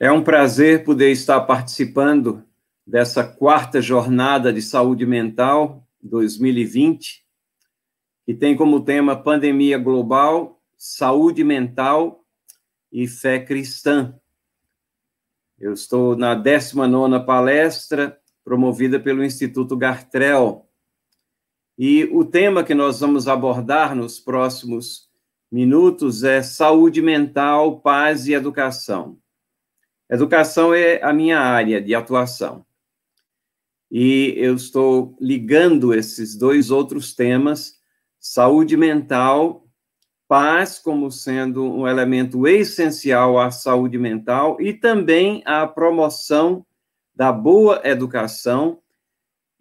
É 0.00 0.12
um 0.12 0.22
prazer 0.22 0.84
poder 0.84 1.10
estar 1.10 1.40
participando 1.40 2.44
dessa 2.86 3.24
quarta 3.24 3.82
jornada 3.82 4.52
de 4.52 4.62
saúde 4.62 5.04
mental 5.04 5.84
2020, 6.00 7.26
que 8.24 8.32
tem 8.32 8.56
como 8.56 8.84
tema 8.84 9.20
pandemia 9.20 9.76
global, 9.76 10.62
saúde 10.76 11.42
mental 11.42 12.24
e 12.92 13.08
fé 13.08 13.40
cristã. 13.40 14.14
Eu 15.58 15.72
estou 15.72 16.14
na 16.14 16.36
19 16.36 17.26
palestra 17.26 18.16
promovida 18.44 19.00
pelo 19.00 19.24
Instituto 19.24 19.76
Gartrell. 19.76 20.64
E 21.76 22.04
o 22.12 22.24
tema 22.24 22.62
que 22.62 22.72
nós 22.72 23.00
vamos 23.00 23.26
abordar 23.26 23.96
nos 23.96 24.20
próximos 24.20 25.10
minutos 25.50 26.22
é 26.22 26.40
saúde 26.40 27.02
mental, 27.02 27.80
paz 27.80 28.28
e 28.28 28.32
educação. 28.32 29.18
Educação 30.10 30.72
é 30.72 31.02
a 31.02 31.12
minha 31.12 31.38
área 31.38 31.80
de 31.80 31.94
atuação. 31.94 32.64
E 33.90 34.34
eu 34.36 34.54
estou 34.54 35.16
ligando 35.20 35.94
esses 35.94 36.36
dois 36.36 36.70
outros 36.70 37.14
temas, 37.14 37.74
saúde 38.18 38.76
mental, 38.76 39.66
paz 40.26 40.78
como 40.78 41.10
sendo 41.10 41.64
um 41.64 41.88
elemento 41.88 42.46
essencial 42.46 43.38
à 43.38 43.50
saúde 43.50 43.98
mental 43.98 44.60
e 44.60 44.74
também 44.74 45.42
à 45.46 45.66
promoção 45.66 46.64
da 47.14 47.32
boa 47.32 47.80
educação 47.84 48.80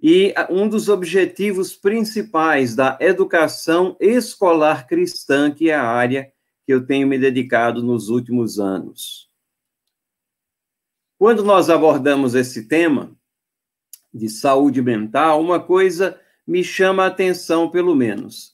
e 0.02 0.33
um 0.49 0.67
dos 0.69 0.89
objetivos 0.89 1.75
principais 1.75 2.75
da 2.75 2.97
educação 3.02 3.97
escolar 3.99 4.85
cristã, 4.85 5.52
que 5.52 5.69
é 5.69 5.75
a 5.75 5.88
área 5.88 6.31
que 6.66 6.73
eu 6.73 6.85
tenho 6.85 7.07
me 7.07 7.17
dedicado 7.17 7.81
nos 7.81 8.09
últimos 8.09 8.59
anos. 8.59 9.27
Quando 11.20 11.44
nós 11.44 11.67
abordamos 11.67 12.35
esse 12.35 12.67
tema 12.67 13.17
de 14.14 14.30
saúde 14.30 14.83
mental, 14.83 15.41
uma 15.41 15.59
coisa 15.59 16.19
me 16.45 16.64
chama 16.64 17.03
a 17.03 17.08
atenção, 17.08 17.72
pelo 17.72 17.95
menos, 17.95 18.53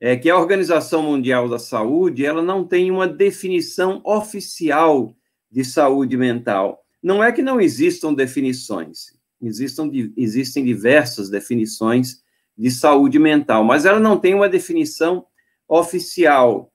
é 0.00 0.16
que 0.16 0.30
a 0.30 0.38
Organização 0.38 1.02
Mundial 1.02 1.48
da 1.48 1.58
Saúde 1.58 2.24
ela 2.24 2.40
não 2.40 2.64
tem 2.64 2.88
uma 2.90 3.08
definição 3.08 4.00
oficial 4.04 5.12
de 5.50 5.64
saúde 5.64 6.16
mental. 6.16 6.84
Não 7.02 7.22
é 7.22 7.32
que 7.32 7.42
não 7.42 7.60
existam 7.60 8.14
definições, 8.14 9.12
existam, 9.42 9.90
existem 10.16 10.64
diversas 10.64 11.28
definições 11.28 12.22
de 12.56 12.70
saúde 12.70 13.18
mental, 13.18 13.64
mas 13.64 13.84
ela 13.84 13.98
não 13.98 14.16
tem 14.18 14.34
uma 14.34 14.48
definição 14.48 15.26
oficial. 15.68 16.72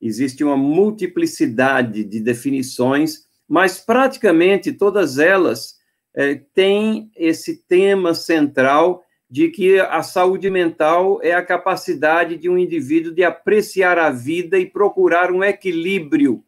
Existe 0.00 0.44
uma 0.44 0.56
multiplicidade 0.58 2.04
de 2.04 2.20
definições 2.20 3.27
mas 3.48 3.80
praticamente 3.80 4.72
todas 4.72 5.18
elas 5.18 5.78
é, 6.14 6.34
têm 6.34 7.10
esse 7.16 7.56
tema 7.56 8.12
central 8.12 9.02
de 9.30 9.48
que 9.48 9.78
a 9.78 10.02
saúde 10.02 10.50
mental 10.50 11.20
é 11.22 11.32
a 11.32 11.44
capacidade 11.44 12.36
de 12.36 12.48
um 12.48 12.58
indivíduo 12.58 13.12
de 13.12 13.24
apreciar 13.24 13.98
a 13.98 14.10
vida 14.10 14.58
e 14.58 14.66
procurar 14.66 15.30
um 15.30 15.44
equilíbrio, 15.44 16.44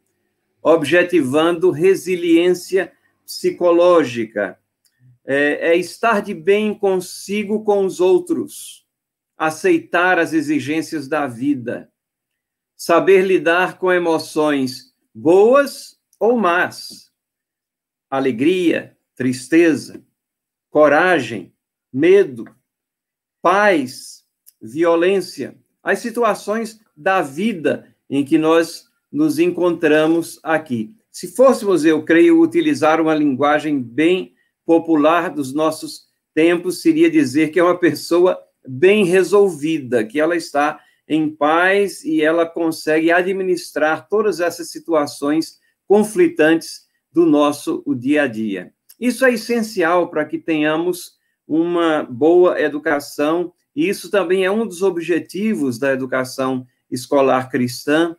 objetivando 0.62 1.70
resiliência 1.70 2.92
psicológica. 3.24 4.58
É, 5.26 5.72
é 5.72 5.76
estar 5.76 6.20
de 6.22 6.34
bem 6.34 6.74
consigo 6.74 7.62
com 7.62 7.84
os 7.84 8.00
outros, 8.00 8.86
aceitar 9.36 10.18
as 10.18 10.32
exigências 10.32 11.06
da 11.06 11.26
vida, 11.26 11.90
saber 12.74 13.22
lidar 13.22 13.78
com 13.78 13.92
emoções 13.92 14.94
boas 15.14 15.99
ou 16.20 16.36
más. 16.36 17.10
Alegria, 18.10 18.96
tristeza, 19.16 20.04
coragem, 20.68 21.52
medo, 21.92 22.44
paz, 23.42 24.24
violência, 24.60 25.56
as 25.82 26.00
situações 26.00 26.78
da 26.94 27.22
vida 27.22 27.96
em 28.08 28.24
que 28.24 28.36
nós 28.36 28.84
nos 29.10 29.38
encontramos 29.38 30.38
aqui. 30.42 30.94
Se 31.10 31.28
fôssemos, 31.28 31.84
eu 31.84 32.04
creio, 32.04 32.40
utilizar 32.40 33.00
uma 33.00 33.14
linguagem 33.14 33.82
bem 33.82 34.34
popular 34.64 35.30
dos 35.30 35.52
nossos 35.52 36.08
tempos, 36.34 36.82
seria 36.82 37.10
dizer 37.10 37.50
que 37.50 37.58
é 37.58 37.64
uma 37.64 37.78
pessoa 37.78 38.38
bem 38.66 39.04
resolvida, 39.04 40.04
que 40.04 40.20
ela 40.20 40.36
está 40.36 40.80
em 41.08 41.28
paz 41.28 42.04
e 42.04 42.22
ela 42.22 42.46
consegue 42.46 43.10
administrar 43.10 44.08
todas 44.08 44.38
essas 44.38 44.70
situações 44.70 45.59
conflitantes 45.90 46.82
do 47.12 47.26
nosso 47.26 47.82
o 47.84 47.96
dia 47.96 48.22
a 48.22 48.26
dia. 48.28 48.72
Isso 49.00 49.24
é 49.24 49.32
essencial 49.32 50.08
para 50.08 50.24
que 50.24 50.38
tenhamos 50.38 51.14
uma 51.48 52.04
boa 52.04 52.60
educação, 52.60 53.52
e 53.74 53.88
isso 53.88 54.08
também 54.08 54.44
é 54.44 54.50
um 54.52 54.64
dos 54.64 54.82
objetivos 54.82 55.80
da 55.80 55.90
educação 55.90 56.64
escolar 56.88 57.50
cristã, 57.50 58.16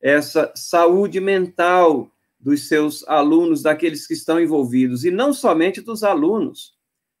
essa 0.00 0.50
saúde 0.56 1.20
mental 1.20 2.10
dos 2.40 2.66
seus 2.66 3.06
alunos, 3.06 3.60
daqueles 3.60 4.06
que 4.06 4.14
estão 4.14 4.40
envolvidos, 4.40 5.04
e 5.04 5.10
não 5.10 5.34
somente 5.34 5.82
dos 5.82 6.02
alunos, 6.02 6.72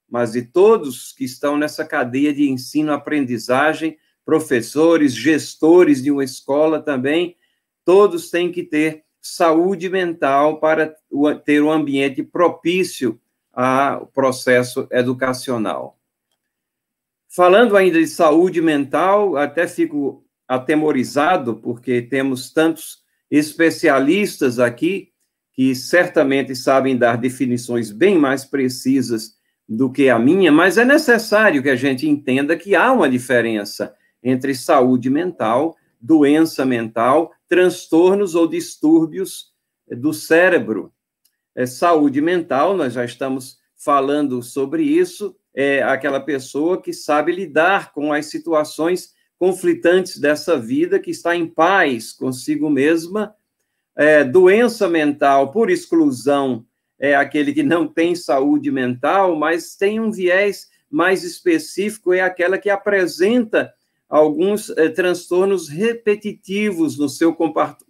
mas 0.08 0.32
de 0.32 0.40
todos 0.40 1.12
que 1.12 1.24
estão 1.24 1.58
nessa 1.58 1.84
cadeia 1.84 2.32
de 2.32 2.48
ensino-aprendizagem, 2.48 3.98
professores, 4.24 5.14
gestores 5.14 6.02
de 6.02 6.10
uma 6.10 6.24
escola 6.24 6.80
também, 6.80 7.36
todos 7.84 8.30
têm 8.30 8.50
que 8.50 8.62
ter 8.62 9.04
saúde 9.22 9.88
mental 9.88 10.58
para 10.58 10.94
ter 11.44 11.62
um 11.62 11.70
ambiente 11.70 12.22
propício 12.24 13.20
ao 13.52 14.06
processo 14.08 14.88
educacional. 14.90 15.96
Falando 17.28 17.76
ainda 17.76 17.98
de 17.98 18.08
saúde 18.08 18.60
mental, 18.60 19.36
até 19.36 19.66
fico 19.66 20.24
atemorizado, 20.46 21.56
porque 21.56 22.02
temos 22.02 22.52
tantos 22.52 23.02
especialistas 23.30 24.58
aqui 24.58 25.10
que 25.52 25.74
certamente 25.74 26.54
sabem 26.56 26.96
dar 26.96 27.16
definições 27.16 27.90
bem 27.90 28.18
mais 28.18 28.44
precisas 28.44 29.36
do 29.68 29.90
que 29.90 30.08
a 30.08 30.18
minha, 30.18 30.50
mas 30.50 30.76
é 30.76 30.84
necessário 30.84 31.62
que 31.62 31.70
a 31.70 31.76
gente 31.76 32.08
entenda 32.08 32.56
que 32.56 32.74
há 32.74 32.92
uma 32.92 33.08
diferença 33.08 33.94
entre 34.22 34.54
saúde 34.54 35.08
mental, 35.08 35.76
doença 36.00 36.66
mental 36.66 37.32
transtornos 37.52 38.34
ou 38.34 38.48
distúrbios 38.48 39.52
do 39.86 40.14
cérebro. 40.14 40.90
É, 41.54 41.66
saúde 41.66 42.18
mental, 42.18 42.74
nós 42.74 42.94
já 42.94 43.04
estamos 43.04 43.58
falando 43.76 44.42
sobre 44.42 44.82
isso, 44.82 45.36
é 45.54 45.82
aquela 45.82 46.18
pessoa 46.18 46.80
que 46.80 46.94
sabe 46.94 47.30
lidar 47.30 47.92
com 47.92 48.10
as 48.10 48.24
situações 48.30 49.12
conflitantes 49.38 50.18
dessa 50.18 50.58
vida, 50.58 50.98
que 50.98 51.10
está 51.10 51.36
em 51.36 51.46
paz 51.46 52.10
consigo 52.10 52.70
mesma. 52.70 53.34
É, 53.94 54.24
doença 54.24 54.88
mental, 54.88 55.50
por 55.50 55.68
exclusão, 55.68 56.64
é 56.98 57.14
aquele 57.14 57.52
que 57.52 57.62
não 57.62 57.86
tem 57.86 58.14
saúde 58.14 58.70
mental, 58.70 59.36
mas 59.36 59.76
tem 59.76 60.00
um 60.00 60.10
viés 60.10 60.70
mais 60.90 61.22
específico, 61.22 62.14
é 62.14 62.22
aquela 62.22 62.56
que 62.56 62.70
apresenta 62.70 63.74
alguns 64.12 64.68
eh, 64.68 64.90
transtornos 64.90 65.70
repetitivos 65.70 66.98
no 66.98 67.08
seu 67.08 67.34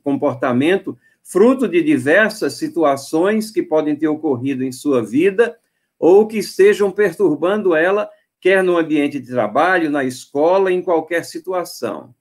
comportamento, 0.05 0.97
fruto 1.21 1.67
de 1.67 1.83
diversas 1.83 2.53
situações 2.53 3.51
que 3.51 3.61
podem 3.61 3.97
ter 3.97 4.07
ocorrido 4.07 4.63
em 4.63 4.71
sua 4.71 5.05
vida 5.05 5.59
ou 5.99 6.29
que 6.29 6.39
estejam 6.39 6.93
perturbando 6.93 7.75
ela, 7.75 8.09
quer 8.41 8.63
no 8.63 8.79
ambiente 8.79 9.19
de 9.19 9.27
trabalho, 9.27 9.91
na 9.91 10.05
escola, 10.05 10.71
em 10.71 10.81
qualquer 10.81 11.25
situação. 11.25 12.15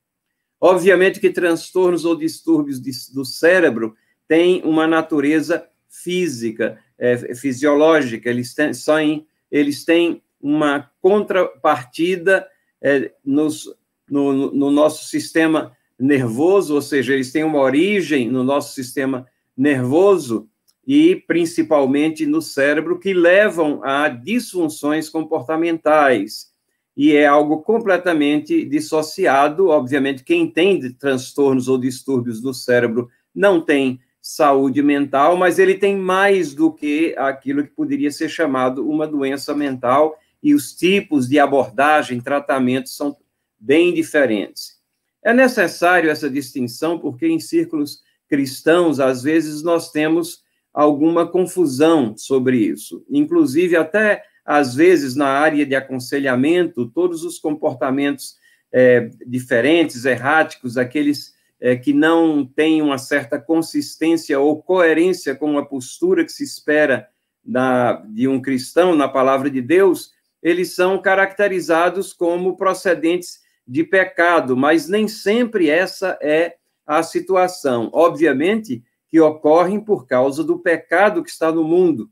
Obviamente 0.59 1.19
que 1.19 1.29
transtornos 1.29 2.03
ou 2.03 2.16
distúrbios 2.16 2.81
de, 2.81 2.91
do 3.13 3.23
cérebro 3.23 3.95
têm 4.28 4.63
uma 4.63 4.88
natureza 4.88 5.68
física, 5.88 6.80
é, 6.98 7.36
fisiológica, 7.36 8.31
eles 8.31 8.56
têm, 8.56 9.27
eles 9.51 9.86
têm 9.86 10.24
uma 10.42 10.89
contrapartida 11.00 12.48
é, 12.81 13.12
nos 13.24 13.69
no, 14.12 14.52
no 14.52 14.69
nosso 14.69 15.06
sistema 15.06 15.72
nervoso, 15.98 16.75
ou 16.75 16.81
seja, 16.81 17.13
eles 17.13 17.31
têm 17.31 17.46
uma 17.46 17.60
origem 17.60 18.30
no 18.30 18.44
nosso 18.44 18.74
sistema 18.74 19.25
nervoso 19.56 20.50
e 20.86 21.16
principalmente 21.16 22.25
no 22.25 22.42
cérebro, 22.42 23.00
que 23.00 23.13
levam 23.13 23.81
a 23.84 24.10
disfunções 24.10 25.08
comportamentais. 25.08 26.52
E 26.98 27.16
é 27.16 27.25
algo 27.25 27.62
completamente 27.62 28.66
dissociado. 28.66 29.69
Obviamente, 29.69 30.24
quem 30.24 30.50
tem 30.50 30.92
transtornos 30.94 31.69
ou 31.69 31.78
distúrbios 31.78 32.42
do 32.42 32.54
cérebro 32.54 33.10
não 33.34 33.62
tem 33.62 34.00
saúde 34.22 34.84
mental, 34.84 35.38
mas 35.38 35.58
ele 35.58 35.75
tem 35.75 35.96
mais 35.96 36.54
do 36.54 36.72
que 36.72 37.16
aquilo 37.18 37.63
que 37.63 37.72
poderia 37.72 38.12
ser 38.12 38.28
chamado 38.28 38.88
uma 38.88 39.08
doença 39.08 39.56
mental, 39.56 40.18
e 40.44 40.54
os 40.54 40.74
tipos 40.74 41.28
de 41.28 41.40
abordagem, 41.40 42.19
tratamento 42.19 42.90
são 42.90 43.16
bem 43.62 43.94
diferentes. 43.94 44.80
É 45.24 45.31
necessário 45.31 46.10
essa 46.10 46.28
distinção 46.30 46.98
porque 46.98 47.28
em 47.28 47.40
círculos 47.40 48.02
cristãos, 48.28 49.00
às 49.00 49.22
vezes, 49.22 49.62
nós 49.62 49.92
temos 49.92 50.42
alguma 50.74 51.28
confusão 51.28 52.18
sobre 52.18 52.58
isso. 52.58 53.06
Inclusive, 53.10 53.75
até 53.75 54.24
às 54.44 54.74
vezes, 54.74 55.16
na 55.16 55.28
área 55.28 55.66
de 55.66 55.75
aconselhamento, 55.75 56.88
todos 56.88 57.24
os 57.24 57.38
comportamentos 57.38 58.38
é, 58.72 59.12
diferentes, 59.28 60.06
erráticos, 60.06 60.78
aqueles 60.78 61.34
é, 61.60 61.75
que 61.75 61.94
não 61.94 62.44
têm 62.44 62.81
uma 62.81 62.98
certa 62.98 63.40
consistência 63.40 64.40
ou 64.40 64.62
coerência 64.62 65.36
com 65.36 65.60
a 65.60 65.66
postura 65.66 66.25
que 66.25 66.31
se 66.31 66.44
espera 66.44 67.08
da, 67.44 67.94
de 68.08 68.28
um 68.28 68.42
cristão 68.42 68.96
na 68.96 69.08
palavra 69.08 69.50
de 69.50 69.62
Deus, 69.62 70.12
eles 70.42 70.74
são 70.74 71.00
caracterizados 71.00 72.13
como 72.13 72.58
procedentes 72.58 73.40
de 73.68 73.84
pecado, 73.84 74.56
mas 74.58 74.88
nem 74.88 75.08
sempre 75.08 75.69
essa 75.69 76.18
é 76.22 76.56
a 76.86 77.04
situação. 77.04 77.90
Obviamente 77.94 78.84
que 79.08 79.19
ocorrem 79.19 79.80
por 79.80 80.08
causa 80.08 80.44
do 80.44 80.60
pecado 80.60 81.24
que 81.24 81.30
está 81.30 81.52
no 81.52 81.63
mundo, 81.63 82.10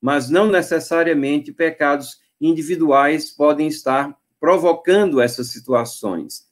mas 0.00 0.28
não 0.28 0.50
necessariamente 0.50 1.52
pecados 1.52 2.18
individuais 2.40 3.30
podem 3.30 3.66
estar 3.66 4.14
provocando 4.38 5.20
essas 5.20 5.48
situações. 5.48 6.46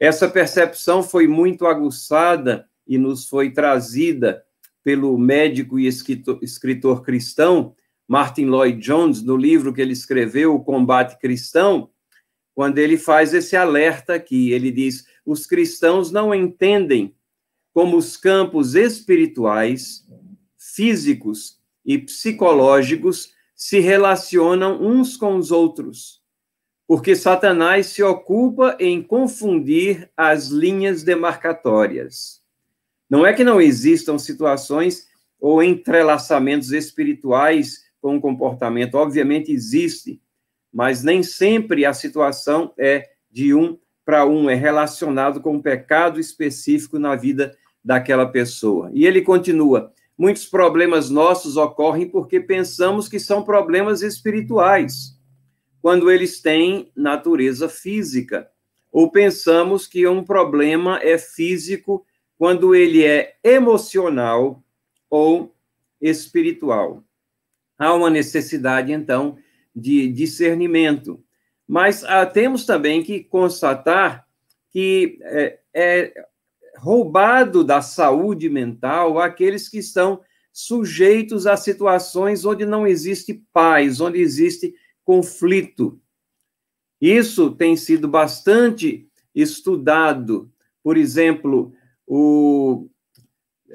Essa 0.00 0.28
percepção 0.28 1.02
foi 1.02 1.28
muito 1.28 1.66
aguçada 1.66 2.68
e 2.84 2.98
nos 2.98 3.28
foi 3.28 3.52
trazida 3.52 4.44
pelo 4.82 5.16
médico 5.16 5.78
e 5.78 5.86
escritor, 5.86 7.02
cristão 7.02 7.76
Martin 8.08 8.46
Lloyd 8.46 8.80
Jones, 8.80 9.22
no 9.22 9.36
livro 9.36 9.72
que 9.72 9.80
ele 9.80 9.92
escreveu, 9.92 10.56
O 10.56 10.64
Combate 10.64 11.18
Cristão, 11.20 11.88
quando 12.54 12.78
ele 12.78 12.96
faz 12.96 13.32
esse 13.34 13.56
alerta 13.56 14.14
aqui. 14.14 14.52
Ele 14.52 14.70
diz: 14.70 15.06
os 15.24 15.46
cristãos 15.46 16.10
não 16.10 16.34
entendem 16.34 17.14
como 17.72 17.96
os 17.96 18.16
campos 18.16 18.74
espirituais, 18.74 20.06
físicos 20.58 21.58
e 21.84 21.98
psicológicos 21.98 23.32
se 23.54 23.80
relacionam 23.80 24.82
uns 24.82 25.16
com 25.16 25.36
os 25.36 25.50
outros, 25.50 26.20
porque 26.86 27.14
Satanás 27.14 27.86
se 27.86 28.02
ocupa 28.02 28.76
em 28.78 29.02
confundir 29.02 30.10
as 30.16 30.48
linhas 30.48 31.02
demarcatórias. 31.02 32.42
Não 33.08 33.26
é 33.26 33.32
que 33.32 33.44
não 33.44 33.60
existam 33.60 34.18
situações 34.18 35.06
ou 35.38 35.62
entrelaçamentos 35.62 36.72
espirituais 36.72 37.84
com 38.00 38.16
o 38.16 38.20
comportamento, 38.20 38.96
obviamente 38.96 39.52
existe, 39.52 40.20
mas 40.72 41.02
nem 41.02 41.22
sempre 41.22 41.84
a 41.84 41.92
situação 41.92 42.72
é 42.78 43.10
de 43.30 43.54
um 43.54 43.78
para 44.04 44.26
um, 44.26 44.50
é 44.50 44.54
relacionado 44.54 45.40
com 45.40 45.54
um 45.54 45.62
pecado 45.62 46.18
específico 46.18 46.98
na 46.98 47.14
vida 47.14 47.56
daquela 47.84 48.26
pessoa. 48.26 48.90
E 48.92 49.06
ele 49.06 49.22
continua: 49.22 49.92
muitos 50.16 50.46
problemas 50.46 51.10
nossos 51.10 51.56
ocorrem 51.56 52.08
porque 52.08 52.40
pensamos 52.40 53.08
que 53.08 53.20
são 53.20 53.42
problemas 53.42 54.02
espirituais, 54.02 55.18
quando 55.80 56.10
eles 56.10 56.40
têm 56.40 56.90
natureza 56.96 57.68
física, 57.68 58.48
ou 58.90 59.10
pensamos 59.10 59.86
que 59.86 60.06
um 60.06 60.22
problema 60.22 60.98
é 61.02 61.16
físico 61.16 62.04
quando 62.36 62.74
ele 62.74 63.04
é 63.04 63.36
emocional 63.42 64.62
ou 65.08 65.54
espiritual. 66.00 67.02
Há 67.78 67.94
uma 67.94 68.10
necessidade, 68.10 68.92
então, 68.92 69.38
de 69.74 70.08
discernimento. 70.08 71.22
Mas 71.66 72.04
ah, 72.04 72.26
temos 72.26 72.66
também 72.66 73.02
que 73.02 73.24
constatar 73.24 74.26
que 74.70 75.18
é, 75.22 75.58
é 75.74 76.26
roubado 76.76 77.62
da 77.62 77.80
saúde 77.82 78.48
mental 78.48 79.18
aqueles 79.18 79.68
que 79.68 79.78
estão 79.78 80.20
sujeitos 80.52 81.46
a 81.46 81.56
situações 81.56 82.44
onde 82.44 82.66
não 82.66 82.86
existe 82.86 83.42
paz, 83.52 84.00
onde 84.00 84.20
existe 84.20 84.74
conflito. 85.04 85.98
Isso 87.00 87.50
tem 87.50 87.76
sido 87.76 88.06
bastante 88.06 89.08
estudado. 89.34 90.52
Por 90.82 90.96
exemplo, 90.96 91.72
o, 92.06 92.88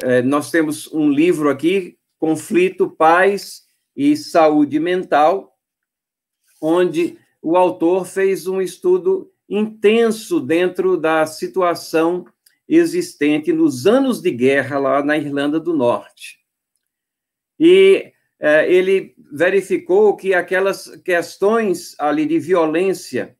é, 0.03 0.21
nós 0.21 0.51
temos 0.51 0.91
um 0.93 1.09
livro 1.09 1.49
aqui, 1.49 1.97
Conflito, 2.19 2.89
Paz 2.89 3.63
e 3.95 4.15
Saúde 4.15 4.79
Mental, 4.79 5.56
onde 6.61 7.17
o 7.41 7.55
autor 7.55 8.05
fez 8.05 8.47
um 8.47 8.61
estudo 8.61 9.31
intenso 9.49 10.39
dentro 10.39 10.97
da 10.97 11.25
situação 11.25 12.25
existente 12.67 13.53
nos 13.53 13.87
anos 13.87 14.21
de 14.21 14.31
guerra 14.31 14.77
lá 14.77 15.03
na 15.03 15.17
Irlanda 15.17 15.59
do 15.59 15.73
Norte. 15.73 16.39
E 17.59 18.11
é, 18.39 18.71
ele 18.71 19.15
verificou 19.31 20.15
que 20.15 20.33
aquelas 20.33 20.87
questões 21.03 21.95
ali 21.97 22.25
de 22.25 22.37
violência 22.39 23.35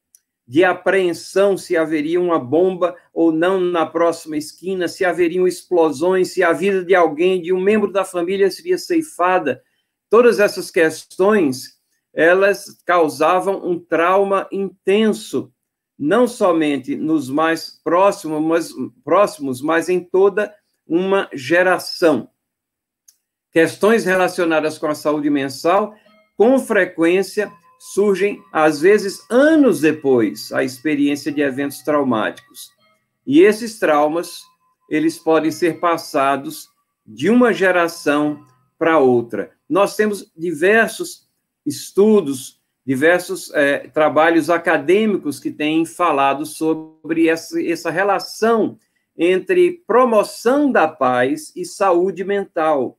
de 0.48 0.64
apreensão 0.64 1.58
se 1.58 1.76
haveria 1.76 2.22
uma 2.22 2.40
bomba 2.40 2.96
ou 3.14 3.34
não 3.34 3.60
na 3.60 3.86
próxima 3.86 4.38
esquina, 4.38 4.88
se 4.88 5.04
haveriam 5.04 5.46
explosões, 5.46 6.30
se 6.30 6.42
a 6.42 6.54
vida 6.54 6.86
de 6.86 6.96
alguém, 6.96 7.42
de 7.42 7.52
um 7.52 7.60
membro 7.60 7.92
da 7.92 8.06
família 8.06 8.50
seria 8.50 8.78
ceifada. 8.78 9.62
Todas 10.10 10.40
essas 10.40 10.72
questões, 10.72 11.77
elas 12.18 12.82
causavam 12.84 13.64
um 13.64 13.80
trauma 13.80 14.48
intenso, 14.52 15.54
não 16.00 16.28
somente 16.28 16.96
nos 16.96 17.30
mais 17.30 17.80
próximos, 17.84 18.42
mas, 18.42 18.74
próximos, 19.04 19.62
mas 19.62 19.88
em 19.88 20.00
toda 20.00 20.52
uma 20.88 21.30
geração. 21.32 22.28
Questões 23.52 24.04
relacionadas 24.04 24.80
com 24.80 24.88
a 24.88 24.96
saúde 24.96 25.30
mensal, 25.30 25.94
com 26.36 26.58
frequência, 26.58 27.52
surgem, 27.80 28.42
às 28.52 28.82
vezes, 28.82 29.24
anos 29.30 29.82
depois, 29.82 30.52
a 30.52 30.64
experiência 30.64 31.32
de 31.32 31.42
eventos 31.42 31.84
traumáticos. 31.84 32.72
E 33.28 33.42
esses 33.42 33.78
traumas, 33.78 34.42
eles 34.90 35.20
podem 35.20 35.52
ser 35.52 35.80
passados 35.80 36.68
de 37.06 37.30
uma 37.30 37.54
geração 37.54 38.44
para 38.80 38.98
outra. 38.98 39.52
Nós 39.70 39.96
temos 39.96 40.32
diversos 40.36 41.27
estudos, 41.68 42.60
diversos 42.86 43.54
é, 43.54 43.80
trabalhos 43.90 44.50
acadêmicos 44.50 45.40
que 45.40 45.52
têm 45.52 45.86
falado 45.86 46.46
sobre 46.46 47.28
essa, 47.28 47.62
essa 47.62 47.92
relação 47.92 48.80
entre 49.16 49.84
promoção 49.86 50.72
da 50.72 50.88
paz 50.88 51.52
e 51.56 51.66
saúde 51.66 52.24
mental 52.24 52.98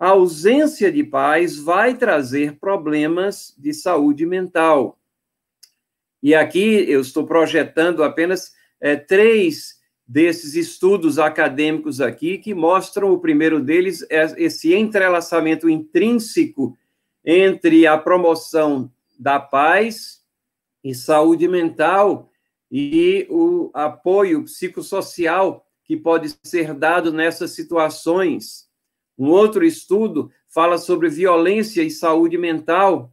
a 0.00 0.08
ausência 0.08 0.90
de 0.90 1.04
paz 1.04 1.58
vai 1.58 1.94
trazer 1.94 2.58
problemas 2.58 3.54
de 3.58 3.74
saúde 3.74 4.24
mental. 4.24 4.98
E 6.22 6.34
aqui 6.34 6.90
eu 6.90 7.02
estou 7.02 7.26
projetando 7.26 8.02
apenas 8.02 8.52
é, 8.80 8.96
três 8.96 9.78
desses 10.08 10.54
estudos 10.54 11.18
acadêmicos 11.18 12.00
aqui 12.00 12.38
que 12.38 12.54
mostram 12.54 13.12
o 13.12 13.20
primeiro 13.20 13.60
deles 13.60 14.04
é 14.08 14.24
esse 14.38 14.72
entrelaçamento 14.74 15.68
intrínseco 15.68 16.76
entre 17.24 17.86
a 17.86 17.98
promoção 17.98 18.90
da 19.18 19.38
paz 19.38 20.20
e 20.82 20.94
saúde 20.94 21.46
mental 21.46 22.30
e 22.70 23.26
o 23.28 23.70
apoio 23.74 24.44
psicossocial 24.44 25.66
que 25.84 25.96
pode 25.96 26.34
ser 26.44 26.72
dado 26.72 27.12
nessas 27.12 27.50
situações. 27.50 28.68
Um 29.18 29.28
outro 29.28 29.64
estudo 29.64 30.30
fala 30.48 30.78
sobre 30.78 31.08
violência 31.08 31.82
e 31.82 31.90
saúde 31.90 32.38
mental 32.38 33.12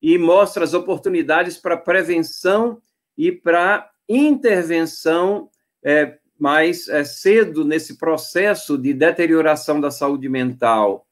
e 0.00 0.16
mostra 0.16 0.62
as 0.62 0.74
oportunidades 0.74 1.56
para 1.56 1.76
prevenção 1.76 2.80
e 3.16 3.32
para 3.32 3.90
intervenção 4.08 5.50
é, 5.82 6.18
mais 6.38 6.88
é, 6.88 7.02
cedo 7.04 7.64
nesse 7.64 7.98
processo 7.98 8.78
de 8.78 8.94
deterioração 8.94 9.80
da 9.80 9.90
saúde 9.90 10.28
mental. 10.28 11.07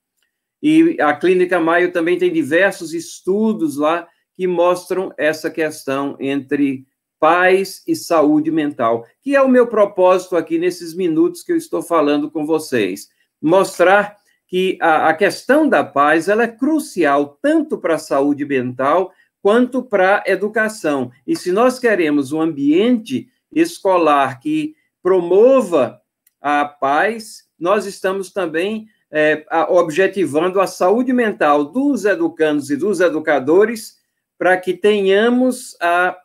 E 0.62 0.96
a 1.00 1.14
Clínica 1.14 1.60
Maio 1.60 1.92
também 1.92 2.18
tem 2.18 2.32
diversos 2.32 2.94
estudos 2.94 3.76
lá 3.76 4.06
que 4.34 4.46
mostram 4.46 5.12
essa 5.16 5.50
questão 5.50 6.16
entre 6.20 6.86
paz 7.18 7.82
e 7.86 7.96
saúde 7.96 8.50
mental, 8.50 9.06
que 9.22 9.34
é 9.34 9.40
o 9.40 9.48
meu 9.48 9.66
propósito 9.66 10.36
aqui 10.36 10.58
nesses 10.58 10.94
minutos 10.94 11.42
que 11.42 11.52
eu 11.52 11.56
estou 11.56 11.82
falando 11.82 12.30
com 12.30 12.44
vocês 12.44 13.08
mostrar 13.40 14.16
que 14.46 14.78
a, 14.80 15.08
a 15.08 15.14
questão 15.14 15.68
da 15.68 15.84
paz 15.84 16.28
ela 16.28 16.44
é 16.44 16.48
crucial 16.48 17.38
tanto 17.42 17.78
para 17.78 17.96
a 17.96 17.98
saúde 17.98 18.44
mental 18.44 19.12
quanto 19.42 19.82
para 19.82 20.18
a 20.26 20.30
educação. 20.30 21.10
E 21.26 21.36
se 21.36 21.52
nós 21.52 21.78
queremos 21.78 22.32
um 22.32 22.40
ambiente 22.40 23.28
escolar 23.52 24.40
que 24.40 24.74
promova 25.02 26.00
a 26.40 26.64
paz, 26.64 27.44
nós 27.58 27.86
estamos 27.86 28.32
também 28.32 28.88
é, 29.10 29.44
objetivando 29.68 30.60
a 30.60 30.66
saúde 30.66 31.12
mental 31.12 31.64
dos 31.64 32.04
educandos 32.04 32.70
e 32.70 32.76
dos 32.76 33.00
educadores 33.00 33.96
para 34.38 34.56
que 34.56 34.74
tenhamos 34.74 35.76
a, 35.80 36.16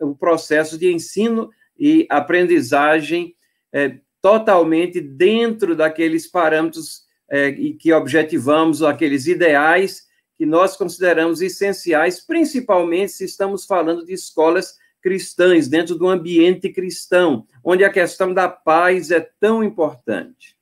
o 0.00 0.14
processo 0.14 0.78
de 0.78 0.92
ensino 0.92 1.50
e 1.78 2.06
aprendizagem 2.10 3.34
é, 3.72 3.98
totalmente 4.20 5.00
dentro 5.00 5.76
daqueles 5.76 6.26
parâmetros 6.26 7.02
é, 7.30 7.52
que 7.52 7.92
objetivamos 7.92 8.82
aqueles 8.82 9.26
ideais 9.26 10.08
que 10.36 10.46
nós 10.46 10.76
consideramos 10.76 11.40
essenciais, 11.40 12.24
principalmente 12.24 13.12
se 13.12 13.24
estamos 13.24 13.66
falando 13.66 14.04
de 14.04 14.14
escolas 14.14 14.76
cristãs, 15.02 15.68
dentro 15.68 15.96
do 15.96 16.08
ambiente 16.08 16.70
cristão, 16.70 17.46
onde 17.62 17.84
a 17.84 17.90
questão 17.90 18.32
da 18.32 18.48
paz 18.48 19.10
é 19.10 19.20
tão 19.40 19.62
importante. 19.62 20.57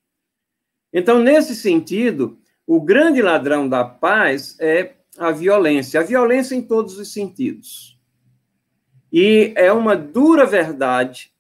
Então, 0.99 1.19
nesse 1.19 1.55
sentido, 1.55 2.39
o 2.67 2.81
grande 2.81 3.21
ladrão 3.21 3.69
da 3.69 3.85
paz 3.85 4.57
é 4.59 4.95
a 5.19 5.31
violência, 5.31 6.01
a 6.01 6.03
violência 6.03 6.55
em 6.55 6.63
todos 6.63 6.99
os 6.99 7.13
sentidos. 7.13 8.01
E 9.13 9.53
é 9.57 9.71
uma 9.71 9.95
dura 9.95 10.47
verdade 10.47 11.35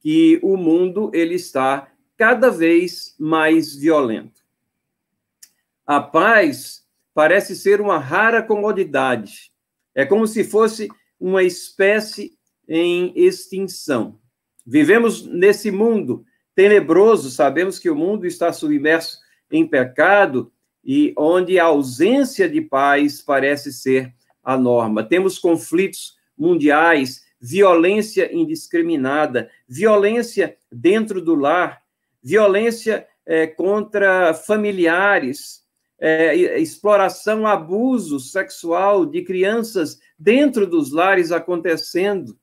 que 0.00 0.40
o 0.42 0.56
mundo 0.56 1.12
ele 1.14 1.36
está 1.36 1.92
cada 2.16 2.50
vez 2.50 3.14
mais 3.20 3.72
violento. 3.72 4.42
A 5.86 6.00
paz 6.00 6.84
parece 7.14 7.54
ser 7.54 7.80
uma 7.80 7.98
rara 7.98 8.42
comodidade. 8.42 9.52
É 9.94 10.04
como 10.04 10.26
se 10.26 10.42
fosse 10.42 10.88
uma 11.20 11.44
espécie 11.44 12.36
em 12.68 13.12
extinção. 13.14 14.18
Vivemos 14.66 15.24
nesse 15.24 15.70
mundo 15.70 16.24
tenebroso, 16.58 17.30
sabemos 17.30 17.78
que 17.78 17.88
o 17.88 17.94
mundo 17.94 18.26
está 18.26 18.52
submerso 18.52 19.20
em 19.48 19.64
pecado 19.64 20.50
e 20.84 21.14
onde 21.16 21.56
a 21.56 21.66
ausência 21.66 22.48
de 22.48 22.60
paz 22.60 23.22
parece 23.22 23.72
ser 23.72 24.12
a 24.42 24.56
norma. 24.56 25.04
Temos 25.04 25.38
conflitos 25.38 26.16
mundiais, 26.36 27.24
violência 27.40 28.34
indiscriminada, 28.34 29.48
violência 29.68 30.56
dentro 30.68 31.22
do 31.22 31.36
lar, 31.36 31.80
violência 32.20 33.06
é, 33.24 33.46
contra 33.46 34.34
familiares, 34.34 35.64
é, 35.96 36.58
exploração, 36.58 37.46
abuso 37.46 38.18
sexual 38.18 39.06
de 39.06 39.22
crianças 39.22 40.00
dentro 40.18 40.66
dos 40.66 40.90
lares 40.90 41.30
acontecendo. 41.30 42.36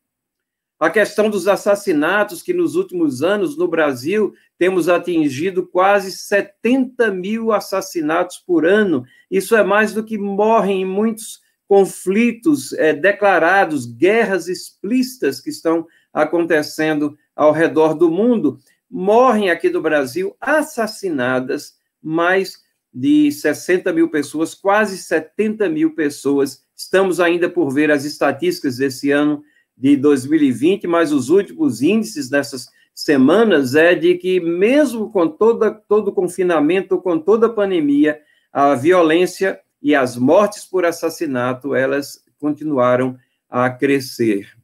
A 0.77 0.89
questão 0.89 1.29
dos 1.29 1.47
assassinatos, 1.47 2.41
que 2.41 2.53
nos 2.53 2.75
últimos 2.75 3.23
anos 3.23 3.57
no 3.57 3.67
Brasil 3.67 4.33
temos 4.57 4.89
atingido 4.89 5.65
quase 5.65 6.11
70 6.11 7.11
mil 7.11 7.53
assassinatos 7.53 8.37
por 8.37 8.65
ano. 8.65 9.05
Isso 9.31 9.55
é 9.55 9.63
mais 9.63 9.93
do 9.93 10.03
que 10.03 10.17
morrem 10.17 10.81
em 10.81 10.85
muitos 10.85 11.39
conflitos 11.65 12.73
é, 12.73 12.93
declarados, 12.93 13.85
guerras 13.85 14.49
explícitas 14.49 15.39
que 15.39 15.49
estão 15.49 15.87
acontecendo 16.13 17.17
ao 17.33 17.53
redor 17.53 17.93
do 17.93 18.11
mundo. 18.11 18.59
Morrem 18.89 19.49
aqui 19.49 19.69
do 19.69 19.81
Brasil 19.81 20.35
assassinadas 20.41 21.75
mais 22.03 22.63
de 22.93 23.31
60 23.31 23.91
mil 23.93 24.09
pessoas, 24.09 24.53
quase 24.53 24.97
70 24.97 25.69
mil 25.69 25.95
pessoas. 25.95 26.63
Estamos 26.75 27.21
ainda 27.21 27.49
por 27.49 27.69
ver 27.73 27.91
as 27.91 28.03
estatísticas 28.03 28.77
desse 28.77 29.11
ano 29.11 29.41
de 29.77 29.97
2020, 29.97 30.87
mas 30.87 31.11
os 31.11 31.29
últimos 31.29 31.81
índices 31.81 32.29
dessas 32.29 32.69
semanas 32.93 33.75
é 33.75 33.93
de 33.93 34.15
que, 34.15 34.39
mesmo 34.39 35.11
com 35.11 35.27
toda, 35.27 35.69
todo 35.69 36.07
o 36.09 36.13
confinamento, 36.13 36.97
com 37.01 37.19
toda 37.19 37.47
a 37.47 37.53
pandemia, 37.53 38.21
a 38.51 38.73
violência 38.73 39.59
e 39.81 39.93
as 39.93 40.15
mortes 40.15 40.63
por 40.65 40.85
assassinato, 40.85 41.75
elas 41.75 42.23
continuaram 42.39 43.17
a 43.49 43.69
crescer. 43.69 44.55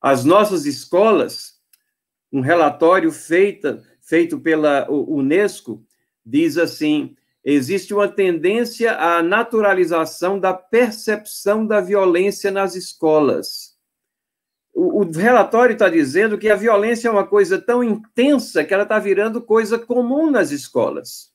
As 0.00 0.24
nossas 0.24 0.66
escolas, 0.66 1.60
um 2.32 2.40
relatório 2.40 3.12
feito, 3.12 3.80
feito 4.00 4.40
pela 4.40 4.90
Unesco, 4.90 5.84
diz 6.26 6.58
assim: 6.58 7.14
existe 7.44 7.94
uma 7.94 8.08
tendência 8.08 8.96
à 8.96 9.22
naturalização 9.22 10.40
da 10.40 10.52
percepção 10.52 11.64
da 11.64 11.80
violência 11.80 12.50
nas 12.50 12.74
escolas 12.74 13.71
o, 14.72 15.02
o 15.02 15.10
relatório 15.10 15.74
está 15.74 15.88
dizendo 15.88 16.38
que 16.38 16.48
a 16.48 16.56
violência 16.56 17.08
é 17.08 17.10
uma 17.10 17.26
coisa 17.26 17.60
tão 17.60 17.84
intensa 17.84 18.64
que 18.64 18.72
ela 18.72 18.84
está 18.84 18.98
virando 18.98 19.42
coisa 19.42 19.78
comum 19.78 20.30
nas 20.30 20.50
escolas. 20.50 21.30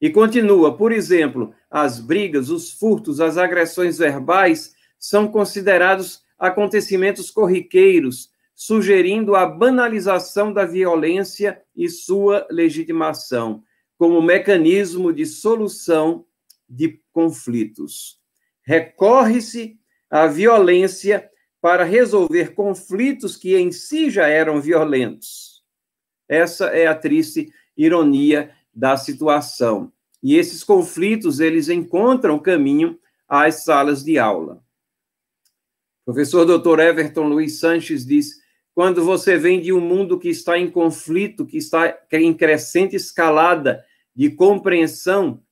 E 0.00 0.10
continua, 0.10 0.76
por 0.76 0.92
exemplo, 0.92 1.54
as 1.70 1.98
brigas, 1.98 2.50
os 2.50 2.72
furtos, 2.72 3.20
as 3.20 3.36
agressões 3.36 3.98
verbais 3.98 4.74
são 4.98 5.28
considerados 5.28 6.22
acontecimentos 6.38 7.30
corriqueiros, 7.30 8.30
sugerindo 8.54 9.34
a 9.34 9.46
banalização 9.46 10.52
da 10.52 10.64
violência 10.64 11.60
e 11.76 11.88
sua 11.88 12.46
legitimação 12.50 13.62
como 13.96 14.22
mecanismo 14.22 15.12
de 15.12 15.26
solução 15.26 16.24
de 16.68 17.00
conflitos. 17.12 18.20
Recorre-se 18.62 19.76
à 20.08 20.26
violência 20.26 21.28
para 21.60 21.84
resolver 21.84 22.54
conflitos 22.54 23.36
que 23.36 23.56
em 23.56 23.72
si 23.72 24.10
já 24.10 24.28
eram 24.28 24.60
violentos. 24.60 25.62
Essa 26.28 26.66
é 26.66 26.86
a 26.86 26.94
triste 26.94 27.52
ironia 27.76 28.50
da 28.74 28.96
situação. 28.96 29.92
E 30.22 30.36
esses 30.36 30.62
conflitos, 30.62 31.40
eles 31.40 31.68
encontram 31.68 32.38
caminho 32.38 32.98
às 33.28 33.64
salas 33.64 34.04
de 34.04 34.18
aula. 34.18 34.62
O 36.02 36.12
professor 36.12 36.44
Dr. 36.44 36.80
Everton 36.80 37.28
Luiz 37.28 37.58
Sanches 37.58 38.04
diz: 38.04 38.40
quando 38.74 39.04
você 39.04 39.36
vem 39.36 39.60
de 39.60 39.72
um 39.72 39.80
mundo 39.80 40.18
que 40.18 40.28
está 40.28 40.58
em 40.58 40.70
conflito, 40.70 41.44
que 41.44 41.58
está 41.58 41.98
em 42.12 42.32
crescente 42.32 42.96
escalada 42.96 43.84
de 44.14 44.30
compreensão 44.30 45.42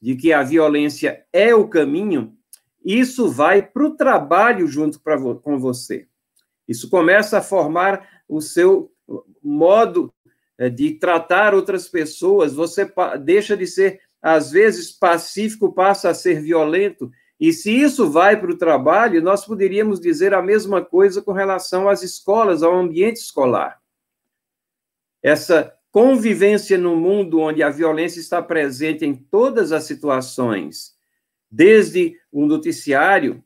de 0.00 0.16
que 0.16 0.32
a 0.32 0.42
violência 0.42 1.24
é 1.32 1.54
o 1.54 1.68
caminho, 1.68 2.36
isso 2.84 3.30
vai 3.30 3.62
para 3.62 3.84
o 3.84 3.94
trabalho 3.94 4.66
junto 4.66 5.00
pra, 5.00 5.18
com 5.18 5.58
você. 5.58 6.06
Isso 6.66 6.88
começa 6.88 7.38
a 7.38 7.42
formar 7.42 8.08
o 8.28 8.40
seu 8.40 8.90
modo 9.42 10.12
eh, 10.58 10.70
de 10.70 10.92
tratar 10.94 11.54
outras 11.54 11.88
pessoas. 11.88 12.54
Você 12.54 12.90
deixa 13.22 13.56
de 13.56 13.66
ser, 13.66 14.00
às 14.20 14.50
vezes, 14.50 14.90
pacífico, 14.90 15.72
passa 15.72 16.10
a 16.10 16.14
ser 16.14 16.40
violento. 16.40 17.10
E 17.38 17.52
se 17.52 17.72
isso 17.72 18.10
vai 18.10 18.40
para 18.40 18.52
o 18.52 18.56
trabalho, 18.56 19.22
nós 19.22 19.44
poderíamos 19.44 20.00
dizer 20.00 20.32
a 20.32 20.42
mesma 20.42 20.84
coisa 20.84 21.20
com 21.20 21.32
relação 21.32 21.88
às 21.88 22.02
escolas, 22.02 22.62
ao 22.62 22.74
ambiente 22.74 23.16
escolar. 23.16 23.80
Essa 25.22 25.74
convivência 25.90 26.78
no 26.78 26.96
mundo 26.96 27.40
onde 27.40 27.62
a 27.62 27.68
violência 27.68 28.18
está 28.18 28.40
presente 28.40 29.04
em 29.04 29.14
todas 29.14 29.72
as 29.72 29.84
situações 29.84 30.96
desde 31.52 32.16
o 32.32 32.46
noticiário 32.46 33.44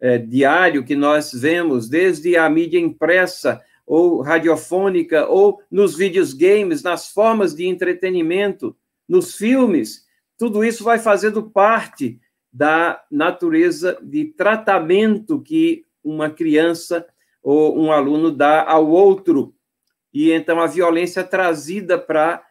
é, 0.00 0.16
diário 0.16 0.84
que 0.84 0.94
nós 0.94 1.32
vemos, 1.32 1.88
desde 1.88 2.36
a 2.36 2.48
mídia 2.48 2.78
impressa 2.78 3.60
ou 3.84 4.20
radiofônica, 4.20 5.26
ou 5.26 5.60
nos 5.68 5.96
vídeos 5.96 6.32
games, 6.32 6.80
nas 6.80 7.08
formas 7.08 7.52
de 7.52 7.66
entretenimento, 7.66 8.76
nos 9.08 9.34
filmes, 9.34 10.06
tudo 10.38 10.64
isso 10.64 10.84
vai 10.84 11.00
fazendo 11.00 11.42
parte 11.50 12.20
da 12.52 13.02
natureza 13.10 13.98
de 14.00 14.26
tratamento 14.26 15.42
que 15.42 15.84
uma 16.04 16.30
criança 16.30 17.04
ou 17.42 17.76
um 17.76 17.90
aluno 17.90 18.30
dá 18.30 18.64
ao 18.64 18.88
outro. 18.88 19.52
E 20.14 20.30
então 20.30 20.60
a 20.60 20.66
violência 20.66 21.20
é 21.20 21.24
trazida 21.24 21.98
para 21.98 22.42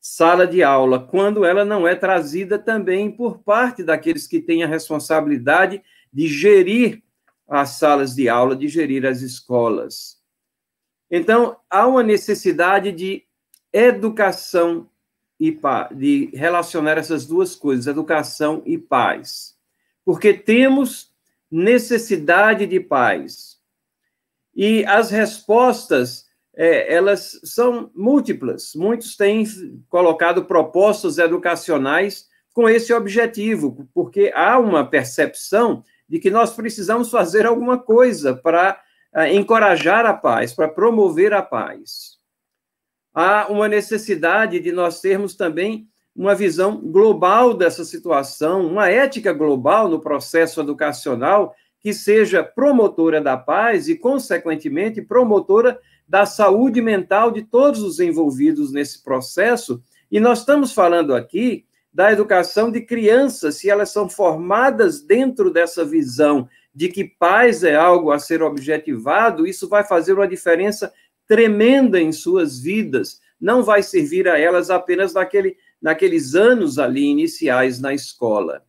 sala 0.00 0.46
de 0.46 0.62
aula, 0.62 0.98
quando 0.98 1.44
ela 1.44 1.64
não 1.64 1.86
é 1.86 1.94
trazida 1.94 2.58
também 2.58 3.10
por 3.10 3.38
parte 3.38 3.84
daqueles 3.84 4.26
que 4.26 4.40
têm 4.40 4.62
a 4.62 4.66
responsabilidade 4.66 5.82
de 6.12 6.26
gerir 6.26 7.02
as 7.46 7.70
salas 7.70 8.14
de 8.14 8.28
aula, 8.28 8.56
de 8.56 8.68
gerir 8.68 9.04
as 9.04 9.20
escolas. 9.20 10.18
Então, 11.10 11.58
há 11.68 11.86
uma 11.86 12.02
necessidade 12.02 12.92
de 12.92 13.24
educação 13.72 14.88
e 15.38 15.50
paz, 15.50 15.96
de 15.96 16.30
relacionar 16.32 16.96
essas 16.96 17.26
duas 17.26 17.56
coisas, 17.56 17.86
educação 17.86 18.62
e 18.64 18.78
paz. 18.78 19.56
Porque 20.04 20.32
temos 20.32 21.12
necessidade 21.50 22.66
de 22.66 22.78
paz. 22.78 23.58
E 24.54 24.84
as 24.84 25.10
respostas 25.10 26.29
é, 26.62 26.92
elas 26.92 27.40
são 27.42 27.90
múltiplas. 27.94 28.72
Muitos 28.74 29.16
têm 29.16 29.46
colocado 29.88 30.44
propostas 30.44 31.16
educacionais 31.16 32.28
com 32.52 32.68
esse 32.68 32.92
objetivo, 32.92 33.88
porque 33.94 34.30
há 34.34 34.58
uma 34.58 34.84
percepção 34.84 35.82
de 36.06 36.18
que 36.18 36.30
nós 36.30 36.52
precisamos 36.52 37.10
fazer 37.10 37.46
alguma 37.46 37.78
coisa 37.78 38.36
para 38.36 38.78
uh, 39.16 39.22
encorajar 39.32 40.04
a 40.04 40.12
paz, 40.12 40.52
para 40.52 40.68
promover 40.68 41.32
a 41.32 41.40
paz. 41.40 42.18
Há 43.14 43.46
uma 43.48 43.66
necessidade 43.66 44.60
de 44.60 44.70
nós 44.70 45.00
termos 45.00 45.34
também 45.34 45.88
uma 46.14 46.34
visão 46.34 46.76
global 46.78 47.54
dessa 47.54 47.86
situação, 47.86 48.66
uma 48.66 48.90
ética 48.90 49.32
global 49.32 49.88
no 49.88 49.98
processo 49.98 50.60
educacional 50.60 51.54
que 51.80 51.94
seja 51.94 52.44
promotora 52.44 53.18
da 53.18 53.38
paz 53.38 53.88
e, 53.88 53.96
consequentemente, 53.96 55.00
promotora 55.00 55.80
da 56.10 56.26
saúde 56.26 56.82
mental 56.82 57.30
de 57.30 57.40
todos 57.40 57.80
os 57.82 58.00
envolvidos 58.00 58.72
nesse 58.72 59.00
processo 59.00 59.80
E 60.10 60.18
nós 60.18 60.40
estamos 60.40 60.72
falando 60.72 61.14
aqui 61.14 61.64
da 61.92 62.10
educação 62.10 62.68
de 62.68 62.80
crianças, 62.80 63.58
se 63.58 63.70
elas 63.70 63.90
são 63.90 64.08
formadas 64.08 65.00
dentro 65.00 65.52
dessa 65.52 65.84
visão 65.84 66.48
de 66.74 66.88
que 66.88 67.04
paz 67.04 67.62
é 67.62 67.76
algo 67.76 68.10
a 68.10 68.18
ser 68.18 68.42
objetivado, 68.42 69.46
isso 69.46 69.68
vai 69.68 69.84
fazer 69.84 70.14
uma 70.14 70.26
diferença 70.26 70.92
tremenda 71.28 72.00
em 72.00 72.10
suas 72.10 72.58
vidas. 72.58 73.20
Não 73.40 73.62
vai 73.62 73.80
servir 73.80 74.28
a 74.28 74.36
elas 74.36 74.68
apenas 74.68 75.14
naquele, 75.14 75.56
naqueles 75.80 76.34
anos 76.34 76.76
ali 76.76 77.04
iniciais 77.04 77.80
na 77.80 77.94
escola. 77.94 78.64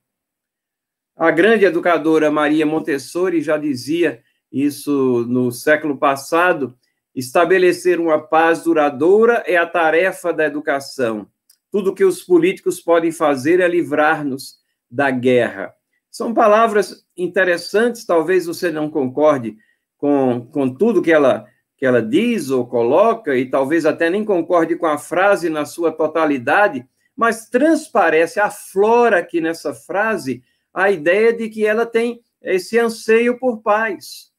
A 1.16 1.32
grande 1.32 1.66
educadora 1.66 2.30
Maria 2.30 2.68
Montessori 2.68 3.42
já 3.42 3.58
dizia 3.58 4.22
isso 4.52 5.26
no 5.28 5.52
século 5.52 5.98
passado: 5.98 6.76
estabelecer 7.15 8.00
uma 8.00 8.20
paz 8.20 8.63
duradoura 8.63 9.44
é 9.46 9.58
a 9.58 9.68
tarefa 9.68 10.32
da 10.34 10.46
educação. 10.46 11.27
Tudo 11.72 11.94
que 11.94 12.03
os 12.03 12.22
políticos 12.22 12.82
podem 12.82 13.12
fazer 13.12 13.60
é 13.60 13.68
livrar-nos 13.68 14.60
da 14.89 15.10
guerra. 15.10 15.74
São 16.10 16.34
palavras 16.34 17.06
interessantes, 17.15 18.06
talvez 18.06 18.46
você 18.46 18.70
não 18.72 18.89
concorde 18.89 19.56
com, 19.98 20.48
com 20.51 20.74
tudo 20.74 21.01
que 21.01 21.12
ela, 21.12 21.46
que 21.77 21.86
ela 21.86 22.01
diz 22.01 22.50
ou 22.50 22.68
coloca, 22.68 23.38
e 23.38 23.50
talvez 23.50 23.86
até 23.86 24.10
nem 24.10 24.25
concorde 24.25 24.75
com 24.75 24.88
a 24.88 24.98
frase 24.98 25.50
na 25.50 25.63
sua 25.63 25.91
totalidade, 25.91 26.86
mas 27.15 27.48
transparece, 27.50 28.39
aflora 28.39 29.20
aqui 29.20 29.39
nessa 29.39 29.74
frase 29.74 30.44
a 30.74 30.89
ideia 30.89 31.32
de 31.32 31.50
que 31.50 31.65
ela 31.65 31.86
tem 31.86 32.22
esse 32.41 32.77
anseio 32.80 33.38
por 33.38 33.62
paz. 33.62 34.31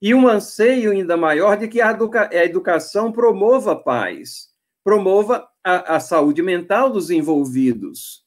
E 0.00 0.14
um 0.14 0.28
anseio 0.28 0.92
ainda 0.92 1.16
maior 1.16 1.56
de 1.56 1.66
que 1.66 1.80
a, 1.80 1.90
educa 1.90 2.30
a 2.32 2.44
educação 2.44 3.10
promova 3.10 3.74
paz, 3.74 4.48
promova 4.84 5.48
a, 5.62 5.96
a 5.96 6.00
saúde 6.00 6.42
mental 6.42 6.90
dos 6.90 7.10
envolvidos. 7.10 8.24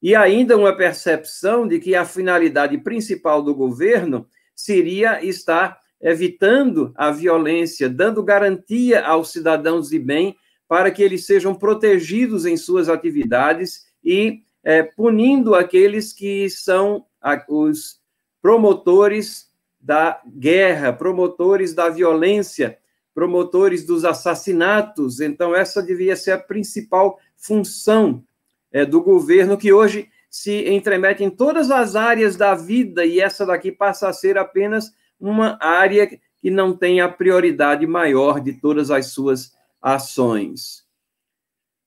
E 0.00 0.14
ainda 0.14 0.56
uma 0.56 0.76
percepção 0.76 1.66
de 1.66 1.80
que 1.80 1.94
a 1.96 2.04
finalidade 2.04 2.78
principal 2.78 3.42
do 3.42 3.54
governo 3.54 4.26
seria 4.54 5.24
estar 5.24 5.78
evitando 6.00 6.92
a 6.94 7.10
violência, 7.10 7.88
dando 7.88 8.22
garantia 8.22 9.04
aos 9.04 9.32
cidadãos 9.32 9.88
de 9.88 9.98
bem 9.98 10.36
para 10.68 10.90
que 10.90 11.02
eles 11.02 11.26
sejam 11.26 11.54
protegidos 11.54 12.46
em 12.46 12.56
suas 12.56 12.88
atividades 12.88 13.86
e 14.04 14.42
é, 14.62 14.82
punindo 14.82 15.54
aqueles 15.54 16.12
que 16.12 16.48
são 16.50 17.04
os 17.48 18.00
promotores 18.40 19.47
da 19.80 20.20
guerra, 20.26 20.92
promotores 20.92 21.72
da 21.72 21.88
violência, 21.88 22.78
promotores 23.14 23.84
dos 23.84 24.04
assassinatos. 24.04 25.20
Então, 25.20 25.54
essa 25.54 25.82
devia 25.82 26.16
ser 26.16 26.32
a 26.32 26.38
principal 26.38 27.18
função 27.36 28.24
é, 28.70 28.84
do 28.84 29.02
governo, 29.02 29.56
que 29.56 29.72
hoje 29.72 30.08
se 30.30 30.68
entremete 30.68 31.24
em 31.24 31.30
todas 31.30 31.70
as 31.70 31.96
áreas 31.96 32.36
da 32.36 32.54
vida, 32.54 33.04
e 33.04 33.20
essa 33.20 33.46
daqui 33.46 33.72
passa 33.72 34.08
a 34.08 34.12
ser 34.12 34.36
apenas 34.36 34.92
uma 35.18 35.58
área 35.60 36.06
que 36.40 36.50
não 36.50 36.76
tem 36.76 37.00
a 37.00 37.08
prioridade 37.08 37.86
maior 37.86 38.40
de 38.40 38.52
todas 38.52 38.90
as 38.90 39.06
suas 39.06 39.52
ações. 39.80 40.84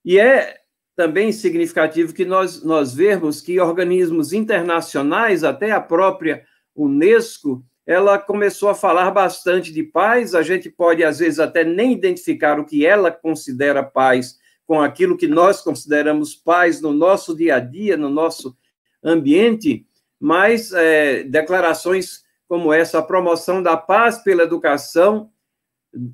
E 0.03 0.19
é 0.19 0.60
também 0.95 1.31
significativo 1.31 2.13
que 2.13 2.25
nós, 2.25 2.63
nós 2.63 2.93
vermos 2.93 3.41
que 3.41 3.60
organismos 3.60 4.33
internacionais, 4.33 5.43
até 5.43 5.71
a 5.71 5.79
própria 5.79 6.45
Unesco, 6.75 7.63
ela 7.91 8.17
começou 8.17 8.69
a 8.69 8.75
falar 8.75 9.12
bastante 9.12 9.74
de 9.74 9.83
paz. 9.83 10.33
A 10.33 10.41
gente 10.41 10.69
pode, 10.69 11.03
às 11.03 11.19
vezes, 11.19 11.39
até 11.39 11.63
nem 11.63 11.91
identificar 11.91 12.60
o 12.60 12.65
que 12.65 12.86
ela 12.86 13.12
considera 13.12 13.83
paz 13.83 14.39
com 14.65 14.81
aquilo 14.81 15.17
que 15.17 15.27
nós 15.27 15.62
consideramos 15.62 16.33
paz 16.33 16.79
no 16.79 16.93
nosso 16.93 17.36
dia 17.36 17.55
a 17.55 17.60
dia, 17.60 17.98
no 17.98 18.10
nosso 18.10 18.55
ambiente, 19.03 19.86
mas 20.17 20.72
é, 20.72 21.24
declarações 21.24 22.24
como 22.48 22.72
essa, 22.72 23.00
a 23.00 23.03
promoção 23.03 23.61
da 23.61 23.75
paz 23.75 24.20
pela 24.20 24.44
educação, 24.44 25.29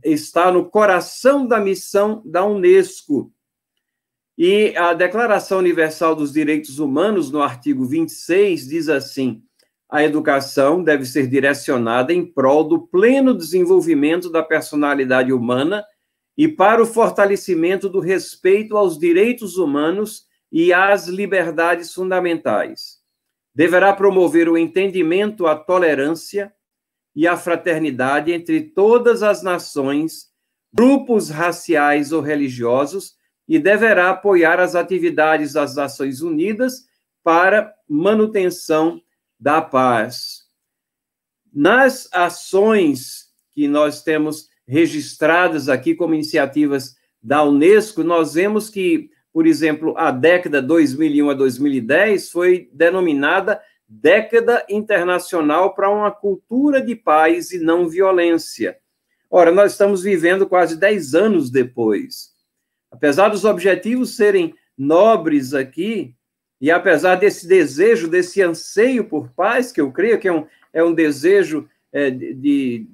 está 0.04 0.52
no 0.52 0.70
coração 0.70 1.46
da 1.46 1.60
missão 1.60 2.22
da 2.26 2.46
Unesco. 2.46 3.32
E 4.38 4.76
a 4.78 4.94
Declaração 4.94 5.60
Universal 5.60 6.16
dos 6.16 6.32
Direitos 6.32 6.80
Humanos, 6.80 7.32
no 7.32 7.42
artigo 7.42 7.86
26, 7.86 8.68
diz 8.68 8.90
assim: 8.90 9.44
a 9.90 10.04
educação 10.04 10.84
deve 10.84 11.06
ser 11.06 11.28
direcionada 11.28 12.12
em 12.14 12.26
prol 12.26 12.64
do 12.66 12.88
pleno 12.88 13.34
desenvolvimento 13.34 14.30
da 14.30 14.44
personalidade 14.44 15.32
humana 15.32 15.86
e 16.38 16.48
para 16.48 16.82
o 16.82 16.86
fortalecimento 16.86 17.88
do 17.90 18.00
respeito 18.00 18.76
aos 18.76 19.00
direitos 19.00 19.58
humanos 19.58 20.26
e 20.52 20.74
às 20.74 21.08
liberdades 21.08 21.94
fundamentais. 21.94 22.98
Deverá 23.56 23.94
promover 23.94 24.50
o 24.50 24.58
entendimento, 24.58 25.48
a 25.48 25.56
tolerância 25.56 26.54
e 27.16 27.26
a 27.26 27.36
fraternidade 27.36 28.32
entre 28.32 28.62
todas 28.62 29.24
as 29.24 29.42
nações, 29.42 30.28
grupos 30.72 31.30
raciais 31.30 32.12
ou 32.12 32.22
religiosos 32.22 33.16
e 33.48 33.58
deverá 33.58 34.10
apoiar 34.10 34.60
as 34.60 34.76
atividades 34.76 35.54
das 35.54 35.76
Nações 35.76 36.22
Unidas 36.22 36.86
para 37.24 37.74
manutenção 37.90 39.02
da 39.40 39.62
paz. 39.62 40.44
Nas 41.54 42.10
ações 42.12 43.28
que 43.52 43.68
nós 43.68 44.04
temos 44.04 44.48
registradas 44.68 45.70
aqui 45.70 45.96
como 45.96 46.14
iniciativas 46.14 46.96
da 47.22 47.44
Unesco, 47.44 48.04
nós 48.04 48.34
vemos 48.34 48.70
que, 48.70 49.10
por 49.32 49.48
exemplo, 49.48 49.98
a 49.98 50.12
década 50.12 50.62
2001 50.62 51.30
a 51.30 51.34
2010 51.34 52.30
foi 52.30 52.70
denominada 52.74 53.62
Década 53.90 54.66
Internacional 54.70 55.74
para 55.74 55.90
uma 55.90 56.12
Cultura 56.12 56.82
de 56.82 56.94
Paz 56.94 57.52
e 57.52 57.60
Não 57.60 57.88
Violência. 57.88 58.78
Ora, 59.30 59.50
nós 59.50 59.72
estamos 59.72 60.04
vivendo 60.04 60.46
quase 60.46 60.78
10 60.78 61.16
anos 61.16 61.50
depois. 61.50 62.34
Apesar 62.92 63.30
dos 63.30 63.46
objetivos 63.46 64.18
serem 64.18 64.54
nobres 64.78 65.54
aqui, 65.54 66.17
e 66.60 66.72
apesar 66.72 67.16
desse 67.16 67.48
desejo, 67.48 68.08
desse 68.08 68.42
anseio 68.42 69.06
por 69.06 69.30
paz, 69.30 69.72
que 69.72 69.80
eu 69.80 69.92
creio 69.92 70.20
que 70.20 70.28
é 70.28 70.34
um, 70.34 70.46
é 70.74 70.84
um 70.84 70.94
desejo 70.94 71.68
é, 71.92 72.10
de, 72.10 72.34
de 72.34 72.88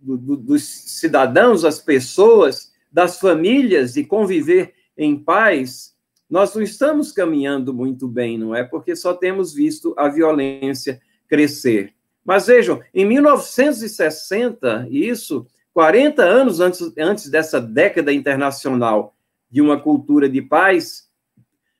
do, 0.00 0.36
dos 0.36 0.62
cidadãos, 0.64 1.62
das 1.62 1.80
pessoas, 1.80 2.72
das 2.92 3.18
famílias, 3.18 3.94
de 3.94 4.04
conviver 4.04 4.74
em 4.96 5.18
paz, 5.18 5.94
nós 6.28 6.54
não 6.54 6.62
estamos 6.62 7.12
caminhando 7.12 7.72
muito 7.72 8.08
bem, 8.08 8.36
não 8.36 8.54
é? 8.54 8.64
Porque 8.64 8.94
só 8.96 9.14
temos 9.14 9.54
visto 9.54 9.94
a 9.96 10.08
violência 10.08 11.00
crescer. 11.28 11.94
Mas 12.24 12.46
vejam, 12.46 12.82
em 12.92 13.04
1960, 13.04 14.88
isso, 14.90 15.46
40 15.72 16.22
anos 16.22 16.60
antes, 16.60 16.92
antes 16.98 17.28
dessa 17.28 17.60
década 17.60 18.12
internacional 18.12 19.14
de 19.48 19.60
uma 19.60 19.80
cultura 19.80 20.28
de 20.28 20.42
paz, 20.42 21.08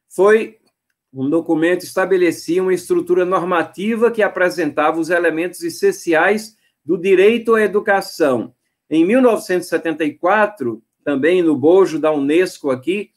foi 0.09 0.59
um 1.16 1.31
documento 1.31 1.83
estabelecia 1.83 2.62
uma 2.62 2.74
estrutura 2.74 3.24
normativa 3.24 4.11
que 4.11 4.22
apresentava 4.22 5.00
os 5.00 5.09
elementos 5.09 5.62
essenciais 5.62 6.57
do 6.85 6.98
direito 6.98 7.55
à 7.55 7.62
educação. 7.62 8.55
Em 8.90 9.02
1974, 9.05 10.83
também 11.02 11.42
no 11.42 11.57
bojo 11.57 11.98
da 11.98 12.12
Unesco 12.12 12.70
aqui, 12.70 13.11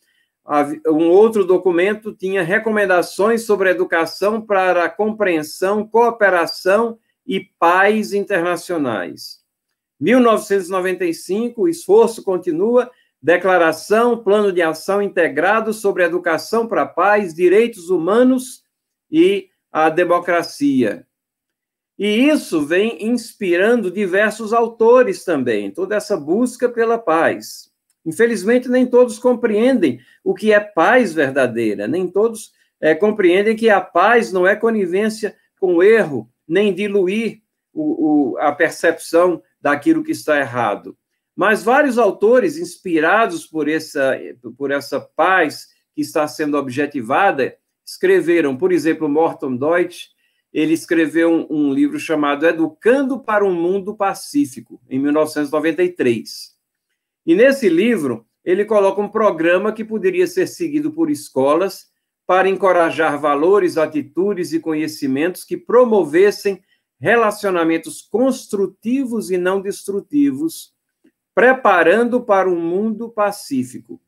um 0.87 1.09
outro 1.09 1.43
documento 1.43 2.13
tinha 2.13 2.41
recomendações 2.41 3.43
sobre 3.43 3.69
educação 3.69 4.41
para 4.41 4.89
compreensão, 4.89 5.85
cooperação 5.85 6.97
e 7.27 7.41
paz 7.59 8.13
internacionais. 8.13 9.39
1995, 9.99 11.63
o 11.63 11.67
esforço 11.67 12.23
continua 12.23 12.89
Declaração, 13.21 14.23
Plano 14.23 14.51
de 14.51 14.61
Ação 14.61 15.01
Integrado 15.01 15.73
sobre 15.73 16.03
Educação 16.03 16.67
para 16.67 16.83
a 16.83 16.87
Paz, 16.87 17.33
Direitos 17.33 17.89
Humanos 17.89 18.63
e 19.11 19.49
a 19.71 19.89
Democracia. 19.89 21.05
E 21.97 22.29
isso 22.29 22.65
vem 22.65 23.05
inspirando 23.05 23.91
diversos 23.91 24.53
autores 24.53 25.25
também, 25.25 25.69
toda 25.69 25.95
essa 25.95 26.15
busca 26.15 26.69
pela 26.69 26.97
paz. 26.97 27.69
Infelizmente, 28.05 28.69
nem 28.69 28.85
todos 28.85 29.19
compreendem 29.19 29.99
o 30.23 30.33
que 30.33 30.53
é 30.53 30.59
paz 30.61 31.13
verdadeira, 31.13 31.87
nem 31.89 32.07
todos 32.07 32.53
é, 32.79 32.95
compreendem 32.95 33.55
que 33.55 33.69
a 33.69 33.81
paz 33.81 34.31
não 34.31 34.47
é 34.47 34.55
conivência 34.55 35.35
com 35.59 35.75
o 35.75 35.83
erro, 35.83 36.31
nem 36.47 36.73
diluir 36.73 37.41
o, 37.73 38.31
o, 38.31 38.37
a 38.37 38.53
percepção 38.53 39.43
daquilo 39.59 40.01
que 40.01 40.13
está 40.13 40.39
errado. 40.39 40.97
Mas 41.39 41.63
vários 41.63 41.97
autores, 41.97 42.57
inspirados 42.57 43.45
por 43.45 43.69
essa, 43.69 44.13
por 44.57 44.71
essa 44.71 44.99
paz 44.99 45.69
que 45.95 46.01
está 46.01 46.27
sendo 46.27 46.57
objetivada, 46.57 47.55
escreveram, 47.85 48.57
por 48.57 48.73
exemplo, 48.73 49.07
Morton 49.07 49.55
Deutsch, 49.55 50.09
ele 50.51 50.73
escreveu 50.73 51.31
um, 51.31 51.47
um 51.49 51.73
livro 51.73 51.97
chamado 51.97 52.45
Educando 52.45 53.21
para 53.21 53.45
um 53.45 53.53
Mundo 53.53 53.95
Pacífico, 53.95 54.81
em 54.89 54.99
1993. 54.99 56.57
E 57.25 57.33
nesse 57.33 57.69
livro, 57.69 58.27
ele 58.43 58.65
coloca 58.65 58.99
um 58.99 59.07
programa 59.07 59.71
que 59.71 59.85
poderia 59.85 60.27
ser 60.27 60.45
seguido 60.45 60.91
por 60.91 61.09
escolas 61.09 61.87
para 62.27 62.49
encorajar 62.49 63.17
valores, 63.17 63.77
atitudes 63.77 64.51
e 64.51 64.59
conhecimentos 64.59 65.45
que 65.45 65.55
promovessem 65.55 66.61
relacionamentos 66.99 68.01
construtivos 68.01 69.31
e 69.31 69.37
não 69.37 69.61
destrutivos, 69.61 70.77
preparando 71.33 72.21
para 72.21 72.49
um 72.49 72.59
mundo 72.59 73.09
pacífico. 73.09 73.99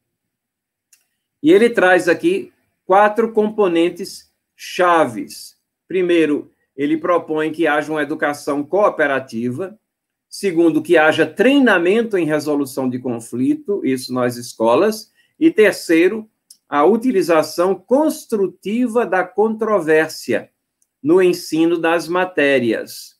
E 1.42 1.52
ele 1.52 1.70
traz 1.70 2.08
aqui 2.08 2.52
quatro 2.86 3.32
componentes 3.32 4.32
chaves. 4.56 5.58
Primeiro, 5.88 6.52
ele 6.76 6.98
propõe 6.98 7.52
que 7.52 7.68
haja 7.68 7.92
uma 7.92 8.02
educação 8.02 8.64
cooperativa. 8.64 9.80
Segundo, 10.30 10.82
que 10.82 10.98
haja 10.98 11.26
treinamento 11.26 12.18
em 12.18 12.26
resolução 12.26 12.90
de 12.90 13.00
conflito, 13.00 13.86
isso 13.86 14.14
nas 14.14 14.38
escolas. 14.38 15.12
E 15.40 15.52
terceiro, 15.52 16.30
a 16.70 16.86
utilização 16.86 17.76
construtiva 17.76 19.06
da 19.06 19.24
controvérsia 19.24 20.50
no 21.04 21.22
ensino 21.22 21.78
das 21.78 22.08
matérias. 22.08 23.20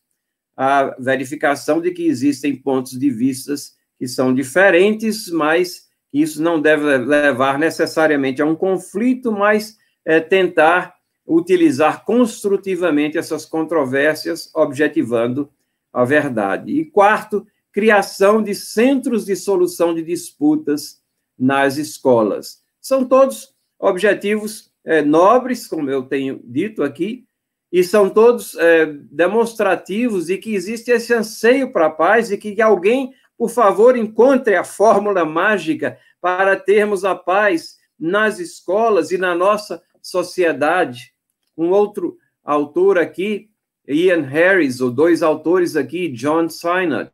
A 0.56 0.96
verificação 0.98 1.80
de 1.80 1.90
que 1.90 2.06
existem 2.06 2.54
pontos 2.54 2.98
de 2.98 3.10
vistas 3.10 3.76
que 4.02 4.08
são 4.08 4.34
diferentes, 4.34 5.30
mas 5.30 5.88
isso 6.12 6.42
não 6.42 6.60
deve 6.60 6.98
levar 6.98 7.56
necessariamente 7.56 8.42
a 8.42 8.44
um 8.44 8.56
conflito, 8.56 9.30
mas 9.30 9.78
é, 10.04 10.18
tentar 10.18 10.96
utilizar 11.24 12.04
construtivamente 12.04 13.16
essas 13.16 13.46
controvérsias, 13.46 14.50
objetivando 14.56 15.48
a 15.92 16.04
verdade. 16.04 16.72
E 16.72 16.84
quarto, 16.84 17.46
criação 17.70 18.42
de 18.42 18.56
centros 18.56 19.24
de 19.24 19.36
solução 19.36 19.94
de 19.94 20.02
disputas 20.02 21.00
nas 21.38 21.76
escolas. 21.76 22.60
São 22.80 23.04
todos 23.04 23.54
objetivos 23.78 24.72
é, 24.84 25.00
nobres, 25.00 25.68
como 25.68 25.88
eu 25.88 26.02
tenho 26.02 26.40
dito 26.42 26.82
aqui, 26.82 27.24
e 27.70 27.84
são 27.84 28.10
todos 28.10 28.56
é, 28.56 28.84
demonstrativos 29.12 30.26
de 30.26 30.38
que 30.38 30.56
existe 30.56 30.90
esse 30.90 31.14
anseio 31.14 31.72
para 31.72 31.86
a 31.86 31.90
paz 31.90 32.32
e 32.32 32.36
que 32.36 32.60
alguém 32.60 33.14
por 33.36 33.50
favor, 33.50 33.96
encontre 33.96 34.54
a 34.54 34.64
fórmula 34.64 35.24
mágica 35.24 35.98
para 36.20 36.56
termos 36.56 37.04
a 37.04 37.14
paz 37.14 37.76
nas 37.98 38.38
escolas 38.38 39.10
e 39.10 39.18
na 39.18 39.34
nossa 39.34 39.82
sociedade. 40.00 41.12
Um 41.56 41.70
outro 41.70 42.18
autor 42.44 42.98
aqui, 42.98 43.50
Ian 43.86 44.22
Harris, 44.22 44.80
ou 44.80 44.90
dois 44.90 45.22
autores 45.22 45.76
aqui, 45.76 46.08
John 46.08 46.48
Sinnott, 46.48 47.10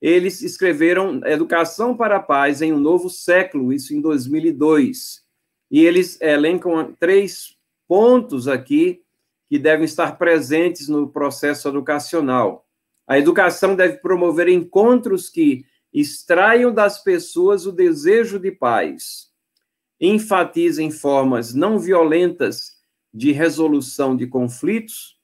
eles 0.00 0.42
escreveram 0.42 1.20
Educação 1.24 1.96
para 1.96 2.16
a 2.16 2.22
Paz 2.22 2.60
em 2.60 2.72
um 2.72 2.78
Novo 2.78 3.08
Século, 3.08 3.72
isso 3.72 3.94
em 3.94 4.00
2002. 4.00 5.22
E 5.70 5.86
eles 5.86 6.20
elencam 6.20 6.92
três 6.98 7.56
pontos 7.86 8.48
aqui 8.48 9.00
que 9.48 9.58
devem 9.58 9.84
estar 9.84 10.18
presentes 10.18 10.88
no 10.88 11.08
processo 11.08 11.68
educacional. 11.68 12.66
A 13.12 13.18
educação 13.18 13.76
deve 13.76 13.98
promover 13.98 14.48
encontros 14.48 15.28
que 15.28 15.66
extraiam 15.92 16.72
das 16.72 17.04
pessoas 17.04 17.66
o 17.66 17.70
desejo 17.70 18.38
de 18.38 18.50
paz, 18.50 19.30
enfatizem 20.00 20.90
formas 20.90 21.52
não 21.52 21.78
violentas 21.78 22.78
de 23.12 23.30
resolução 23.30 24.16
de 24.16 24.26
conflitos, 24.26 25.18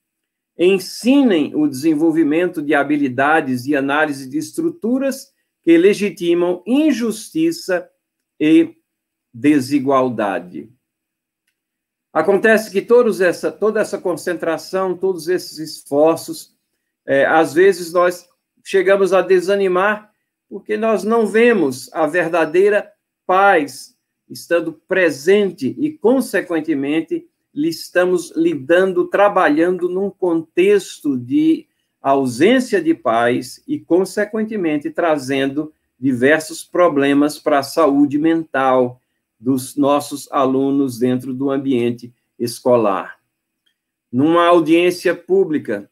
ensinem 0.58 1.56
o 1.56 1.66
desenvolvimento 1.66 2.60
de 2.60 2.74
habilidades 2.74 3.64
de 3.64 3.74
análise 3.74 4.28
de 4.28 4.36
estruturas 4.36 5.32
que 5.62 5.78
legitimam 5.78 6.62
injustiça 6.66 7.88
e 8.38 8.76
desigualdade. 9.32 10.70
Acontece 12.12 12.70
que 12.70 12.82
essa, 13.22 13.50
toda 13.50 13.80
essa 13.80 13.96
concentração, 13.96 14.94
todos 14.94 15.26
esses 15.26 15.56
esforços 15.56 16.57
é, 17.08 17.24
às 17.24 17.54
vezes 17.54 17.90
nós 17.90 18.28
chegamos 18.62 19.14
a 19.14 19.22
desanimar 19.22 20.12
porque 20.46 20.76
nós 20.76 21.04
não 21.04 21.26
vemos 21.26 21.90
a 21.94 22.06
verdadeira 22.06 22.92
paz 23.26 23.96
estando 24.28 24.74
presente 24.86 25.74
e, 25.78 25.90
consequentemente, 25.90 27.26
estamos 27.54 28.30
lidando, 28.36 29.06
trabalhando 29.06 29.88
num 29.88 30.10
contexto 30.10 31.16
de 31.16 31.66
ausência 32.00 32.80
de 32.80 32.92
paz 32.92 33.62
e, 33.66 33.78
consequentemente, 33.78 34.90
trazendo 34.90 35.72
diversos 35.98 36.62
problemas 36.62 37.38
para 37.38 37.60
a 37.60 37.62
saúde 37.62 38.18
mental 38.18 39.00
dos 39.40 39.76
nossos 39.76 40.30
alunos 40.30 40.98
dentro 40.98 41.32
do 41.32 41.50
ambiente 41.50 42.12
escolar. 42.38 43.18
Numa 44.12 44.46
audiência 44.46 45.14
pública, 45.14 45.90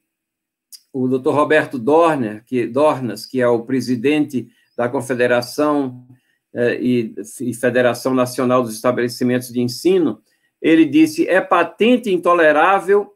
o 0.98 1.06
Dr. 1.06 1.30
Roberto 1.30 1.78
Dorner, 1.78 2.42
que, 2.46 2.66
Dornas, 2.66 3.26
que 3.26 3.38
é 3.38 3.46
o 3.46 3.64
presidente 3.64 4.48
da 4.74 4.88
Confederação 4.88 6.06
eh, 6.54 6.78
e, 6.80 7.14
e 7.42 7.52
Federação 7.52 8.14
Nacional 8.14 8.62
dos 8.62 8.74
Estabelecimentos 8.74 9.48
de 9.48 9.60
Ensino, 9.60 10.22
ele 10.60 10.86
disse: 10.86 11.28
é 11.28 11.38
patente 11.38 12.10
intolerável 12.10 13.12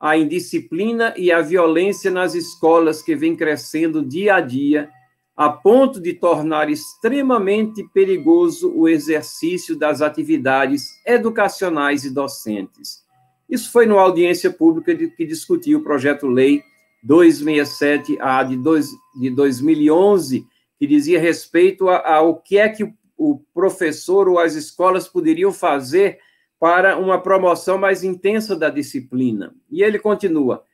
a 0.00 0.16
indisciplina 0.16 1.14
e 1.16 1.30
a 1.30 1.40
violência 1.40 2.10
nas 2.10 2.34
escolas 2.34 3.00
que 3.00 3.14
vem 3.14 3.36
crescendo 3.36 4.04
dia 4.04 4.34
a 4.34 4.40
dia, 4.40 4.90
a 5.36 5.48
ponto 5.48 6.00
de 6.00 6.14
tornar 6.14 6.68
extremamente 6.68 7.88
perigoso 7.94 8.72
o 8.74 8.88
exercício 8.88 9.76
das 9.76 10.02
atividades 10.02 11.00
educacionais 11.06 12.04
e 12.04 12.10
docentes. 12.10 13.04
Isso 13.48 13.70
foi 13.70 13.86
numa 13.86 14.02
audiência 14.02 14.50
pública 14.50 14.92
de, 14.92 15.08
que 15.08 15.24
discutiu 15.24 15.78
o 15.78 15.84
projeto-lei 15.84 16.64
267A 17.06 18.48
de, 18.48 19.20
de 19.20 19.30
2011, 19.30 20.46
que 20.78 20.86
dizia 20.86 21.20
respeito 21.20 21.88
ao 21.88 22.36
que 22.36 22.58
é 22.58 22.68
que 22.68 22.92
o 23.16 23.40
professor 23.54 24.28
ou 24.28 24.38
as 24.38 24.54
escolas 24.54 25.06
poderiam 25.06 25.52
fazer 25.52 26.18
para 26.58 26.96
uma 26.96 27.20
promoção 27.20 27.76
mais 27.76 28.02
intensa 28.02 28.56
da 28.56 28.70
disciplina. 28.70 29.54
E 29.70 29.82
ele 29.82 29.98
continua: 29.98 30.64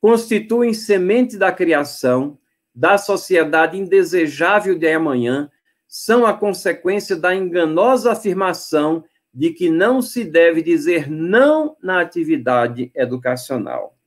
constituem 0.00 0.72
semente 0.72 1.36
da 1.36 1.50
criação, 1.52 2.38
da 2.74 2.96
sociedade 2.96 3.76
indesejável 3.76 4.78
de 4.78 4.88
amanhã, 4.88 5.50
são 5.88 6.24
a 6.24 6.34
consequência 6.34 7.16
da 7.16 7.34
enganosa 7.34 8.12
afirmação 8.12 9.04
de 9.32 9.50
que 9.50 9.70
não 9.70 10.00
se 10.00 10.24
deve 10.24 10.62
dizer 10.62 11.10
não 11.10 11.76
na 11.82 12.00
atividade 12.00 12.90
educacional. 12.94 13.97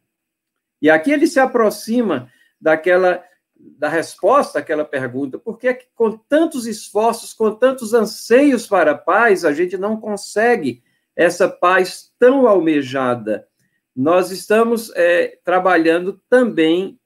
E 0.82 0.90
aqui 0.90 1.12
ele 1.12 1.28
se 1.28 1.40
aproxima 1.40 2.30
daquela 2.60 3.24
da 3.78 3.88
resposta 3.88 4.60
àquela 4.60 4.84
pergunta, 4.84 5.38
por 5.38 5.60
que, 5.60 5.72
com 5.94 6.18
tantos 6.18 6.66
esforços, 6.66 7.32
com 7.32 7.54
tantos 7.54 7.94
anseios 7.94 8.66
para 8.66 8.92
a 8.92 8.98
paz, 8.98 9.46
a 9.46 9.54
gente 9.54 9.78
não 9.78 9.98
consegue 9.98 10.82
essa 11.16 11.48
paz 11.48 12.12
tão 12.18 12.48
almejada? 12.48 13.48
Nós 13.96 14.32
estamos 14.32 14.92
é, 14.96 15.38
trabalhando 15.44 16.20
também 16.30 17.00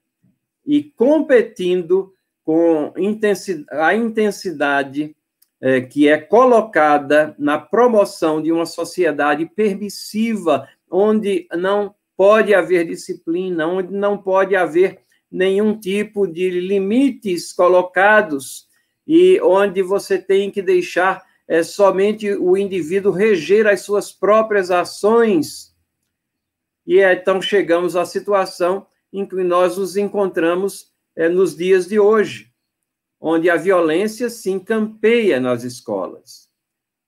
e 0.65 0.83
competindo 0.83 2.13
com 2.43 2.93
intensidade, 2.95 3.81
a 3.81 3.93
intensidade 3.93 5.15
é, 5.59 5.81
que 5.81 6.07
é 6.07 6.17
colocada 6.17 7.35
na 7.39 7.57
promoção 7.57 8.41
de 8.41 8.51
uma 8.51 8.65
sociedade 8.65 9.45
permissiva, 9.45 10.69
onde 10.89 11.47
não 11.51 11.95
pode 12.17 12.53
haver 12.53 12.87
disciplina, 12.87 13.67
onde 13.67 13.93
não 13.93 14.17
pode 14.17 14.55
haver 14.55 14.99
nenhum 15.31 15.77
tipo 15.77 16.27
de 16.27 16.49
limites 16.49 17.51
colocados 17.51 18.67
e 19.07 19.39
onde 19.41 19.81
você 19.81 20.17
tem 20.17 20.49
que 20.49 20.61
deixar 20.61 21.23
é, 21.47 21.61
somente 21.61 22.31
o 22.31 22.57
indivíduo 22.57 23.11
reger 23.11 23.67
as 23.67 23.81
suas 23.81 24.11
próprias 24.11 24.71
ações. 24.71 25.75
E 26.87 26.99
então 26.99 27.41
chegamos 27.41 27.95
à 27.95 28.05
situação 28.05 28.87
em 29.11 29.25
que 29.25 29.35
nós 29.43 29.77
nos 29.77 29.97
encontramos 29.97 30.91
é, 31.15 31.29
nos 31.29 31.55
dias 31.55 31.87
de 31.87 31.99
hoje, 31.99 32.51
onde 33.19 33.49
a 33.49 33.55
violência 33.55 34.29
se 34.29 34.49
encampeia 34.49 35.39
nas 35.39 35.63
escolas. 35.63 36.49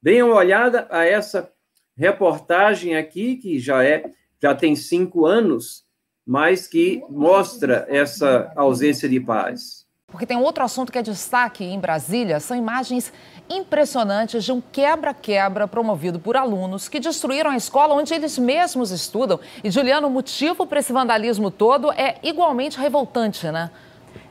Deem 0.01 0.23
uma 0.23 0.35
olhada 0.35 0.87
a 0.89 1.03
essa 1.03 1.51
reportagem 1.95 2.95
aqui, 2.95 3.37
que 3.37 3.59
já 3.59 3.83
é 3.83 4.13
já 4.41 4.53
tem 4.55 4.75
cinco 4.75 5.25
anos, 5.25 5.83
mas 6.25 6.67
que 6.67 7.03
mostra 7.09 7.85
essa 7.89 8.51
ausência 8.55 9.07
de 9.07 9.19
paz. 9.19 9.87
Porque 10.09 10.25
tem 10.25 10.37
outro 10.37 10.63
assunto 10.63 10.89
que 10.89 10.97
é 10.97 11.01
destaque 11.01 11.65
em 11.65 11.79
Brasília, 11.79 12.39
são 12.39 12.55
imagens 12.55 13.11
impressionantes 13.49 14.43
de 14.43 14.53
um 14.53 14.61
quebra-quebra 14.61 15.67
promovido 15.67 16.17
por 16.17 16.37
alunos 16.37 16.87
que 16.87 16.99
destruíram 16.99 17.51
a 17.51 17.57
escola 17.57 17.93
onde 17.93 18.13
eles 18.13 18.37
mesmos 18.37 18.91
estudam. 18.91 19.37
E, 19.61 19.69
Juliano, 19.69 20.07
o 20.07 20.09
motivo 20.09 20.65
para 20.65 20.79
esse 20.79 20.93
vandalismo 20.93 21.51
todo 21.51 21.91
é 21.91 22.15
igualmente 22.23 22.79
revoltante, 22.79 23.47
né? 23.51 23.69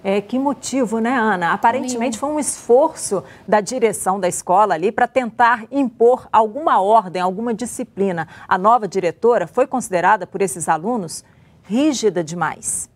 É, 0.04 0.20
que 0.20 0.38
motivo, 0.38 0.98
né, 0.98 1.16
Ana? 1.16 1.52
Aparentemente 1.52 2.18
foi 2.18 2.28
um 2.28 2.38
esforço 2.38 3.24
da 3.46 3.60
direção 3.60 4.20
da 4.20 4.28
escola 4.28 4.74
ali 4.74 4.92
para 4.92 5.08
tentar 5.08 5.64
impor 5.70 6.28
alguma 6.32 6.80
ordem, 6.80 7.20
alguma 7.20 7.52
disciplina. 7.52 8.28
A 8.46 8.56
nova 8.56 8.86
diretora 8.86 9.46
foi 9.46 9.66
considerada 9.66 10.26
por 10.26 10.40
esses 10.42 10.68
alunos 10.68 11.24
rígida 11.64 12.22
demais. 12.22 12.88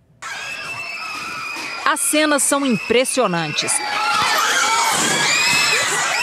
As 1.85 2.01
cenas 2.01 2.45
são 2.45 2.65
impressionantes. 2.65 3.73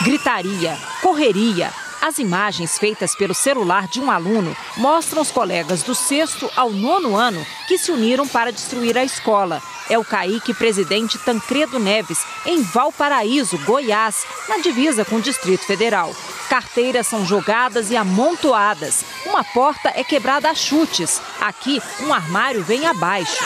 Gritaria, 0.04 0.78
correria, 1.02 1.70
as 2.08 2.20
imagens 2.20 2.78
feitas 2.78 3.14
pelo 3.14 3.34
celular 3.34 3.86
de 3.88 4.00
um 4.00 4.10
aluno 4.10 4.56
mostram 4.78 5.22
os 5.22 5.30
colegas 5.30 5.84
do 5.84 5.94
sexto 5.94 6.50
ao 6.56 6.72
nono 6.72 7.18
ano 7.18 7.46
que 7.68 7.78
se 7.78 7.92
uniram 7.92 8.26
para 8.26 8.50
destruir 8.50 8.98
a 8.98 9.04
escola. 9.04 9.62
É 9.90 10.00
o 10.00 10.06
Caíque 10.06 10.54
Presidente 10.54 11.18
Tancredo 11.20 11.78
Neves, 11.80 12.20
em 12.46 12.62
Valparaíso, 12.62 13.58
Goiás, 13.66 14.26
na 14.48 14.58
divisa 14.60 15.04
com 15.04 15.18
o 15.18 15.22
Distrito 15.22 15.66
Federal. 15.66 16.16
Carteiras 16.50 17.08
são 17.08 17.26
jogadas 17.26 17.92
e 17.92 17.98
amontoadas. 17.98 19.04
Uma 19.26 19.44
porta 19.44 19.92
é 19.94 20.02
quebrada 20.02 20.50
a 20.50 20.56
chutes. 20.56 21.22
Aqui, 21.42 21.82
um 22.02 22.14
armário 22.14 22.64
vem 22.64 22.86
abaixo. 22.86 23.44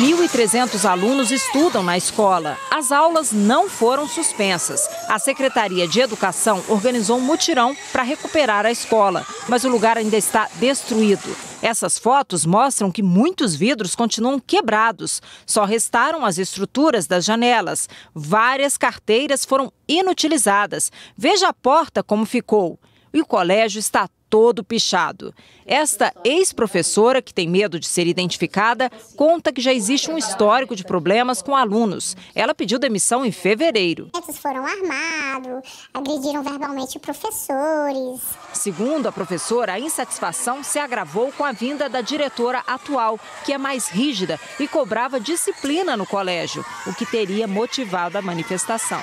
1.300 0.00 0.88
alunos 0.88 1.30
estudam 1.30 1.82
na 1.82 1.94
escola. 1.94 2.56
As 2.70 2.90
aulas 2.90 3.32
não 3.32 3.68
foram 3.68 4.08
suspensas. 4.08 4.88
A 5.06 5.18
Secretaria 5.18 5.86
de 5.86 6.00
Educação 6.00 6.64
organizou 6.68 7.18
um 7.18 7.20
mutirão 7.20 7.76
para 7.92 8.02
recuperar 8.02 8.64
a 8.64 8.70
escola, 8.70 9.26
mas 9.46 9.62
o 9.62 9.68
lugar 9.68 9.98
ainda 9.98 10.16
está 10.16 10.48
destruído. 10.54 11.36
Essas 11.60 11.98
fotos 11.98 12.46
mostram 12.46 12.90
que 12.90 13.02
muitos 13.02 13.54
vidros 13.54 13.94
continuam 13.94 14.40
quebrados. 14.40 15.20
Só 15.44 15.66
restaram 15.66 16.24
as 16.24 16.38
estruturas 16.38 17.06
das 17.06 17.26
janelas. 17.26 17.86
Várias 18.14 18.78
carteiras 18.78 19.44
foram 19.44 19.70
inutilizadas. 19.86 20.90
Veja 21.14 21.48
a 21.48 21.52
porta 21.52 22.02
como 22.02 22.24
ficou. 22.24 22.80
E 23.12 23.20
o 23.20 23.26
colégio 23.26 23.78
está 23.78 24.08
todo 24.30 24.62
pichado. 24.62 25.34
Esta 25.66 26.12
ex-professora, 26.24 27.20
que 27.20 27.34
tem 27.34 27.48
medo 27.48 27.78
de 27.78 27.86
ser 27.86 28.06
identificada, 28.06 28.90
conta 29.16 29.52
que 29.52 29.60
já 29.60 29.72
existe 29.74 30.10
um 30.10 30.16
histórico 30.16 30.74
de 30.74 30.84
problemas 30.84 31.42
com 31.42 31.54
alunos. 31.54 32.16
Ela 32.34 32.54
pediu 32.54 32.78
demissão 32.78 33.26
em 33.26 33.32
fevereiro. 33.32 34.10
Eles 34.14 34.38
foram 34.38 34.64
armados, 34.64 35.88
agrediram 35.92 36.42
verbalmente 36.42 36.98
professores. 36.98 38.20
Segundo 38.52 39.08
a 39.08 39.12
professora, 39.12 39.74
a 39.74 39.80
insatisfação 39.80 40.62
se 40.62 40.78
agravou 40.78 41.32
com 41.32 41.44
a 41.44 41.52
vinda 41.52 41.88
da 41.88 42.00
diretora 42.00 42.62
atual, 42.66 43.18
que 43.44 43.52
é 43.52 43.58
mais 43.58 43.88
rígida 43.88 44.38
e 44.58 44.68
cobrava 44.68 45.20
disciplina 45.20 45.96
no 45.96 46.06
colégio, 46.06 46.64
o 46.86 46.94
que 46.94 47.04
teria 47.04 47.46
motivado 47.46 48.16
a 48.16 48.22
manifestação. 48.22 49.00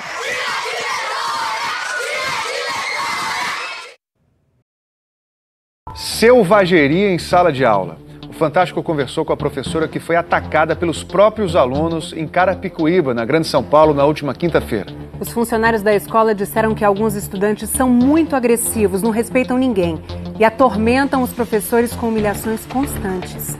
Selvageria 5.98 7.10
em 7.10 7.18
sala 7.18 7.52
de 7.52 7.66
aula. 7.66 7.98
O 8.30 8.34
Fantástico 8.34 8.84
conversou 8.84 9.26
com 9.26 9.34
a 9.34 9.38
professora 9.38 9.88
que 9.88 10.00
foi 10.00 10.16
atacada 10.16 10.76
pelos 10.76 11.04
próprios 11.04 11.56
alunos 11.56 12.14
em 12.14 12.28
Carapicuíba, 12.28 13.16
na 13.16 13.26
Grande 13.26 13.48
São 13.48 13.64
Paulo, 13.64 13.96
na 13.96 14.06
última 14.06 14.36
quinta-feira. 14.36 14.94
Os 15.20 15.30
funcionários 15.30 15.82
da 15.82 15.96
escola 15.96 16.36
disseram 16.36 16.76
que 16.76 16.86
alguns 16.86 17.16
estudantes 17.16 17.68
são 17.72 17.90
muito 17.90 18.36
agressivos, 18.36 19.02
não 19.02 19.10
respeitam 19.10 19.58
ninguém 19.58 20.00
e 20.40 20.46
atormentam 20.46 21.24
os 21.24 21.34
professores 21.34 21.92
com 21.94 22.10
humilhações 22.10 22.64
constantes. 22.68 23.58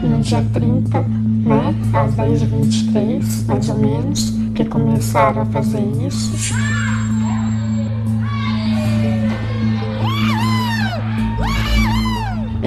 No 0.00 0.20
dia 0.20 0.46
30, 0.52 1.00
né, 1.00 1.74
às 1.92 2.14
10h23, 2.14 3.46
mais 3.48 3.68
ou 3.68 3.78
menos, 3.78 4.30
que 4.54 4.64
começaram 4.64 5.42
a 5.42 5.46
fazer 5.46 5.82
isso. 6.06 6.54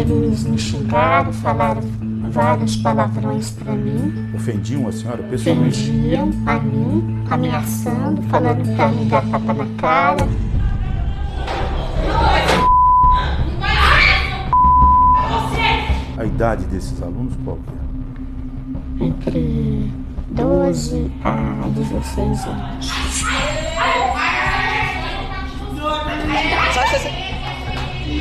Eles 0.10 0.46
me 0.46 0.58
xingaram, 0.58 1.34
falaram 1.34 1.82
vários 2.32 2.78
palavrões 2.78 3.50
para 3.52 3.74
mim. 3.74 4.30
Ofendiam 4.34 4.88
a 4.88 4.92
senhora 4.92 5.22
pessoalmente? 5.24 5.82
Ofendiam 5.82 6.32
a 6.46 6.60
mim, 6.60 7.26
ameaçando, 7.30 8.22
falando 8.24 8.76
para 8.76 8.88
me 8.88 9.06
dar 9.06 9.26
tapa 9.30 9.54
na 9.54 9.66
cara. 9.78 10.28
A 16.18 16.26
idade 16.26 16.66
desses 16.66 17.02
alunos 17.02 17.34
qual 17.44 17.58
é? 19.02 19.04
Entre 19.04 19.92
12 20.30 21.12
a 21.24 21.68
16 21.68 22.46
anos. 22.46 22.92
Sai, 26.74 26.88
sai, 26.88 27.00
sai. 27.00 27.28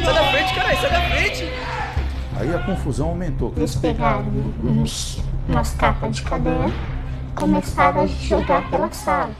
Sai 0.04 0.14
da 0.14 0.24
frente, 0.30 0.54
cara, 0.54 0.76
sai 0.76 0.90
da 0.90 1.00
frente. 1.10 1.65
Aí 2.38 2.54
a 2.54 2.58
confusão 2.58 3.08
aumentou. 3.08 3.52
Eles 3.56 3.74
pegaram 3.74 4.26
uns, 4.62 5.22
umas 5.48 5.72
capas 5.72 6.16
de 6.16 6.22
caderno 6.22 6.68
e 6.68 7.32
começaram 7.34 8.02
a 8.02 8.06
jogar 8.06 8.68
pela 8.70 8.90
sala. 8.92 9.30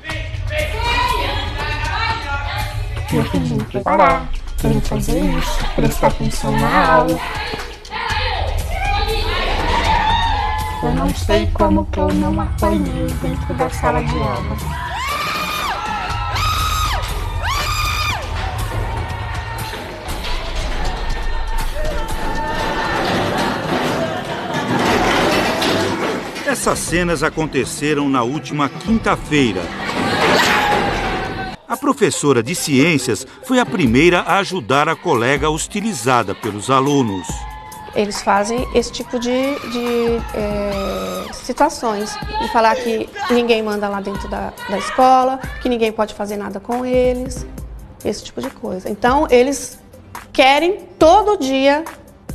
Eu 3.13 3.25
pedindo 3.31 3.65
para 3.67 3.81
parar, 3.83 4.29
querendo 4.59 4.83
fazer 4.83 5.21
isso, 5.21 5.65
prestar 5.75 6.09
atenção 6.09 6.51
na 6.59 6.95
aula. 6.95 7.19
Eu 10.83 10.95
não 10.95 11.15
sei 11.15 11.47
como 11.53 11.85
que 11.87 11.99
eu 11.99 12.09
não 12.15 12.41
apanhei 12.41 13.07
dentro 13.23 13.55
da 13.55 13.69
sala 13.71 14.03
de 14.03 14.15
aula. 14.15 14.86
Essas 26.67 26.81
cenas 26.81 27.23
aconteceram 27.23 28.09
na 28.09 28.25
última 28.25 28.69
quinta-feira. 28.69 29.61
A 31.69 31.77
professora 31.77 32.43
de 32.43 32.57
ciências 32.57 33.25
foi 33.45 33.61
a 33.61 33.65
primeira 33.65 34.23
a 34.23 34.39
ajudar 34.39 34.89
a 34.89 34.97
colega 34.97 35.49
hostilizada 35.49 36.35
pelos 36.35 36.69
alunos. 36.69 37.25
Eles 37.95 38.21
fazem 38.21 38.67
esse 38.75 38.91
tipo 38.91 39.17
de, 39.17 39.31
de 39.31 40.17
é, 40.35 41.33
situações 41.35 42.13
e 42.45 42.49
falar 42.49 42.75
que 42.75 43.09
ninguém 43.31 43.63
manda 43.63 43.89
lá 43.89 44.01
dentro 44.01 44.29
da, 44.29 44.53
da 44.69 44.79
escola, 44.79 45.39
que 45.63 45.69
ninguém 45.69 45.93
pode 45.93 46.15
fazer 46.15 46.37
nada 46.37 46.59
com 46.59 46.85
eles, 46.85 47.47
esse 48.05 48.25
tipo 48.25 48.43
de 48.43 48.51
coisa. 48.51 48.91
Então, 48.91 49.29
eles 49.31 49.79
querem 50.33 50.81
todo 50.99 51.39
dia 51.39 51.85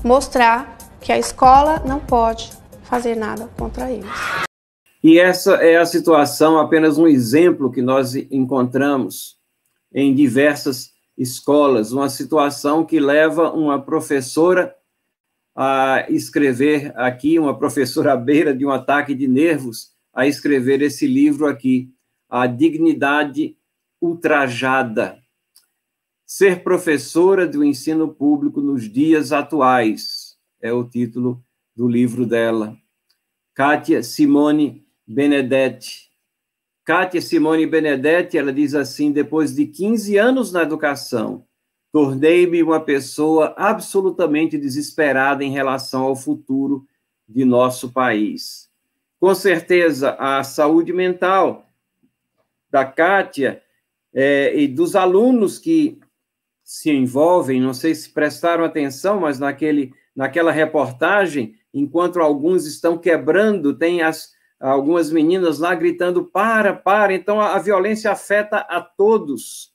mostrar 0.01 0.77
que 1.01 1.11
a 1.11 1.19
escola 1.19 1.83
não 1.85 1.99
pode 1.99 2.60
fazer 2.91 3.15
nada 3.15 3.47
contra 3.57 3.89
eles. 3.89 4.05
E 5.01 5.17
essa 5.17 5.55
é 5.55 5.77
a 5.77 5.85
situação, 5.85 6.59
apenas 6.59 6.97
um 6.97 7.07
exemplo 7.07 7.71
que 7.71 7.81
nós 7.81 8.15
encontramos 8.15 9.39
em 9.93 10.13
diversas 10.13 10.91
escolas, 11.17 11.93
uma 11.93 12.09
situação 12.09 12.85
que 12.85 12.99
leva 12.99 13.53
uma 13.53 13.81
professora 13.81 14.75
a 15.55 16.05
escrever 16.09 16.91
aqui, 16.97 17.39
uma 17.39 17.57
professora 17.57 18.11
à 18.11 18.17
beira 18.17 18.53
de 18.53 18.65
um 18.65 18.71
ataque 18.71 19.15
de 19.15 19.25
nervos, 19.25 19.93
a 20.13 20.27
escrever 20.27 20.81
esse 20.81 21.07
livro 21.07 21.47
aqui, 21.47 21.89
A 22.29 22.45
Dignidade 22.45 23.55
Ultrajada. 24.01 25.17
Ser 26.25 26.61
professora 26.61 27.47
do 27.47 27.63
ensino 27.63 28.13
público 28.13 28.59
nos 28.59 28.89
dias 28.89 29.31
atuais 29.31 30.37
é 30.61 30.73
o 30.73 30.83
título 30.83 31.41
do 31.75 31.87
livro 31.87 32.25
dela. 32.25 32.80
Kátia 33.61 34.01
Simone 34.01 34.83
Benedetti. 35.05 36.09
Kátia 36.83 37.21
Simone 37.21 37.67
Benedetti, 37.67 38.35
ela 38.35 38.51
diz 38.51 38.73
assim: 38.73 39.11
depois 39.11 39.53
de 39.53 39.67
15 39.67 40.17
anos 40.17 40.51
na 40.51 40.63
educação, 40.63 41.45
tornei-me 41.91 42.63
uma 42.63 42.79
pessoa 42.79 43.53
absolutamente 43.55 44.57
desesperada 44.57 45.43
em 45.43 45.51
relação 45.51 46.05
ao 46.05 46.15
futuro 46.15 46.87
de 47.29 47.45
nosso 47.45 47.91
país. 47.91 48.67
Com 49.19 49.35
certeza, 49.35 50.15
a 50.17 50.43
saúde 50.43 50.91
mental 50.91 51.63
da 52.67 52.83
Kátia 52.83 53.61
é, 54.11 54.59
e 54.59 54.67
dos 54.67 54.95
alunos 54.95 55.59
que 55.59 55.99
se 56.63 56.89
envolvem, 56.89 57.61
não 57.61 57.75
sei 57.75 57.93
se 57.93 58.09
prestaram 58.09 58.63
atenção, 58.63 59.19
mas 59.19 59.37
naquele, 59.37 59.93
naquela 60.15 60.51
reportagem, 60.51 61.60
enquanto 61.73 62.19
alguns 62.19 62.65
estão 62.65 62.97
quebrando, 62.97 63.77
tem 63.77 64.01
as, 64.01 64.31
algumas 64.59 65.11
meninas 65.11 65.59
lá 65.59 65.73
gritando: 65.73 66.25
para, 66.25 66.73
para. 66.73 67.13
Então 67.13 67.39
a, 67.39 67.55
a 67.55 67.59
violência 67.59 68.11
afeta 68.11 68.57
a 68.57 68.81
todos. 68.81 69.71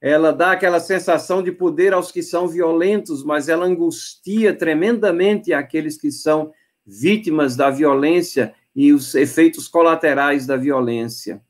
ela 0.00 0.32
dá 0.32 0.52
aquela 0.52 0.80
sensação 0.80 1.42
de 1.42 1.50
poder 1.50 1.92
aos 1.92 2.12
que 2.12 2.22
são 2.22 2.46
violentos, 2.46 3.24
mas 3.24 3.48
ela 3.48 3.66
angustia 3.66 4.54
tremendamente 4.54 5.52
aqueles 5.52 5.96
que 5.96 6.10
são 6.10 6.52
vítimas 6.86 7.56
da 7.56 7.70
violência 7.70 8.54
e 8.76 8.92
os 8.92 9.14
efeitos 9.14 9.68
colaterais 9.68 10.46
da 10.46 10.56
violência. 10.56 11.40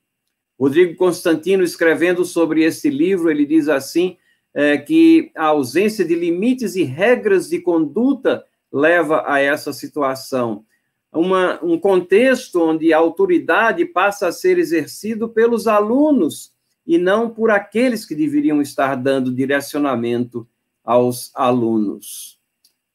Rodrigo 0.59 0.95
Constantino, 0.97 1.65
escrevendo 1.65 2.25
sobre 2.25 2.63
esse 2.63 2.89
livro, 2.89 3.31
ele 3.31 3.45
diz 3.45 3.69
assim: 3.69 4.17
é, 4.55 4.79
que 4.79 5.33
a 5.35 5.47
ausência 5.47 6.05
de 6.05 6.15
limites 6.15 6.77
e 6.77 6.85
regras 6.85 7.49
de 7.49 7.61
conduta 7.61 8.45
leva 8.75 9.23
a 9.25 9.39
essa 9.39 9.73
situação. 9.73 10.67
Uma, 11.13 11.65
um 11.65 11.79
contexto 11.79 12.61
onde 12.61 12.93
a 12.93 12.99
autoridade 12.99 13.85
passa 13.85 14.27
a 14.27 14.33
ser 14.33 14.59
exercido 14.59 15.29
pelos 15.29 15.69
alunos 15.69 16.53
e 16.85 16.99
não 16.99 17.31
por 17.31 17.53
aqueles 17.53 18.05
que 18.05 18.17
deveriam 18.17 18.61
estar 18.61 18.97
dando 18.97 19.33
direcionamento 19.33 20.45
aos 20.83 21.31
alunos. 21.37 22.41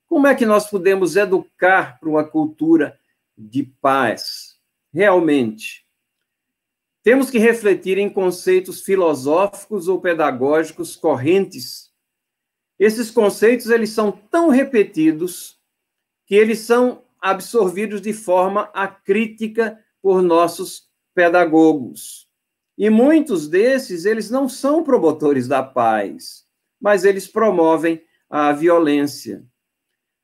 Como 0.05 0.27
é 0.27 0.35
que 0.35 0.45
nós 0.45 0.69
podemos 0.69 1.15
educar 1.15 1.97
para 1.97 2.09
uma 2.09 2.25
cultura 2.25 2.99
de 3.37 3.63
paz? 3.63 4.57
Realmente, 4.93 5.85
temos 7.01 7.29
que 7.29 7.39
refletir 7.39 7.97
em 7.97 8.09
conceitos 8.09 8.81
filosóficos 8.81 9.87
ou 9.87 10.01
pedagógicos 10.01 10.97
correntes. 10.97 11.89
Esses 12.77 13.09
conceitos 13.09 13.69
eles 13.69 13.91
são 13.91 14.11
tão 14.11 14.49
repetidos 14.49 15.58
que 16.29 16.35
eles 16.35 16.59
são 16.59 17.01
absorvidos 17.19 17.99
de 17.99 18.13
forma 18.13 18.69
acrítica 18.71 19.79
por 19.99 20.21
nossos 20.21 20.87
pedagogos. 21.15 22.29
E 22.77 22.87
muitos 22.87 23.47
desses, 23.47 24.05
eles 24.05 24.29
não 24.29 24.47
são 24.47 24.83
promotores 24.83 25.47
da 25.47 25.63
paz, 25.63 26.45
mas 26.79 27.03
eles 27.03 27.27
promovem 27.27 28.01
a 28.29 28.53
violência. 28.53 29.43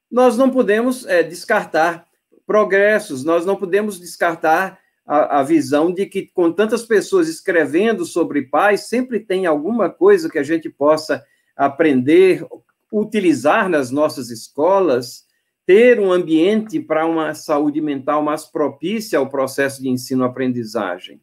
Nós 0.09 0.37
não 0.37 0.51
podemos 0.51 1.07
é, 1.07 1.23
descartar 1.23 2.07
progressos, 2.45 3.23
nós 3.23 3.43
não 3.43 3.55
podemos 3.55 3.99
descartar 3.99 4.79
a, 5.07 5.39
a, 5.39 5.43
visão 5.43 5.91
de 5.91 6.05
que, 6.05 6.27
com 6.27 6.51
tantas 6.51 6.85
pessoas 6.85 7.27
escrevendo 7.27 8.05
sobre 8.05 8.43
paz, 8.43 8.81
sempre 8.81 9.19
tem 9.19 9.47
alguma 9.47 9.89
coisa 9.89 10.29
que 10.29 10.37
a 10.37 10.43
gente 10.43 10.69
possa 10.69 11.25
aprender, 11.55 12.45
utilizar 12.91 13.67
nas 13.67 13.89
nossas 13.89 14.29
escolas, 14.29 15.25
ter 15.65 15.99
um 15.99 16.11
ambiente 16.11 16.79
para 16.79 17.05
uma 17.05 17.33
saúde 17.33 17.81
mental 17.81 18.21
mais 18.21 18.45
propícia 18.45 19.17
ao 19.19 19.29
processo 19.29 19.81
de 19.81 19.89
ensino-aprendizagem. 19.89 21.21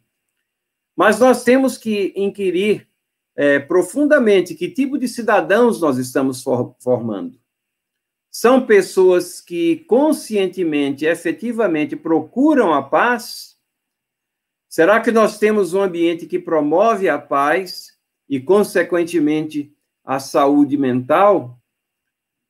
Mas 0.96 1.18
nós 1.18 1.44
temos 1.44 1.78
que 1.78 2.12
inquirir 2.16 2.88
é, 3.34 3.58
profundamente 3.58 4.54
que 4.54 4.68
tipo 4.68 4.98
de 4.98 5.08
cidadãos 5.08 5.80
nós 5.80 5.96
estamos 5.96 6.42
for 6.42 6.74
formando. 6.80 7.40
São 8.30 8.66
pessoas 8.66 9.40
que 9.40 9.84
conscientemente, 9.86 11.06
efetivamente 11.06 11.94
procuram 11.94 12.72
a 12.72 12.82
paz 12.82 13.52
Será 14.72 15.02
que 15.02 15.12
nós 15.12 15.38
temos 15.38 15.74
um 15.74 15.82
ambiente 15.82 16.24
que 16.24 16.38
promove 16.38 17.06
a 17.06 17.18
paz 17.18 17.94
e, 18.26 18.40
consequentemente, 18.40 19.70
a 20.02 20.18
saúde 20.18 20.78
mental? 20.78 21.60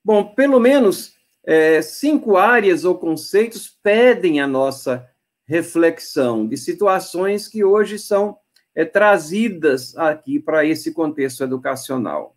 Bom, 0.04 0.32
pelo 0.32 0.60
menos 0.60 1.11
é, 1.44 1.82
cinco 1.82 2.36
áreas 2.36 2.84
ou 2.84 2.96
conceitos 2.96 3.68
pedem 3.82 4.40
a 4.40 4.46
nossa 4.46 5.08
reflexão 5.44 6.46
de 6.46 6.56
situações 6.56 7.48
que 7.48 7.64
hoje 7.64 7.98
são 7.98 8.38
é, 8.74 8.84
trazidas 8.84 9.96
aqui 9.96 10.38
para 10.38 10.64
esse 10.64 10.92
contexto 10.92 11.42
educacional. 11.42 12.36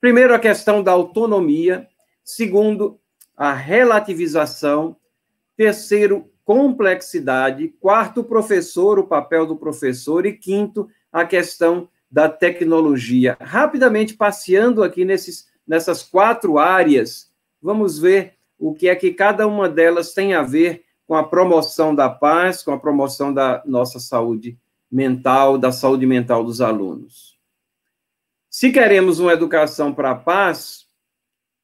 Primeiro, 0.00 0.34
a 0.34 0.38
questão 0.38 0.82
da 0.82 0.92
autonomia. 0.92 1.88
Segundo, 2.24 2.98
a 3.36 3.52
relativização. 3.52 4.96
Terceiro, 5.56 6.30
complexidade, 6.44 7.68
quarto, 7.80 8.24
professor, 8.24 8.98
o 8.98 9.06
papel 9.06 9.46
do 9.46 9.56
professor, 9.56 10.26
e 10.26 10.32
quinto, 10.32 10.88
a 11.12 11.24
questão 11.24 11.88
da 12.10 12.28
tecnologia. 12.28 13.36
Rapidamente 13.40 14.14
passeando 14.14 14.82
aqui 14.82 15.04
nesses, 15.04 15.48
nessas 15.66 16.02
quatro 16.02 16.58
áreas, 16.58 17.31
vamos 17.62 17.98
ver 17.98 18.34
o 18.58 18.74
que 18.74 18.88
é 18.88 18.96
que 18.96 19.12
cada 19.12 19.46
uma 19.46 19.68
delas 19.68 20.12
tem 20.12 20.34
a 20.34 20.42
ver 20.42 20.84
com 21.06 21.14
a 21.14 21.24
promoção 21.24 21.94
da 21.94 22.08
paz, 22.08 22.62
com 22.62 22.72
a 22.72 22.78
promoção 22.78 23.32
da 23.32 23.62
nossa 23.66 24.00
saúde 24.00 24.58
mental, 24.90 25.56
da 25.56 25.72
saúde 25.72 26.06
mental 26.06 26.44
dos 26.44 26.60
alunos. 26.60 27.38
Se 28.50 28.70
queremos 28.70 29.18
uma 29.18 29.32
educação 29.32 29.94
para 29.94 30.10
a 30.10 30.14
paz, 30.14 30.86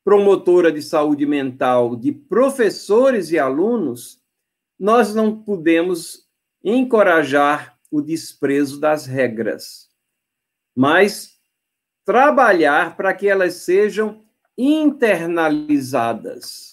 promotora 0.03 0.73
de 0.73 0.81
saúde 0.81 1.27
mental 1.27 1.95
de 1.95 2.13
professores 2.13 3.31
e 3.31 3.39
alunos, 3.39 4.23
nós 4.79 5.15
não 5.15 5.37
podemos 5.37 6.27
encorajar 6.65 7.79
o 7.91 8.01
desprezo 8.01 8.81
das 8.81 9.07
regras, 9.07 9.89
mas 10.75 11.39
trabalhar 12.05 12.97
para 12.97 13.13
que 13.13 13.29
elas 13.29 13.55
sejam 13.57 14.25
internalizadas. 14.59 16.73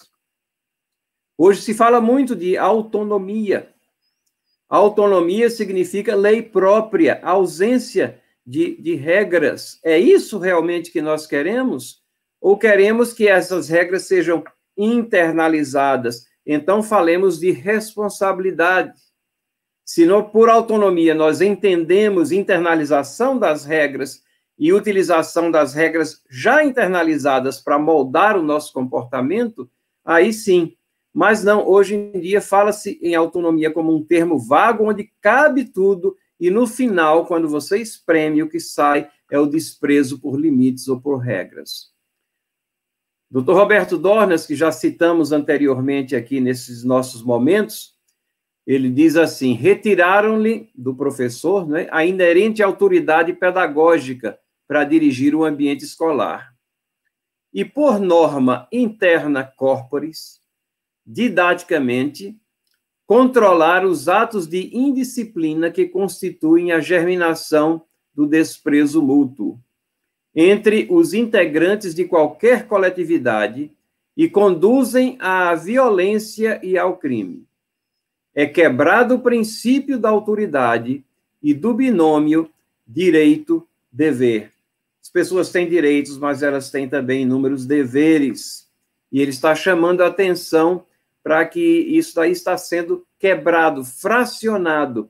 Hoje 1.38 1.62
se 1.62 1.72
fala 1.72 2.00
muito 2.00 2.34
de 2.34 2.56
autonomia. 2.56 3.72
Autonomia 4.68 5.48
significa 5.48 6.16
lei 6.16 6.42
própria, 6.42 7.20
ausência 7.22 8.20
de, 8.44 8.74
de 8.82 8.96
regras. 8.96 9.78
É 9.84 9.96
isso 9.96 10.38
realmente 10.38 10.90
que 10.90 11.00
nós 11.00 11.24
queremos? 11.26 12.02
Ou 12.40 12.58
queremos 12.58 13.12
que 13.12 13.28
essas 13.28 13.68
regras 13.68 14.02
sejam 14.02 14.42
internalizadas, 14.76 16.26
então, 16.46 16.80
falemos 16.80 17.40
de 17.40 17.50
responsabilidade. 17.50 18.94
Se 19.84 20.06
não, 20.06 20.22
por 20.22 20.48
autonomia 20.48 21.14
nós 21.14 21.40
entendemos 21.40 22.30
internalização 22.30 23.36
das 23.36 23.64
regras 23.64 24.22
e 24.58 24.72
utilização 24.72 25.50
das 25.50 25.74
regras 25.74 26.22
já 26.30 26.64
internalizadas 26.64 27.60
para 27.60 27.78
moldar 27.78 28.36
o 28.36 28.42
nosso 28.42 28.72
comportamento, 28.72 29.70
aí 30.04 30.32
sim. 30.32 30.74
Mas 31.12 31.44
não, 31.44 31.66
hoje 31.66 31.94
em 31.94 32.20
dia 32.20 32.40
fala-se 32.40 32.98
em 33.02 33.14
autonomia 33.14 33.70
como 33.70 33.94
um 33.94 34.04
termo 34.04 34.38
vago 34.38 34.88
onde 34.88 35.10
cabe 35.20 35.64
tudo 35.64 36.16
e 36.38 36.50
no 36.50 36.66
final, 36.66 37.26
quando 37.26 37.48
você 37.48 37.78
espreme, 37.78 38.42
o 38.42 38.48
que 38.48 38.60
sai 38.60 39.10
é 39.30 39.38
o 39.38 39.46
desprezo 39.46 40.20
por 40.20 40.38
limites 40.38 40.86
ou 40.88 41.00
por 41.00 41.16
regras. 41.16 41.90
Dr. 43.30 43.52
Roberto 43.52 43.98
Dornas, 43.98 44.46
que 44.46 44.54
já 44.54 44.70
citamos 44.70 45.32
anteriormente 45.32 46.14
aqui 46.14 46.40
nesses 46.40 46.84
nossos 46.84 47.22
momentos, 47.22 47.94
ele 48.66 48.90
diz 48.90 49.16
assim: 49.16 49.54
retiraram-lhe 49.54 50.70
do 50.74 50.94
professor 50.94 51.66
né, 51.66 51.88
a 51.90 52.04
inerente 52.04 52.62
autoridade 52.62 53.32
pedagógica 53.32 54.38
para 54.66 54.84
dirigir 54.84 55.34
o 55.34 55.44
ambiente 55.44 55.84
escolar. 55.84 56.54
E, 57.52 57.64
por 57.64 57.98
norma 57.98 58.68
interna 58.70 59.44
corporis, 59.44 60.40
didaticamente, 61.06 62.36
controlar 63.06 63.84
os 63.84 64.08
atos 64.08 64.46
de 64.46 64.76
indisciplina 64.76 65.70
que 65.70 65.86
constituem 65.86 66.72
a 66.72 66.80
germinação 66.80 67.82
do 68.14 68.26
desprezo 68.26 69.00
mútuo 69.00 69.58
entre 70.34 70.86
os 70.90 71.14
integrantes 71.14 71.94
de 71.94 72.04
qualquer 72.04 72.66
coletividade 72.66 73.70
e 74.14 74.28
conduzem 74.28 75.16
à 75.18 75.54
violência 75.54 76.60
e 76.62 76.76
ao 76.76 76.96
crime. 76.98 77.46
É 78.34 78.44
quebrado 78.44 79.14
o 79.14 79.20
princípio 79.20 79.98
da 79.98 80.10
autoridade 80.10 81.02
e 81.42 81.54
do 81.54 81.72
binômio 81.72 82.50
direito-dever. 82.86 84.52
As 85.16 85.22
pessoas 85.22 85.48
têm 85.48 85.66
direitos, 85.66 86.18
mas 86.18 86.42
elas 86.42 86.70
têm 86.70 86.86
também 86.86 87.22
inúmeros 87.22 87.64
deveres. 87.64 88.68
E 89.10 89.22
ele 89.22 89.30
está 89.30 89.54
chamando 89.54 90.02
a 90.02 90.08
atenção 90.08 90.84
para 91.22 91.42
que 91.46 91.58
isso 91.58 92.20
aí 92.20 92.32
está 92.32 92.54
sendo 92.58 93.02
quebrado, 93.18 93.82
fracionado 93.82 95.08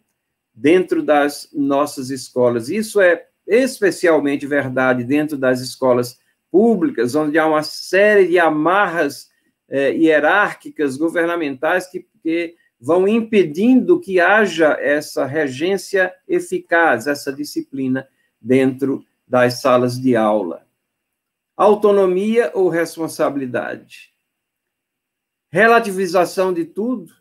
dentro 0.55 1.03
das 1.03 1.49
nossas 1.53 2.11
escolas. 2.11 2.69
Isso 2.69 3.01
é 3.01 3.27
especialmente 3.45 4.47
verdade 4.47 5.03
dentro 5.03 5.37
das 5.37 5.61
escolas 5.61 6.21
públicas, 6.53 7.17
onde 7.17 7.37
há 7.37 7.45
uma 7.45 7.65
série 7.65 8.29
de 8.29 8.39
amarras 8.39 9.29
eh, 9.69 9.91
hierárquicas 9.91 10.97
governamentais 10.97 11.89
que, 11.89 12.07
que 12.23 12.55
vão 12.81 13.09
impedindo 13.09 13.99
que 13.99 14.21
haja 14.21 14.79
essa 14.81 15.27
regência 15.27 16.15
eficaz, 16.29 17.09
essa 17.09 17.33
disciplina 17.33 18.07
dentro 18.41 19.05
das 19.27 19.61
salas 19.61 19.99
de 19.99 20.15
aula. 20.15 20.67
Autonomia 21.57 22.51
ou 22.55 22.69
responsabilidade? 22.69 24.15
Relativização 25.51 26.53
de 26.53 26.65
tudo? 26.65 27.13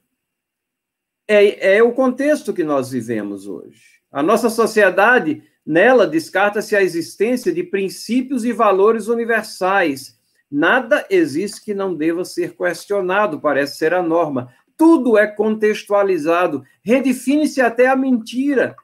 É, 1.27 1.77
é 1.77 1.83
o 1.83 1.93
contexto 1.93 2.53
que 2.53 2.63
nós 2.63 2.91
vivemos 2.91 3.47
hoje. 3.47 3.81
A 4.11 4.21
nossa 4.21 4.49
sociedade 4.49 5.43
nela 5.65 6.05
descarta-se 6.05 6.75
a 6.75 6.83
existência 6.83 7.51
de 7.51 7.63
princípios 7.63 8.45
e 8.45 8.53
valores 8.53 9.07
universais. 9.07 10.17
Nada 10.51 11.05
existe 11.09 11.63
que 11.63 11.73
não 11.73 11.95
deva 11.95 12.23
ser 12.23 12.55
questionado, 12.55 13.41
parece 13.41 13.77
ser 13.77 13.93
a 13.93 14.03
norma. 14.03 14.53
Tudo 14.77 15.17
é 15.17 15.25
contextualizado, 15.25 16.63
redefine-se 16.83 17.61
até 17.61 17.87
a 17.87 17.95
mentira. 17.95 18.75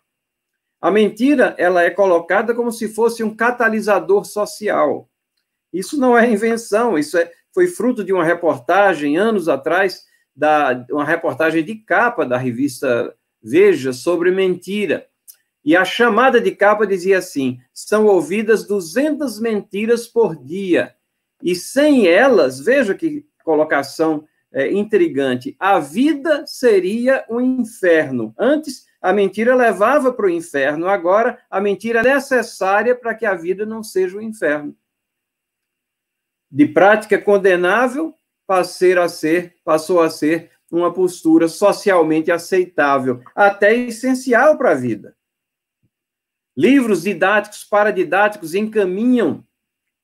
A 0.82 0.90
mentira, 0.90 1.56
ela 1.58 1.84
é 1.84 1.92
colocada 1.92 2.56
como 2.56 2.72
se 2.72 2.88
fosse 2.88 3.24
um 3.24 3.36
catalisador 3.36 4.26
social. 4.26 5.08
Isso 5.72 5.98
não 5.98 6.18
é 6.18 6.30
invenção, 6.30 6.98
isso 6.98 7.18
é, 7.18 7.32
foi 7.54 7.68
fruto 7.68 8.04
de 8.04 8.12
uma 8.12 8.26
reportagem 8.26 9.16
anos 9.16 9.48
atrás, 9.48 10.04
da, 10.36 10.86
uma 10.90 11.06
reportagem 11.06 11.64
de 11.64 11.76
capa 11.76 12.26
da 12.26 12.38
revista 12.38 13.16
Veja 13.44 13.92
sobre 13.92 14.30
mentira. 14.30 15.08
E 15.66 15.76
a 15.76 15.84
chamada 15.84 16.40
de 16.40 16.52
capa 16.52 16.86
dizia 16.86 17.18
assim: 17.18 17.60
são 17.74 18.06
ouvidas 18.06 18.68
200 18.68 19.40
mentiras 19.40 20.08
por 20.08 20.36
dia. 20.36 20.94
E 21.42 21.56
sem 21.56 22.08
elas, 22.08 22.60
veja 22.60 22.94
que 22.94 23.26
colocação 23.44 24.26
é, 24.54 24.72
intrigante, 24.72 25.56
a 25.60 25.80
vida 25.80 26.46
seria 26.46 27.26
um 27.28 27.42
inferno. 27.42 28.34
Antes, 28.38 28.86
a 29.02 29.12
mentira 29.12 29.56
levava 29.56 30.14
para 30.14 30.28
o 30.28 30.30
inferno, 30.30 30.88
agora, 30.88 31.40
a 31.50 31.60
mentira 31.60 32.02
é 32.02 32.14
necessária 32.14 32.96
para 32.96 33.16
que 33.16 33.26
a 33.26 33.34
vida 33.34 33.66
não 33.66 33.82
seja 33.82 34.18
um 34.18 34.22
inferno. 34.22 34.76
De 36.50 36.68
prática 36.68 37.20
condenável, 37.20 38.14
passou 38.46 39.00
a 39.00 39.10
ser, 39.10 39.56
passou 39.64 40.02
a 40.02 40.10
ser 40.10 40.52
uma 40.70 40.94
postura 40.94 41.48
socialmente 41.48 42.32
aceitável, 42.32 43.22
até 43.36 43.74
essencial 43.74 44.58
para 44.58 44.72
a 44.72 44.76
vida. 44.76 45.16
Livros 46.56 47.04
didáticos, 47.04 47.64
paradidáticos 47.64 48.54
encaminham 48.54 49.44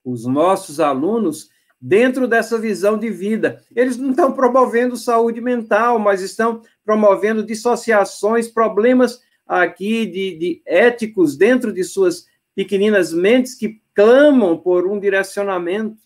os 0.03 0.25
nossos 0.25 0.79
alunos 0.79 1.49
dentro 1.79 2.27
dessa 2.27 2.57
visão 2.57 2.97
de 2.97 3.09
vida. 3.09 3.63
Eles 3.75 3.97
não 3.97 4.11
estão 4.11 4.31
promovendo 4.31 4.97
saúde 4.97 5.41
mental, 5.41 5.99
mas 5.99 6.21
estão 6.21 6.61
promovendo 6.88 7.43
dissociações, 7.43 8.47
problemas 8.47 9.21
aqui 9.45 10.05
de, 10.05 10.38
de 10.38 10.61
éticos 10.65 11.35
dentro 11.35 11.73
de 11.73 11.83
suas 11.83 12.25
pequeninas 12.55 13.11
mentes 13.11 13.53
que 13.53 13.81
clamam 13.93 14.57
por 14.57 14.88
um 14.88 14.97
direcionamento. 14.97 15.97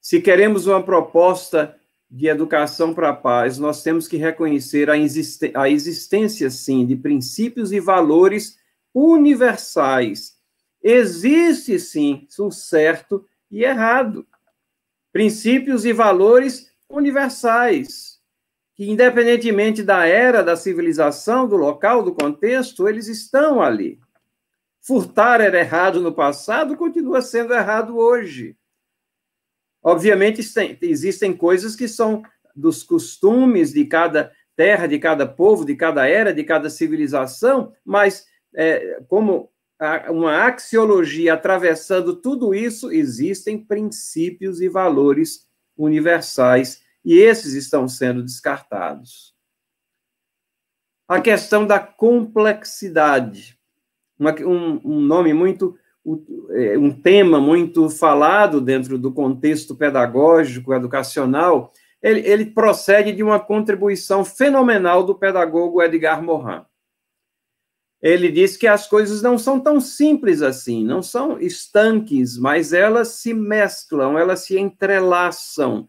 Se 0.00 0.22
queremos 0.22 0.66
uma 0.66 0.82
proposta 0.82 1.76
de 2.10 2.28
educação 2.28 2.94
para 2.94 3.10
a 3.10 3.14
paz, 3.14 3.58
nós 3.58 3.82
temos 3.82 4.08
que 4.08 4.16
reconhecer 4.16 4.88
a, 4.88 4.94
a 4.94 5.68
existência, 5.68 6.48
sim, 6.48 6.86
de 6.86 6.96
princípios 6.96 7.72
e 7.72 7.78
valores 7.78 8.58
universais. 8.94 10.38
Existe, 10.82 11.78
sim, 11.78 12.26
o 12.38 12.50
certo 12.50 13.26
e 13.50 13.64
errado. 13.64 14.26
Princípios 15.12 15.84
e 15.84 15.92
valores 15.92 16.70
universais, 16.88 18.15
que, 18.76 18.88
independentemente 18.90 19.82
da 19.82 20.06
era, 20.06 20.42
da 20.42 20.54
civilização, 20.54 21.48
do 21.48 21.56
local, 21.56 22.02
do 22.02 22.14
contexto, 22.14 22.86
eles 22.86 23.08
estão 23.08 23.62
ali. 23.62 23.98
Furtar 24.82 25.40
era 25.40 25.58
errado 25.58 26.00
no 26.00 26.12
passado, 26.12 26.76
continua 26.76 27.22
sendo 27.22 27.54
errado 27.54 27.96
hoje. 27.96 28.54
Obviamente, 29.82 30.42
existem 30.82 31.34
coisas 31.34 31.74
que 31.74 31.88
são 31.88 32.22
dos 32.54 32.82
costumes 32.82 33.72
de 33.72 33.86
cada 33.86 34.30
terra, 34.54 34.86
de 34.86 34.98
cada 34.98 35.26
povo, 35.26 35.64
de 35.64 35.74
cada 35.74 36.06
era, 36.06 36.32
de 36.32 36.44
cada 36.44 36.68
civilização, 36.68 37.72
mas 37.84 38.26
é, 38.54 39.00
como 39.08 39.50
uma 40.10 40.46
axiologia 40.46 41.34
atravessando 41.34 42.16
tudo 42.16 42.54
isso, 42.54 42.90
existem 42.92 43.58
princípios 43.58 44.60
e 44.60 44.68
valores 44.68 45.46
universais, 45.76 46.82
e 47.06 47.18
esses 47.18 47.54
estão 47.54 47.88
sendo 47.88 48.20
descartados. 48.20 49.32
A 51.06 51.20
questão 51.20 51.64
da 51.64 51.78
complexidade, 51.78 53.56
uma, 54.18 54.34
um, 54.40 54.80
um 54.84 55.00
nome 55.00 55.32
muito 55.32 55.78
é, 56.50 56.76
um 56.78 56.90
tema 56.90 57.40
muito 57.40 57.88
falado 57.88 58.60
dentro 58.60 58.98
do 58.98 59.12
contexto 59.12 59.74
pedagógico, 59.74 60.74
educacional, 60.74 61.72
ele, 62.00 62.20
ele, 62.20 62.46
procede 62.46 63.12
de 63.12 63.22
uma 63.22 63.40
contribuição 63.40 64.24
fenomenal 64.24 65.02
do 65.02 65.16
pedagogo 65.16 65.82
Edgar 65.82 66.22
Morin. 66.22 66.62
Ele 68.00 68.30
diz 68.30 68.56
que 68.56 68.68
as 68.68 68.86
coisas 68.86 69.22
não 69.22 69.36
são 69.36 69.58
tão 69.58 69.80
simples 69.80 70.42
assim, 70.42 70.84
não 70.84 71.02
são 71.02 71.40
estanques, 71.40 72.36
mas 72.36 72.72
elas 72.72 73.08
se 73.08 73.34
mesclam, 73.34 74.16
elas 74.16 74.40
se 74.44 74.58
entrelaçam. 74.58 75.88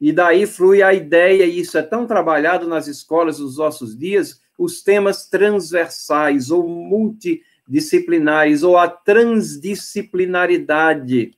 E 0.00 0.12
daí 0.12 0.46
flui 0.46 0.82
a 0.82 0.92
ideia, 0.92 1.44
e 1.44 1.60
isso 1.60 1.78
é 1.78 1.82
tão 1.82 2.06
trabalhado 2.06 2.68
nas 2.68 2.86
escolas 2.86 3.38
dos 3.38 3.56
nossos 3.56 3.96
dias, 3.96 4.42
os 4.58 4.82
temas 4.82 5.26
transversais 5.28 6.50
ou 6.50 6.68
multi 6.68 7.42
disciplinares 7.68 8.62
ou 8.62 8.78
a 8.78 8.88
transdisciplinaridade. 8.88 11.36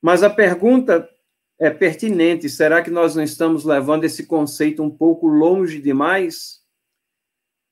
Mas 0.00 0.22
a 0.22 0.30
pergunta 0.30 1.08
é 1.58 1.68
pertinente: 1.70 2.48
será 2.48 2.82
que 2.82 2.90
nós 2.90 3.14
não 3.14 3.22
estamos 3.22 3.64
levando 3.64 4.04
esse 4.04 4.26
conceito 4.26 4.82
um 4.82 4.90
pouco 4.90 5.26
longe 5.26 5.80
demais? 5.80 6.60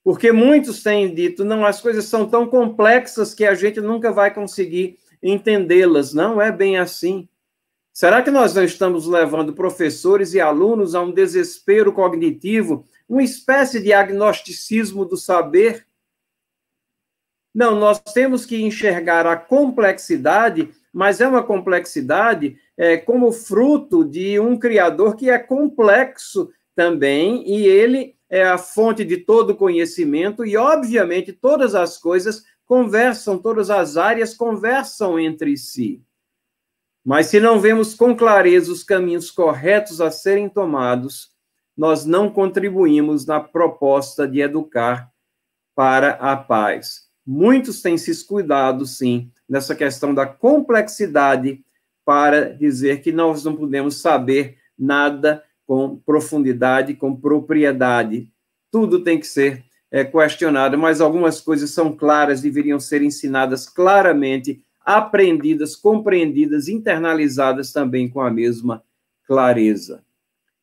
Porque 0.05 0.33
muitos 0.33 0.83
têm 0.83 1.14
dito, 1.14 1.45
não, 1.45 1.66
as 1.66 1.81
coisas 1.81 2.07
são 2.07 2.29
tão 2.29 2.47
complexas 2.47 3.35
que 3.35 3.45
a 3.45 3.55
gente 3.55 3.81
nunca 3.81 4.11
vai 4.11 4.33
conseguir 4.33 4.99
entendê-las. 5.22 6.14
Não 6.14 6.41
é 6.41 6.51
bem 6.51 6.79
assim. 6.79 7.29
Será 7.99 8.22
que 8.22 8.30
nós 8.30 8.55
não 8.55 8.62
estamos 8.62 9.09
levando 9.09 9.53
professores 9.53 10.32
e 10.32 10.40
alunos 10.40 10.94
a 10.94 11.03
um 11.03 11.11
desespero 11.11 11.92
cognitivo, 11.92 12.84
uma 13.09 13.24
espécie 13.24 13.82
de 13.82 13.92
agnosticismo 13.92 15.05
do 15.05 15.16
saber? 15.16 15.84
Não, 17.53 17.74
nós 17.74 18.01
temos 18.14 18.46
que 18.46 18.62
enxergar 18.62 19.26
a 19.26 19.36
complexidade, 19.36 20.68
mas 20.92 21.20
é 21.20 21.26
uma 21.26 21.42
complexidade 21.42 22.57
é, 22.76 22.96
como 22.99 23.32
fruto 23.32 24.05
de 24.05 24.38
um 24.38 24.57
Criador 24.57 25.16
que 25.16 25.28
é 25.28 25.36
complexo 25.36 26.53
também, 26.76 27.42
e 27.51 27.66
ele 27.66 28.14
é 28.30 28.44
a 28.44 28.59
fonte 28.59 29.05
de 29.05 29.16
todo 29.16 29.57
conhecimento, 29.57 30.46
e, 30.46 30.57
obviamente, 30.57 31.32
todas 31.32 31.74
as 31.74 31.99
coisas 31.99 32.44
conversam, 32.64 33.36
todas 33.36 33.70
as 33.70 33.96
áreas 33.96 34.34
conversam 34.34 35.18
entre 35.18 35.57
si. 35.57 36.01
Mas 37.09 37.28
se 37.28 37.40
não 37.40 37.59
vemos 37.59 37.94
com 37.94 38.14
clareza 38.14 38.70
os 38.70 38.84
caminhos 38.84 39.30
corretos 39.30 39.98
a 39.98 40.11
serem 40.11 40.46
tomados, 40.46 41.30
nós 41.74 42.04
não 42.04 42.28
contribuímos 42.28 43.24
na 43.24 43.40
proposta 43.40 44.28
de 44.28 44.42
educar 44.42 45.11
para 45.74 46.11
a 46.16 46.36
paz. 46.36 47.09
Muitos 47.26 47.80
têm 47.80 47.96
se 47.96 48.11
escudado, 48.11 48.84
sim, 48.84 49.32
nessa 49.48 49.74
questão 49.74 50.14
da 50.14 50.26
complexidade 50.26 51.64
para 52.04 52.54
dizer 52.54 53.00
que 53.00 53.11
nós 53.11 53.42
não 53.42 53.56
podemos 53.56 54.02
saber 54.02 54.59
nada 54.78 55.42
com 55.66 55.96
profundidade, 55.96 56.92
com 56.92 57.16
propriedade. 57.16 58.30
Tudo 58.70 59.02
tem 59.02 59.18
que 59.18 59.26
ser 59.26 59.64
é, 59.90 60.04
questionado, 60.04 60.76
mas 60.76 61.00
algumas 61.00 61.40
coisas 61.40 61.70
são 61.70 61.90
claras, 61.90 62.42
deveriam 62.42 62.78
ser 62.78 63.00
ensinadas 63.00 63.66
claramente, 63.66 64.62
aprendidas, 64.89 65.76
compreendidas, 65.76 66.66
internalizadas 66.66 67.70
também 67.74 68.09
com 68.09 68.22
a 68.22 68.30
mesma 68.30 68.82
clareza. 69.26 70.03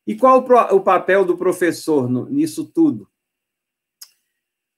E 0.07 0.15
qual 0.15 0.43
o 0.71 0.81
papel 0.81 1.23
do 1.23 1.37
professor 1.37 2.09
nisso 2.27 2.65
tudo? 2.65 3.07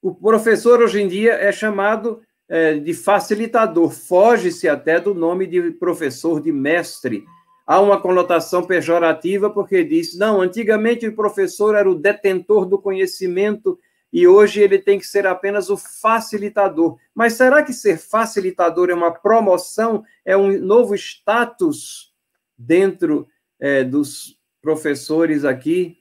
O 0.02 0.14
professor, 0.14 0.82
hoje 0.82 1.02
em 1.02 1.08
dia, 1.08 1.32
é 1.36 1.50
chamado 1.54 2.22
é, 2.50 2.74
de 2.74 2.94
facilitador, 2.94 3.90
foge-se 3.90 4.68
até 4.68 5.00
do 5.00 5.14
nome 5.14 5.48
de 5.48 5.72
professor, 5.72 6.42
de 6.42 6.52
mestre. 6.52 7.24
Há 7.66 7.80
uma 7.80 8.02
conotação 8.02 8.66
pejorativa, 8.66 9.50
porque 9.50 9.82
diz: 9.82 10.18
não, 10.18 10.42
antigamente 10.42 11.08
o 11.08 11.16
professor 11.16 11.74
era 11.74 11.90
o 11.90 11.96
detentor 11.96 12.66
do 12.66 12.78
conhecimento 12.78 13.80
e 14.12 14.28
hoje 14.28 14.62
ele 14.62 14.80
tem 14.80 14.98
que 14.98 15.06
ser 15.06 15.28
apenas 15.28 15.70
o 15.70 15.78
facilitador. 15.78 16.98
Mas 17.14 17.34
será 17.34 17.62
que 17.62 17.74
ser 17.74 17.98
facilitador 17.98 18.90
é 18.90 18.94
uma 18.94 19.12
promoção, 19.12 20.04
é 20.26 20.36
um 20.36 20.60
novo 20.60 20.96
status 20.96 22.14
dentro 22.58 23.28
é, 23.60 23.84
dos 23.84 24.40
professores 24.62 25.44
aqui? 25.44 25.98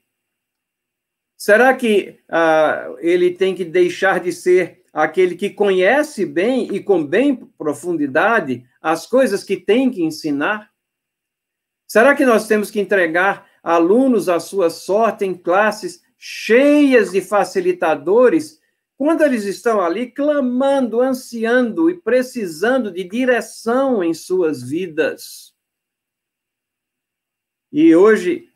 Será 1.37 1.75
que 1.75 2.19
ah, 2.29 2.95
ele 2.99 3.33
tem 3.33 3.55
que 3.55 3.65
deixar 3.65 4.21
de 4.21 4.33
ser 4.33 4.83
aquele 4.93 5.35
que 5.35 5.51
conhece 5.51 6.25
bem 6.25 6.75
e 6.75 6.83
com 6.83 7.05
bem 7.05 7.37
profundidade 7.37 8.65
as 8.81 9.07
coisas 9.07 9.45
que 9.45 9.57
tem 9.57 9.91
que 9.91 10.03
ensinar? 10.03 10.71
Será 11.87 12.15
que 12.15 12.25
nós 12.25 12.47
temos 12.47 12.71
que 12.71 12.81
entregar 12.81 13.47
alunos 13.63 14.29
à 14.29 14.41
sua 14.41 14.71
sorte 14.71 15.25
em 15.25 15.35
classes 15.35 16.03
cheias 16.19 17.11
de 17.13 17.21
facilitadores 17.21 18.61
quando 18.97 19.23
eles 19.23 19.45
estão 19.45 19.81
ali 19.81 20.11
clamando, 20.11 21.01
ansiando 21.01 21.91
e 21.91 21.95
precisando 21.95 22.91
de 22.91 23.05
direção 23.05 24.03
em 24.03 24.15
suas 24.15 24.63
vidas. 24.63 25.55
E 27.71 27.95
hoje, 27.95 28.49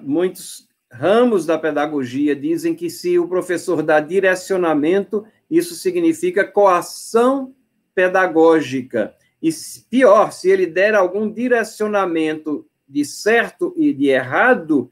muitos 0.00 0.66
ramos 0.90 1.44
da 1.44 1.58
pedagogia 1.58 2.34
dizem 2.34 2.74
que 2.74 2.88
se 2.88 3.18
o 3.18 3.28
professor 3.28 3.82
dá 3.82 4.00
direcionamento, 4.00 5.26
isso 5.50 5.74
significa 5.74 6.42
coação 6.42 7.54
pedagógica. 7.94 9.14
E 9.42 9.50
pior, 9.90 10.32
se 10.32 10.48
ele 10.48 10.66
der 10.66 10.94
algum 10.94 11.30
direcionamento 11.30 12.66
de 12.88 13.04
certo 13.04 13.74
e 13.76 13.92
de 13.92 14.06
errado, 14.06 14.90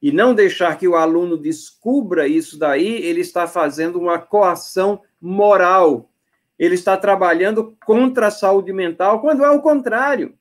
e 0.00 0.12
não 0.12 0.34
deixar 0.34 0.78
que 0.78 0.86
o 0.86 0.96
aluno 0.96 1.36
descubra 1.36 2.28
isso 2.28 2.58
daí, 2.58 3.02
ele 3.02 3.20
está 3.20 3.46
fazendo 3.46 3.98
uma 3.98 4.18
coação 4.18 5.00
moral. 5.20 6.10
Ele 6.58 6.74
está 6.74 6.96
trabalhando 6.96 7.76
contra 7.84 8.28
a 8.28 8.30
saúde 8.30 8.72
mental, 8.72 9.20
quando 9.20 9.44
é 9.44 9.50
o 9.50 9.62
contrário. 9.62 10.34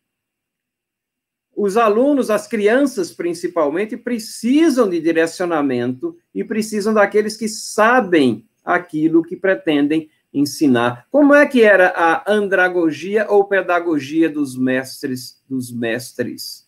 Os 1.56 1.78
alunos, 1.78 2.30
as 2.30 2.48
crianças 2.48 3.14
principalmente, 3.14 3.96
precisam 3.96 4.90
de 4.90 5.00
direcionamento 5.00 6.18
e 6.34 6.44
precisam 6.44 6.94
daqueles 6.94 7.38
que 7.38 7.48
sabem 7.48 8.46
aquilo 8.64 9.24
que 9.24 9.38
pretendem 9.38 10.10
ensinar. 10.34 11.08
Como 11.10 11.34
é 11.34 11.46
que 11.46 11.64
era 11.64 11.94
a 11.96 12.30
andragogia 12.30 13.26
ou 13.30 13.46
pedagogia 13.46 14.30
dos 14.30 14.58
mestres 14.58 15.42
dos 15.48 15.72
mestres? 15.72 16.65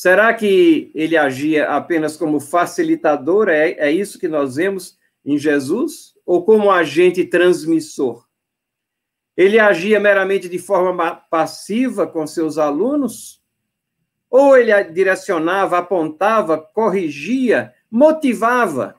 Será 0.00 0.32
que 0.32 0.90
ele 0.94 1.14
agia 1.14 1.68
apenas 1.68 2.16
como 2.16 2.40
facilitador? 2.40 3.50
É, 3.50 3.72
é 3.72 3.92
isso 3.92 4.18
que 4.18 4.28
nós 4.28 4.56
vemos 4.56 4.96
em 5.22 5.36
Jesus? 5.36 6.14
Ou 6.24 6.42
como 6.42 6.70
agente 6.70 7.22
transmissor? 7.22 8.26
Ele 9.36 9.58
agia 9.58 10.00
meramente 10.00 10.48
de 10.48 10.58
forma 10.58 11.16
passiva 11.30 12.06
com 12.06 12.26
seus 12.26 12.56
alunos? 12.56 13.42
Ou 14.30 14.56
ele 14.56 14.72
direcionava, 14.84 15.76
apontava, 15.76 16.56
corrigia, 16.56 17.74
motivava? 17.90 18.96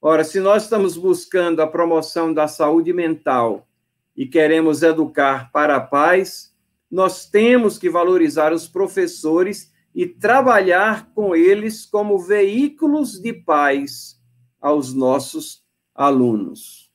Ora, 0.00 0.24
se 0.24 0.40
nós 0.40 0.62
estamos 0.62 0.96
buscando 0.96 1.60
a 1.60 1.66
promoção 1.66 2.32
da 2.32 2.48
saúde 2.48 2.94
mental 2.94 3.68
e 4.16 4.24
queremos 4.24 4.82
educar 4.82 5.52
para 5.52 5.76
a 5.76 5.80
paz, 5.82 6.51
nós 6.92 7.24
temos 7.24 7.78
que 7.78 7.88
valorizar 7.88 8.52
os 8.52 8.68
professores 8.68 9.72
e 9.94 10.06
trabalhar 10.06 11.10
com 11.14 11.34
eles 11.34 11.86
como 11.86 12.18
veículos 12.18 13.18
de 13.18 13.32
paz 13.32 14.20
aos 14.60 14.92
nossos 14.92 15.64
alunos. 15.94 16.92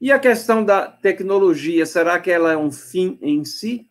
E 0.00 0.10
a 0.10 0.18
questão 0.18 0.64
da 0.64 0.88
tecnologia, 0.90 1.86
será 1.86 2.18
que 2.18 2.32
ela 2.32 2.50
é 2.50 2.56
um 2.56 2.72
fim 2.72 3.16
em 3.22 3.44
si? 3.44 3.88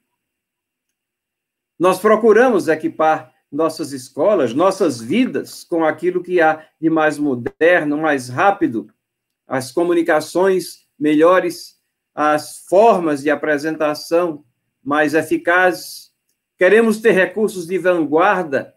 Nós 1.79 1.97
procuramos 1.97 2.67
equipar 2.67 3.33
nossas 3.49 3.93
escolas, 3.93 4.53
nossas 4.53 4.99
vidas, 4.99 5.63
com 5.63 5.85
aquilo 5.85 6.21
que 6.21 6.41
há 6.41 6.67
de 6.79 6.89
mais 6.89 7.17
moderno, 7.17 7.97
mais 7.97 8.27
rápido, 8.27 8.93
as 9.47 9.71
comunicações 9.71 10.85
melhores, 10.99 11.79
as 12.13 12.65
formas 12.67 13.23
de 13.23 13.29
apresentação 13.29 14.43
mais 14.85 15.15
eficazes. 15.15 16.13
Queremos 16.57 17.01
ter 17.01 17.11
recursos 17.11 17.65
de 17.65 17.77
vanguarda, 17.79 18.75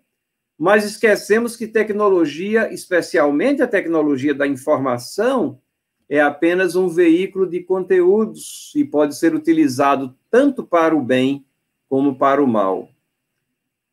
mas 0.59 0.85
esquecemos 0.85 1.55
que 1.55 1.69
tecnologia, 1.69 2.73
especialmente 2.73 3.63
a 3.63 3.69
tecnologia 3.69 4.35
da 4.35 4.47
informação, 4.47 5.61
é 6.09 6.21
apenas 6.21 6.75
um 6.75 6.89
veículo 6.89 7.47
de 7.47 7.61
conteúdos 7.61 8.73
e 8.75 8.83
pode 8.83 9.15
ser 9.17 9.35
utilizado 9.35 10.17
tanto 10.31 10.65
para 10.65 10.97
o 10.97 11.03
bem 11.03 11.45
como 11.87 12.17
para 12.17 12.43
o 12.43 12.47
mal. 12.47 12.89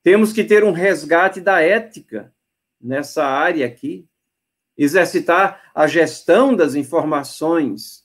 Temos 0.02 0.32
que 0.32 0.44
ter 0.44 0.64
um 0.64 0.72
resgate 0.72 1.42
da 1.42 1.62
ética 1.62 2.34
nessa 2.80 3.26
área 3.26 3.66
aqui, 3.66 4.08
exercitar 4.78 5.72
a 5.76 5.88
gestão 5.88 6.56
das 6.56 6.76
informações 6.76 8.05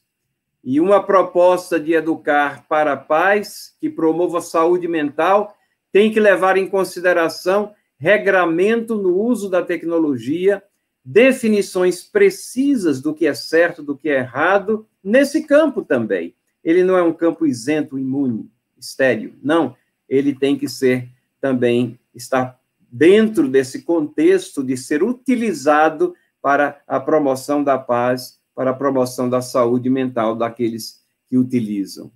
e 0.62 0.80
uma 0.80 1.02
proposta 1.02 1.80
de 1.80 1.94
educar 1.94 2.66
para 2.68 2.92
a 2.92 2.96
paz 2.96 3.74
que 3.80 3.88
promova 3.88 4.38
a 4.38 4.42
saúde 4.42 4.86
mental 4.86 5.56
tem 5.92 6.12
que 6.12 6.20
levar 6.20 6.56
em 6.56 6.68
consideração 6.68 7.72
regramento 7.98 8.94
no 8.94 9.16
uso 9.16 9.50
da 9.50 9.62
tecnologia, 9.62 10.62
definições 11.04 12.02
precisas 12.02 13.00
do 13.00 13.14
que 13.14 13.26
é 13.26 13.34
certo, 13.34 13.82
do 13.82 13.96
que 13.96 14.08
é 14.08 14.18
errado, 14.18 14.86
nesse 15.02 15.46
campo 15.46 15.82
também. 15.82 16.34
Ele 16.62 16.82
não 16.84 16.96
é 16.96 17.02
um 17.02 17.12
campo 17.12 17.46
isento, 17.46 17.98
imune, 17.98 18.50
estéreo. 18.78 19.34
Não, 19.42 19.76
ele 20.08 20.34
tem 20.34 20.56
que 20.56 20.68
ser 20.68 21.08
também 21.40 21.98
está 22.14 22.58
dentro 22.90 23.48
desse 23.48 23.82
contexto 23.82 24.64
de 24.64 24.76
ser 24.76 25.02
utilizado 25.02 26.14
para 26.42 26.80
a 26.86 26.98
promoção 26.98 27.62
da 27.62 27.78
paz, 27.78 28.39
para 28.60 28.72
a 28.72 28.74
promoção 28.74 29.30
da 29.30 29.40
saúde 29.40 29.88
mental 29.88 30.36
daqueles 30.36 31.02
que 31.26 31.38
utilizam. 31.38 32.12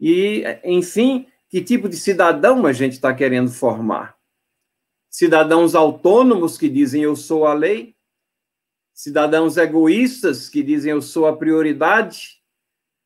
E, 0.00 0.42
enfim, 0.64 1.26
que 1.50 1.62
tipo 1.62 1.86
de 1.86 1.98
cidadão 1.98 2.64
a 2.64 2.72
gente 2.72 2.94
está 2.94 3.12
querendo 3.12 3.50
formar? 3.50 4.16
Cidadãos 5.10 5.74
autônomos 5.74 6.56
que 6.56 6.70
dizem 6.70 7.02
eu 7.02 7.14
sou 7.14 7.46
a 7.46 7.52
lei, 7.52 7.94
cidadãos 8.94 9.58
egoístas 9.58 10.48
que 10.48 10.62
dizem 10.62 10.92
eu 10.92 11.02
sou 11.02 11.26
a 11.26 11.36
prioridade, 11.36 12.42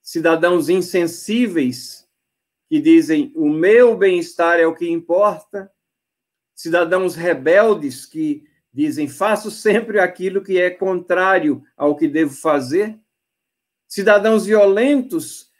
cidadãos 0.00 0.68
insensíveis 0.68 2.08
que 2.68 2.80
dizem 2.80 3.32
o 3.34 3.48
meu 3.48 3.96
bem-estar 3.96 4.60
é 4.60 4.66
o 4.68 4.76
que 4.76 4.88
importa, 4.88 5.68
cidadãos 6.54 7.16
rebeldes 7.16 8.06
que 8.06 8.44
dizem 8.72 9.08
faço 9.08 9.50
sempre 9.50 9.98
aquilo 9.98 10.42
que 10.42 10.60
é 10.60 10.70
contrário 10.70 11.62
ao 11.76 11.96
que 11.96 12.06
devo 12.06 12.34
fazer, 12.34 12.98
cidadãos 13.88 14.46
violentos, 14.46 15.50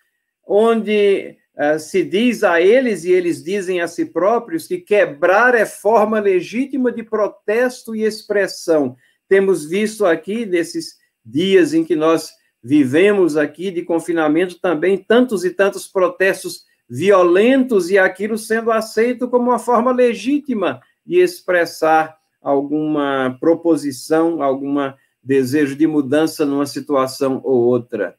onde 0.47 1.37
uh, 1.57 1.79
se 1.79 2.05
diz 2.05 2.45
a 2.45 2.61
eles 2.61 3.05
e 3.05 3.11
eles 3.11 3.43
dizem 3.43 3.81
a 3.81 3.89
si 3.89 4.07
próprios 4.07 4.67
que 4.67 4.79
quebrar 4.79 5.55
é 5.55 5.67
forma 5.67 6.21
legítima 6.21 6.93
de 6.93 7.03
protesto 7.03 7.95
e 7.95 8.05
expressão. 8.05 8.97
Temos 9.29 9.69
visto 9.69 10.07
aqui, 10.07 10.47
nesses 10.47 10.97
dias 11.25 11.75
em 11.75 11.85
que 11.85 11.97
nós 11.97 12.31
vivemos 12.63 13.37
aqui 13.37 13.71
de 13.71 13.83
confinamento, 13.83 14.61
também 14.61 14.99
tantos 14.99 15.45
e 15.45 15.51
tantos 15.51 15.87
protestos 15.89 16.65
violentos 16.89 17.91
e 17.91 17.99
aquilo 17.99 18.37
sendo 18.37 18.73
aceito 18.73 19.29
como 19.29 19.51
uma 19.51 19.59
forma 19.59 19.93
legítima 19.93 20.81
de 21.07 21.21
expressar 21.21 22.20
alguma 22.41 23.36
proposição, 23.41 24.43
algum 24.43 24.76
desejo 25.22 25.76
de 25.76 25.86
mudança 25.86 26.45
numa 26.45 26.66
situação 26.66 27.41
ou 27.45 27.59
outra. 27.61 28.16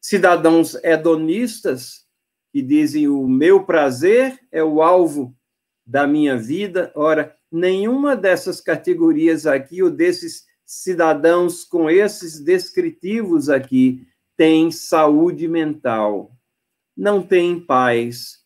Cidadãos 0.00 0.74
hedonistas 0.82 2.06
que 2.52 2.62
dizem 2.62 3.06
o 3.08 3.28
meu 3.28 3.64
prazer 3.64 4.38
é 4.50 4.64
o 4.64 4.82
alvo 4.82 5.34
da 5.86 6.06
minha 6.06 6.36
vida. 6.36 6.90
Ora, 6.94 7.36
nenhuma 7.50 8.16
dessas 8.16 8.60
categorias 8.60 9.46
aqui 9.46 9.82
ou 9.82 9.90
desses 9.90 10.46
cidadãos 10.64 11.64
com 11.64 11.90
esses 11.90 12.40
descritivos 12.40 13.48
aqui 13.48 14.06
tem 14.36 14.70
saúde 14.70 15.46
mental 15.46 16.32
não 17.00 17.22
têm 17.22 17.58
paz 17.58 18.44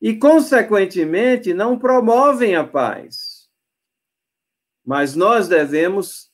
e, 0.00 0.16
consequentemente, 0.16 1.52
não 1.52 1.78
promovem 1.78 2.56
a 2.56 2.64
paz. 2.64 3.31
Mas 4.84 5.14
nós 5.14 5.48
devemos 5.48 6.30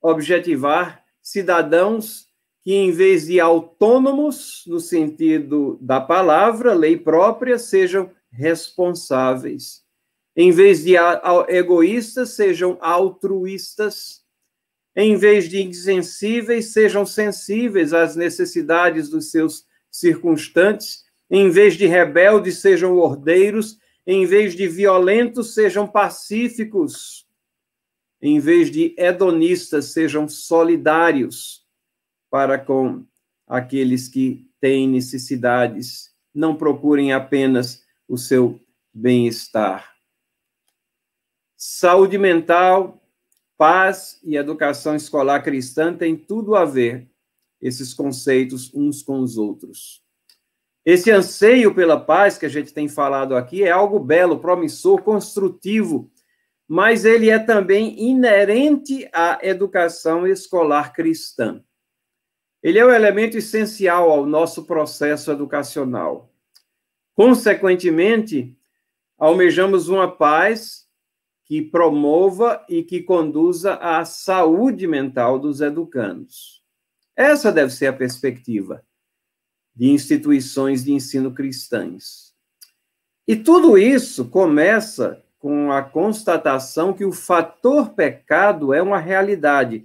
objetivar 0.00 1.04
cidadãos 1.22 2.26
que, 2.62 2.72
em 2.72 2.90
vez 2.90 3.26
de 3.26 3.40
autônomos, 3.40 4.64
no 4.66 4.80
sentido 4.80 5.78
da 5.80 6.00
palavra, 6.00 6.74
lei 6.74 6.96
própria, 6.96 7.58
sejam 7.58 8.10
responsáveis. 8.30 9.82
Em 10.34 10.50
vez 10.50 10.82
de 10.82 10.94
egoístas, 11.48 12.30
sejam 12.30 12.78
altruístas. 12.80 14.22
Em 14.94 15.16
vez 15.16 15.48
de 15.48 15.62
insensíveis, 15.62 16.72
sejam 16.72 17.04
sensíveis 17.04 17.92
às 17.92 18.14
necessidades 18.16 19.08
dos 19.08 19.30
seus 19.30 19.66
circunstantes, 19.90 21.04
em 21.30 21.50
vez 21.50 21.74
de 21.74 21.86
rebeldes, 21.86 22.58
sejam 22.58 22.96
ordeiros, 22.96 23.78
em 24.06 24.26
vez 24.26 24.54
de 24.54 24.66
violentos, 24.66 25.54
sejam 25.54 25.86
pacíficos, 25.86 27.26
em 28.22 28.38
vez 28.38 28.70
de 28.70 28.94
hedonistas, 28.96 29.86
sejam 29.86 30.28
solidários 30.28 31.66
para 32.30 32.56
com 32.56 33.04
aqueles 33.46 34.08
que 34.08 34.48
têm 34.60 34.88
necessidades, 34.88 36.14
não 36.32 36.56
procurem 36.56 37.12
apenas 37.12 37.82
o 38.08 38.16
seu 38.16 38.60
bem-estar. 38.94 39.92
Saúde 41.56 42.16
mental, 42.16 43.02
Paz 43.62 44.18
e 44.24 44.34
educação 44.34 44.96
escolar 44.96 45.40
cristã 45.40 45.94
têm 45.94 46.16
tudo 46.16 46.56
a 46.56 46.64
ver, 46.64 47.08
esses 47.60 47.94
conceitos 47.94 48.74
uns 48.74 49.04
com 49.04 49.20
os 49.20 49.38
outros. 49.38 50.02
Esse 50.84 51.12
anseio 51.12 51.72
pela 51.72 52.00
paz 52.00 52.36
que 52.36 52.44
a 52.44 52.48
gente 52.48 52.74
tem 52.74 52.88
falado 52.88 53.36
aqui 53.36 53.62
é 53.62 53.70
algo 53.70 54.00
belo, 54.00 54.40
promissor, 54.40 55.00
construtivo, 55.02 56.10
mas 56.68 57.04
ele 57.04 57.30
é 57.30 57.38
também 57.38 58.00
inerente 58.00 59.08
à 59.12 59.38
educação 59.42 60.26
escolar 60.26 60.92
cristã. 60.92 61.62
Ele 62.62 62.78
é 62.78 62.86
um 62.86 62.90
elemento 62.90 63.36
essencial 63.36 64.10
ao 64.10 64.24
nosso 64.24 64.64
processo 64.64 65.30
educacional. 65.30 66.32
Consequentemente, 67.14 68.56
almejamos 69.18 69.88
uma 69.88 70.10
paz 70.10 70.88
que 71.44 71.60
promova 71.60 72.64
e 72.68 72.82
que 72.82 73.02
conduza 73.02 73.74
à 73.74 74.04
saúde 74.04 74.86
mental 74.86 75.38
dos 75.38 75.60
educandos. 75.60 76.62
Essa 77.14 77.52
deve 77.52 77.72
ser 77.72 77.88
a 77.88 77.92
perspectiva 77.92 78.82
de 79.74 79.90
instituições 79.90 80.84
de 80.84 80.92
ensino 80.92 81.32
cristãs. 81.32 82.34
E 83.26 83.36
tudo 83.36 83.76
isso 83.76 84.28
começa 84.28 85.21
com 85.42 85.72
a 85.72 85.82
constatação 85.82 86.92
que 86.92 87.04
o 87.04 87.10
fator 87.10 87.90
pecado 87.94 88.72
é 88.72 88.80
uma 88.80 89.00
realidade. 89.00 89.84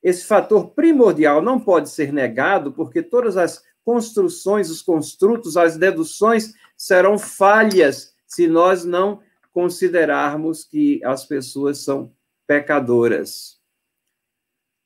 Esse 0.00 0.24
fator 0.24 0.68
primordial 0.68 1.42
não 1.42 1.58
pode 1.58 1.90
ser 1.90 2.12
negado, 2.12 2.72
porque 2.72 3.02
todas 3.02 3.36
as 3.36 3.60
construções, 3.84 4.70
os 4.70 4.80
construtos, 4.80 5.56
as 5.56 5.76
deduções 5.76 6.54
serão 6.76 7.18
falhas 7.18 8.14
se 8.24 8.46
nós 8.46 8.84
não 8.84 9.20
considerarmos 9.52 10.62
que 10.62 11.04
as 11.04 11.26
pessoas 11.26 11.78
são 11.78 12.12
pecadoras. 12.46 13.58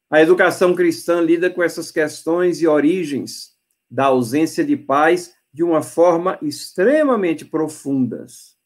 A 0.09 0.22
educação 0.22 0.74
cristã 0.74 1.20
lida 1.20 1.50
com 1.50 1.62
essas 1.62 1.90
questões 1.90 2.62
e 2.62 2.66
origens 2.66 3.54
da 3.90 4.06
ausência 4.06 4.64
de 4.64 4.74
paz 4.74 5.34
de 5.52 5.62
uma 5.62 5.82
forma 5.82 6.38
extremamente 6.40 7.44
profundas. 7.44 8.57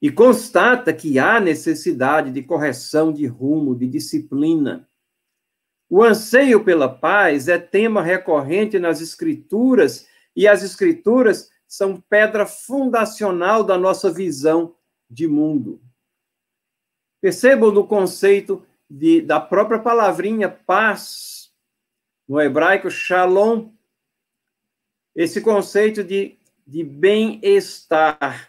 E 0.00 0.10
constata 0.10 0.92
que 0.92 1.18
há 1.18 1.40
necessidade 1.40 2.30
de 2.30 2.42
correção 2.42 3.12
de 3.12 3.26
rumo, 3.26 3.74
de 3.74 3.86
disciplina. 3.86 4.88
O 5.90 6.02
anseio 6.02 6.62
pela 6.62 6.88
paz 6.88 7.48
é 7.48 7.58
tema 7.58 8.02
recorrente 8.02 8.78
nas 8.78 9.00
Escrituras, 9.00 10.06
e 10.36 10.46
as 10.46 10.62
Escrituras 10.62 11.50
são 11.66 12.00
pedra 12.00 12.46
fundacional 12.46 13.64
da 13.64 13.76
nossa 13.76 14.12
visão 14.12 14.76
de 15.10 15.26
mundo. 15.26 15.80
Percebam 17.20 17.72
no 17.72 17.86
conceito 17.86 18.64
de, 18.88 19.20
da 19.20 19.40
própria 19.40 19.78
palavrinha 19.78 20.48
paz, 20.48 21.50
no 22.28 22.40
hebraico 22.40 22.90
shalom, 22.90 23.70
esse 25.14 25.40
conceito 25.40 26.04
de, 26.04 26.38
de 26.66 26.84
bem-estar, 26.84 28.47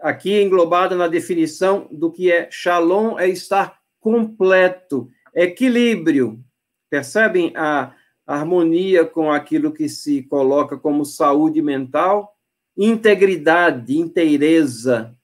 aqui 0.00 0.40
englobado 0.40 0.94
na 0.96 1.08
definição 1.08 1.88
do 1.90 2.10
que 2.10 2.30
é 2.30 2.48
shalom, 2.50 3.18
é 3.18 3.28
estar 3.28 3.78
completo, 4.00 5.08
equilíbrio. 5.34 6.42
Percebem 6.88 7.52
a 7.56 7.94
harmonia 8.26 9.04
com 9.04 9.30
aquilo 9.30 9.72
que 9.72 9.88
se 9.88 10.22
coloca 10.22 10.76
como 10.78 11.04
saúde 11.04 11.60
mental? 11.60 12.36
Integridade, 12.76 13.96
inteireza. 13.96 15.16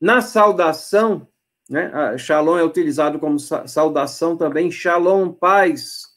Na 0.00 0.20
saudação, 0.20 1.28
né, 1.68 2.16
shalom 2.18 2.58
é 2.58 2.64
utilizado 2.64 3.18
como 3.18 3.38
saudação 3.38 4.36
também, 4.36 4.70
shalom, 4.70 5.32
paz 5.32 6.15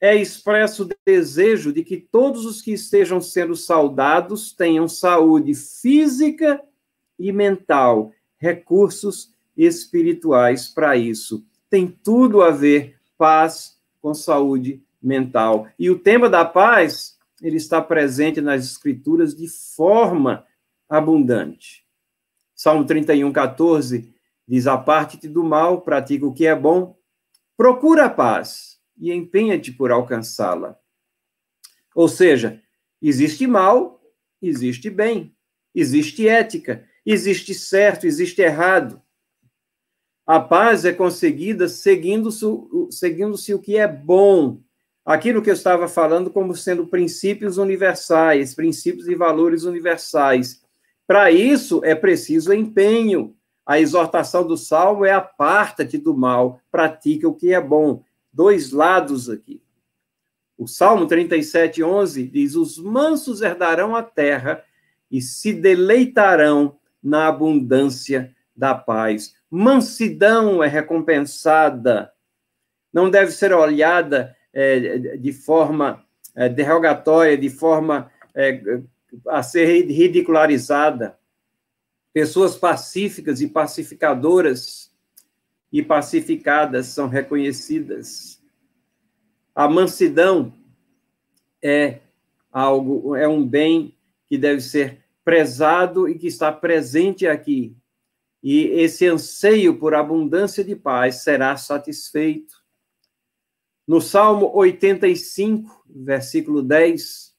é 0.00 0.16
expresso 0.16 0.84
o 0.84 0.88
desejo 1.04 1.72
de 1.72 1.84
que 1.84 1.98
todos 1.98 2.46
os 2.46 2.62
que 2.62 2.72
estejam 2.72 3.20
sendo 3.20 3.54
saudados 3.54 4.52
tenham 4.52 4.88
saúde 4.88 5.54
física 5.54 6.62
e 7.18 7.30
mental, 7.30 8.12
recursos 8.38 9.34
espirituais 9.54 10.68
para 10.68 10.96
isso. 10.96 11.44
Tem 11.68 11.86
tudo 11.86 12.40
a 12.40 12.50
ver 12.50 12.98
paz 13.18 13.78
com 14.00 14.14
saúde 14.14 14.82
mental. 15.02 15.68
E 15.78 15.90
o 15.90 15.98
tema 15.98 16.30
da 16.30 16.46
paz, 16.46 17.18
ele 17.42 17.58
está 17.58 17.82
presente 17.82 18.40
nas 18.40 18.64
escrituras 18.64 19.34
de 19.36 19.48
forma 19.48 20.46
abundante. 20.88 21.84
Salmo 22.54 22.86
31, 22.86 23.30
14 23.30 24.14
diz: 24.48 24.66
Aparte-te 24.66 25.28
do 25.28 25.44
mal, 25.44 25.82
pratica 25.82 26.26
o 26.26 26.32
que 26.32 26.46
é 26.46 26.54
bom, 26.54 26.96
procura 27.54 28.06
a 28.06 28.10
paz 28.10 28.79
e 29.00 29.12
empenha-te 29.12 29.72
por 29.72 29.90
alcançá-la. 29.90 30.78
Ou 31.94 32.06
seja, 32.06 32.62
existe 33.00 33.46
mal, 33.46 34.00
existe 34.40 34.90
bem, 34.90 35.34
existe 35.74 36.28
ética, 36.28 36.84
existe 37.04 37.54
certo, 37.54 38.06
existe 38.06 38.42
errado. 38.42 39.00
A 40.26 40.38
paz 40.38 40.84
é 40.84 40.92
conseguida 40.92 41.68
seguindo-se 41.68 42.44
seguindo 42.90 43.34
o 43.34 43.58
que 43.58 43.76
é 43.76 43.88
bom, 43.88 44.60
aquilo 45.04 45.42
que 45.42 45.50
eu 45.50 45.54
estava 45.54 45.88
falando 45.88 46.30
como 46.30 46.54
sendo 46.54 46.86
princípios 46.86 47.58
universais, 47.58 48.54
princípios 48.54 49.08
e 49.08 49.14
valores 49.14 49.64
universais. 49.64 50.62
Para 51.06 51.32
isso 51.32 51.80
é 51.84 51.94
preciso 51.94 52.52
empenho. 52.52 53.34
A 53.66 53.80
exortação 53.80 54.46
do 54.46 54.56
salmo 54.56 55.04
é 55.04 55.12
aparta-te 55.12 55.98
do 55.98 56.16
mal, 56.16 56.60
pratica 56.70 57.28
o 57.28 57.34
que 57.34 57.52
é 57.52 57.60
bom 57.60 58.04
dois 58.32 58.72
lados 58.72 59.28
aqui. 59.28 59.62
O 60.56 60.66
Salmo 60.66 61.06
37, 61.06 61.82
11 61.82 62.26
diz: 62.26 62.54
Os 62.54 62.78
mansos 62.78 63.40
herdarão 63.40 63.96
a 63.96 64.02
terra 64.02 64.62
e 65.10 65.20
se 65.20 65.52
deleitarão 65.52 66.78
na 67.02 67.28
abundância 67.28 68.34
da 68.54 68.74
paz. 68.74 69.34
Mansidão 69.50 70.62
é 70.62 70.68
recompensada, 70.68 72.12
não 72.92 73.10
deve 73.10 73.32
ser 73.32 73.52
olhada 73.52 74.36
é, 74.52 75.16
de 75.16 75.32
forma 75.32 76.04
é, 76.34 76.48
derrogatória, 76.48 77.36
de 77.38 77.48
forma 77.48 78.10
é, 78.34 78.80
a 79.28 79.42
ser 79.42 79.86
ridicularizada. 79.86 81.18
Pessoas 82.12 82.56
pacíficas 82.56 83.40
e 83.40 83.48
pacificadoras 83.48 84.89
e 85.72 85.82
pacificadas 85.82 86.86
são 86.86 87.08
reconhecidas. 87.08 88.40
A 89.54 89.68
mansidão 89.68 90.52
é 91.62 92.00
algo, 92.50 93.14
é 93.14 93.28
um 93.28 93.46
bem 93.46 93.96
que 94.28 94.36
deve 94.38 94.60
ser 94.60 95.04
prezado 95.24 96.08
e 96.08 96.18
que 96.18 96.26
está 96.26 96.50
presente 96.50 97.26
aqui. 97.26 97.76
E 98.42 98.62
esse 98.68 99.06
anseio 99.06 99.78
por 99.78 99.94
abundância 99.94 100.64
de 100.64 100.74
paz 100.74 101.22
será 101.22 101.56
satisfeito. 101.56 102.54
No 103.86 104.00
Salmo 104.00 104.50
85, 104.54 105.84
versículo 105.88 106.62
10, 106.62 107.34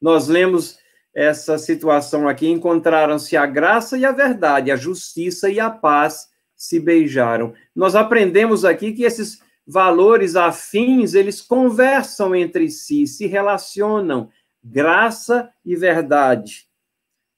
nós 0.00 0.28
lemos 0.28 0.78
essa 1.14 1.58
situação 1.58 2.28
aqui: 2.28 2.48
encontraram-se 2.48 3.36
a 3.36 3.44
graça 3.44 3.98
e 3.98 4.04
a 4.04 4.12
verdade, 4.12 4.70
a 4.70 4.76
justiça 4.76 5.50
e 5.50 5.60
a 5.60 5.68
paz 5.68 6.31
se 6.62 6.78
beijaram. 6.78 7.54
Nós 7.74 7.96
aprendemos 7.96 8.64
aqui 8.64 8.92
que 8.92 9.02
esses 9.02 9.42
valores 9.66 10.36
afins, 10.36 11.12
eles 11.12 11.40
conversam 11.40 12.36
entre 12.36 12.70
si, 12.70 13.04
se 13.04 13.26
relacionam, 13.26 14.30
graça 14.62 15.52
e 15.64 15.74
verdade, 15.74 16.68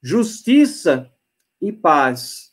justiça 0.03 1.11
e 1.59 1.73
paz. 1.73 2.53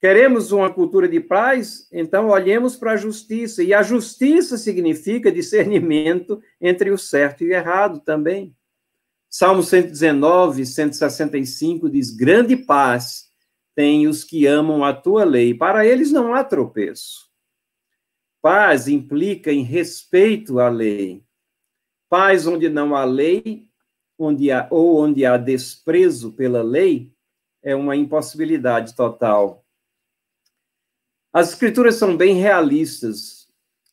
Queremos 0.00 0.50
uma 0.50 0.68
cultura 0.68 1.08
de 1.08 1.20
paz? 1.20 1.86
Então 1.92 2.26
olhemos 2.26 2.74
para 2.74 2.94
a 2.94 2.96
justiça. 2.96 3.62
E 3.62 3.72
a 3.72 3.80
justiça 3.80 4.58
significa 4.58 5.30
discernimento 5.30 6.42
entre 6.60 6.90
o 6.90 6.98
certo 6.98 7.44
e 7.44 7.50
o 7.50 7.52
errado 7.52 8.00
também. 8.00 8.52
Salmo 9.30 9.62
119, 9.62 10.66
165 10.66 11.88
diz: 11.88 12.10
Grande 12.10 12.56
paz 12.56 13.27
tem 13.78 14.08
os 14.08 14.24
que 14.24 14.44
amam 14.44 14.82
a 14.82 14.92
tua 14.92 15.22
lei. 15.22 15.54
Para 15.54 15.86
eles 15.86 16.10
não 16.10 16.34
há 16.34 16.42
tropeço. 16.42 17.30
Paz 18.42 18.88
implica 18.88 19.52
em 19.52 19.62
respeito 19.62 20.58
à 20.58 20.68
lei. 20.68 21.22
Paz 22.08 22.44
onde 22.44 22.68
não 22.68 22.96
há 22.96 23.04
lei, 23.04 23.68
onde 24.18 24.50
há, 24.50 24.66
ou 24.68 25.00
onde 25.00 25.24
há 25.24 25.36
desprezo 25.36 26.32
pela 26.32 26.60
lei, 26.60 27.14
é 27.62 27.76
uma 27.76 27.94
impossibilidade 27.94 28.96
total. 28.96 29.64
As 31.32 31.50
escrituras 31.50 31.94
são 31.94 32.16
bem 32.16 32.34
realistas. 32.34 33.46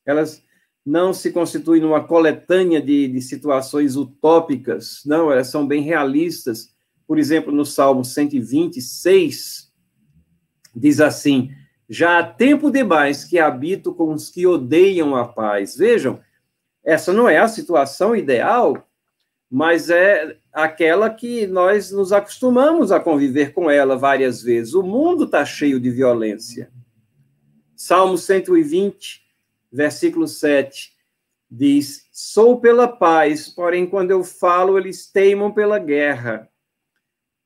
Elas 0.03 0.43
não 0.83 1.13
se 1.13 1.31
constituem 1.31 1.79
numa 1.79 2.03
coletânea 2.03 2.81
de, 2.81 3.07
de 3.07 3.21
situações 3.21 3.95
utópicas, 3.95 5.03
não, 5.05 5.31
elas 5.31 5.49
são 5.49 5.67
bem 5.67 5.83
realistas. 5.83 6.73
Por 7.05 7.19
exemplo, 7.19 7.53
no 7.53 7.63
Salmo 7.63 8.03
126, 8.03 9.64
diz 10.75 10.99
assim: 10.99 11.51
Já 11.89 12.19
há 12.19 12.23
tempo 12.23 12.69
demais 12.69 13.23
que 13.23 13.39
habito 13.39 13.93
com 13.93 14.13
os 14.13 14.29
que 14.29 14.45
odeiam 14.45 15.15
a 15.15 15.27
paz. 15.27 15.77
Vejam, 15.77 16.19
essa 16.83 17.13
não 17.13 17.29
é 17.29 17.37
a 17.37 17.47
situação 17.47 18.15
ideal, 18.15 18.87
mas 19.49 19.89
é 19.89 20.37
aquela 20.51 21.09
que 21.09 21.47
nós 21.47 21.91
nos 21.91 22.11
acostumamos 22.11 22.91
a 22.91 22.99
conviver 22.99 23.53
com 23.53 23.69
ela 23.69 23.97
várias 23.97 24.41
vezes. 24.41 24.73
O 24.73 24.83
mundo 24.83 25.25
está 25.25 25.45
cheio 25.45 25.79
de 25.79 25.89
violência. 25.89 26.71
Salmo 27.75 28.17
120, 28.17 29.21
versículo 29.71 30.27
7, 30.27 30.93
diz: 31.49 32.07
Sou 32.11 32.59
pela 32.59 32.87
paz, 32.87 33.49
porém, 33.49 33.85
quando 33.85 34.11
eu 34.11 34.23
falo, 34.23 34.77
eles 34.77 35.11
teimam 35.11 35.51
pela 35.51 35.79
guerra. 35.79 36.49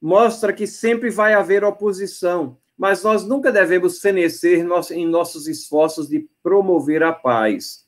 Mostra 0.02 0.54
que 0.54 0.66
sempre 0.66 1.10
vai 1.10 1.34
haver 1.34 1.64
oposição, 1.64 2.58
mas 2.80 3.04
nós 3.04 3.26
nunca 3.26 3.52
devemos 3.52 4.00
fenecer 4.00 4.66
em 4.92 5.06
nossos 5.06 5.50
esforços 5.50 6.08
de 6.08 6.30
promover 6.42 7.04
a 7.04 7.12
paz. 7.12 7.86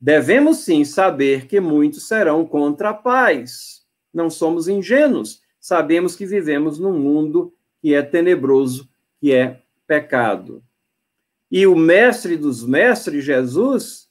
Devemos 0.00 0.60
sim 0.60 0.86
saber 0.86 1.46
que 1.46 1.60
muitos 1.60 2.08
serão 2.08 2.46
contra 2.46 2.88
a 2.88 2.94
paz. 2.94 3.82
Não 4.12 4.30
somos 4.30 4.68
ingênuos, 4.68 5.42
sabemos 5.60 6.16
que 6.16 6.24
vivemos 6.24 6.78
num 6.78 6.98
mundo 6.98 7.52
que 7.82 7.92
é 7.92 8.00
tenebroso, 8.00 8.88
que 9.20 9.34
é 9.34 9.60
pecado. 9.86 10.64
E 11.50 11.66
o 11.66 11.76
mestre 11.76 12.38
dos 12.38 12.66
mestres, 12.66 13.24
Jesus, 13.24 14.08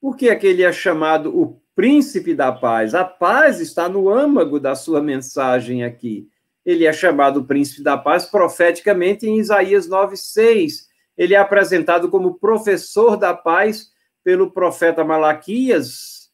por 0.00 0.16
que 0.16 0.28
é 0.28 0.36
que 0.36 0.46
ele 0.46 0.62
é 0.62 0.72
chamado 0.72 1.36
o 1.36 1.60
príncipe 1.74 2.32
da 2.32 2.52
paz? 2.52 2.94
A 2.94 3.04
paz 3.04 3.58
está 3.58 3.88
no 3.88 4.08
âmago 4.08 4.60
da 4.60 4.76
sua 4.76 5.02
mensagem 5.02 5.82
aqui. 5.82 6.28
Ele 6.64 6.86
é 6.86 6.92
chamado 6.92 7.44
príncipe 7.44 7.82
da 7.82 7.98
paz 7.98 8.24
profeticamente 8.24 9.26
em 9.26 9.38
Isaías 9.38 9.88
9:6. 9.88 10.88
Ele 11.16 11.34
é 11.34 11.38
apresentado 11.38 12.08
como 12.08 12.38
professor 12.38 13.16
da 13.16 13.34
paz 13.34 13.90
pelo 14.24 14.50
profeta 14.50 15.04
Malaquias. 15.04 16.30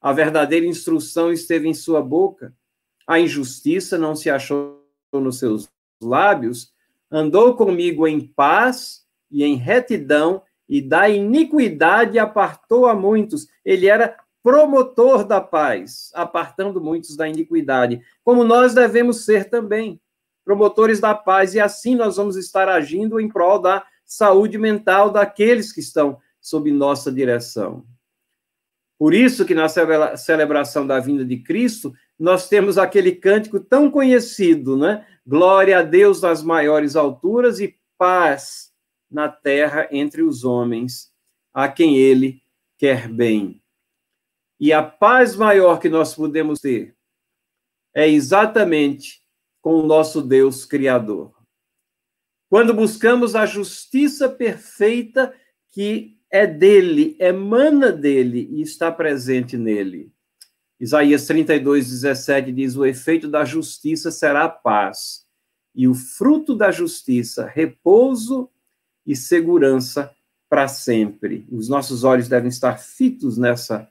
A 0.00 0.12
verdadeira 0.12 0.64
instrução 0.64 1.32
esteve 1.32 1.68
em 1.68 1.74
sua 1.74 2.00
boca. 2.00 2.54
A 3.06 3.18
injustiça 3.18 3.98
não 3.98 4.14
se 4.14 4.30
achou 4.30 4.86
nos 5.12 5.38
seus 5.38 5.68
lábios. 6.00 6.72
Andou 7.10 7.56
comigo 7.56 8.06
em 8.06 8.20
paz 8.20 9.04
e 9.30 9.44
em 9.44 9.56
retidão, 9.56 10.42
e 10.68 10.80
da 10.80 11.08
iniquidade 11.08 12.18
apartou 12.18 12.86
a 12.86 12.94
muitos. 12.94 13.48
Ele 13.64 13.88
era 13.88 14.16
promotor 14.42 15.24
da 15.24 15.40
paz, 15.40 16.10
apartando 16.14 16.80
muitos 16.80 17.16
da 17.16 17.28
iniquidade, 17.28 18.00
como 18.24 18.44
nós 18.44 18.74
devemos 18.74 19.24
ser 19.24 19.48
também, 19.48 20.00
promotores 20.44 21.00
da 21.00 21.14
paz, 21.14 21.54
e 21.54 21.60
assim 21.60 21.94
nós 21.94 22.16
vamos 22.16 22.36
estar 22.36 22.68
agindo 22.68 23.20
em 23.20 23.28
prol 23.28 23.58
da 23.60 23.84
saúde 24.04 24.58
mental 24.58 25.10
daqueles 25.10 25.72
que 25.72 25.80
estão 25.80 26.18
sob 26.40 26.72
nossa 26.72 27.12
direção. 27.12 27.84
Por 28.98 29.14
isso 29.14 29.46
que 29.46 29.54
na 29.54 29.66
celebração 30.16 30.86
da 30.86 31.00
vinda 31.00 31.24
de 31.24 31.38
Cristo, 31.38 31.94
nós 32.18 32.48
temos 32.48 32.76
aquele 32.76 33.12
cântico 33.12 33.58
tão 33.58 33.90
conhecido, 33.90 34.76
né? 34.76 35.06
Glória 35.26 35.78
a 35.78 35.82
Deus 35.82 36.20
nas 36.20 36.42
maiores 36.42 36.96
alturas 36.96 37.60
e 37.60 37.76
paz 37.96 38.70
na 39.10 39.28
terra 39.28 39.88
entre 39.90 40.22
os 40.22 40.44
homens, 40.44 41.10
a 41.52 41.68
quem 41.68 41.96
ele 41.96 42.42
quer 42.76 43.08
bem. 43.08 43.59
E 44.60 44.74
a 44.74 44.82
paz 44.82 45.34
maior 45.34 45.80
que 45.80 45.88
nós 45.88 46.14
podemos 46.14 46.60
ter 46.60 46.94
é 47.94 48.06
exatamente 48.06 49.22
com 49.62 49.74
o 49.74 49.86
nosso 49.86 50.20
Deus 50.20 50.66
Criador. 50.66 51.34
Quando 52.50 52.74
buscamos 52.74 53.34
a 53.34 53.46
justiça 53.46 54.28
perfeita 54.28 55.34
que 55.70 56.18
é 56.30 56.46
dele, 56.46 57.16
emana 57.18 57.90
dele 57.90 58.48
e 58.52 58.60
está 58.60 58.92
presente 58.92 59.56
nele. 59.56 60.12
Isaías 60.78 61.26
32, 61.26 61.88
17 61.90 62.52
diz: 62.52 62.76
O 62.76 62.84
efeito 62.84 63.28
da 63.28 63.44
justiça 63.44 64.10
será 64.10 64.48
paz, 64.48 65.26
e 65.74 65.88
o 65.88 65.94
fruto 65.94 66.54
da 66.54 66.70
justiça, 66.70 67.46
repouso 67.46 68.48
e 69.06 69.16
segurança 69.16 70.14
para 70.48 70.68
sempre. 70.68 71.46
Os 71.50 71.68
nossos 71.68 72.04
olhos 72.04 72.28
devem 72.28 72.48
estar 72.48 72.78
fitos 72.78 73.38
nessa 73.38 73.89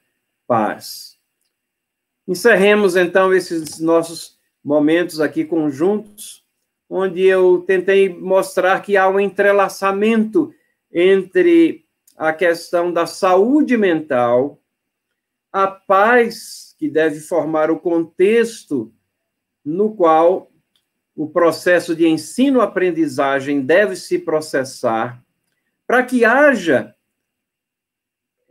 paz. 0.50 1.16
Encerremos 2.26 2.96
então 2.96 3.32
esses 3.32 3.78
nossos 3.78 4.36
momentos 4.64 5.20
aqui 5.20 5.44
conjuntos, 5.44 6.44
onde 6.88 7.24
eu 7.24 7.60
tentei 7.60 8.08
mostrar 8.08 8.82
que 8.82 8.96
há 8.96 9.08
um 9.08 9.20
entrelaçamento 9.20 10.52
entre 10.92 11.86
a 12.16 12.32
questão 12.32 12.92
da 12.92 13.06
saúde 13.06 13.76
mental, 13.76 14.60
a 15.52 15.68
paz 15.68 16.74
que 16.76 16.88
deve 16.88 17.20
formar 17.20 17.70
o 17.70 17.78
contexto 17.78 18.92
no 19.64 19.94
qual 19.94 20.50
o 21.14 21.30
processo 21.30 21.94
de 21.94 22.08
ensino-aprendizagem 22.08 23.60
deve 23.60 23.94
se 23.94 24.18
processar 24.18 25.24
para 25.86 26.02
que 26.02 26.24
haja 26.24 26.92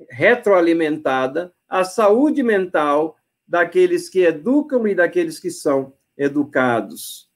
retroalimentada 0.09 1.53
a 1.69 1.83
saúde 1.83 2.41
mental 2.41 3.17
daqueles 3.47 4.09
que 4.09 4.25
educam 4.25 4.87
e 4.87 4.95
daqueles 4.95 5.39
que 5.39 5.51
são 5.51 5.93
educados. 6.17 7.29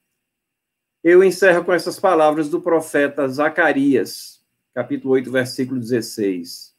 Eu 1.02 1.22
encerro 1.22 1.64
com 1.64 1.72
essas 1.72 2.00
palavras 2.00 2.48
do 2.48 2.60
profeta 2.60 3.28
Zacarias, 3.28 4.44
capítulo 4.74 5.14
8, 5.14 5.30
versículo 5.30 5.80
16. 5.80 6.74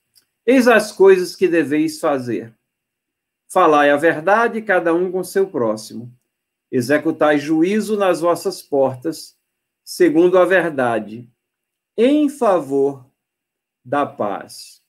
Eis 0.46 0.68
as 0.68 0.92
coisas 0.92 1.36
que 1.36 1.48
deveis 1.48 2.00
fazer. 2.00 2.54
Falai 3.48 3.90
a 3.90 3.96
verdade, 3.96 4.62
cada 4.62 4.94
um 4.94 5.12
com 5.12 5.24
seu 5.24 5.48
próximo 5.48 6.12
executai 6.72 7.38
juízo 7.38 7.96
nas 7.96 8.20
vossas 8.20 8.62
portas, 8.62 9.38
segundo 9.84 10.38
a 10.38 10.44
verdade, 10.44 11.30
em 11.96 12.28
favor 12.28 13.06
da 13.84 14.06
paz. 14.06 14.84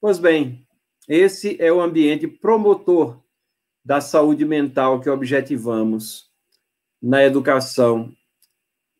Pois 0.00 0.18
bem, 0.18 0.66
esse 1.10 1.60
é 1.60 1.72
o 1.72 1.80
ambiente 1.80 2.28
promotor 2.28 3.20
da 3.84 4.00
saúde 4.00 4.44
mental 4.44 5.00
que 5.00 5.10
objetivamos 5.10 6.30
na 7.02 7.24
educação 7.24 8.14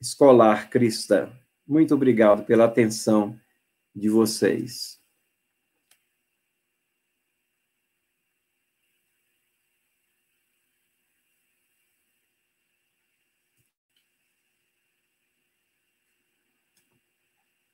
escolar 0.00 0.68
cristã. 0.68 1.30
Muito 1.64 1.94
obrigado 1.94 2.44
pela 2.44 2.64
atenção 2.64 3.38
de 3.94 4.08
vocês. 4.08 4.99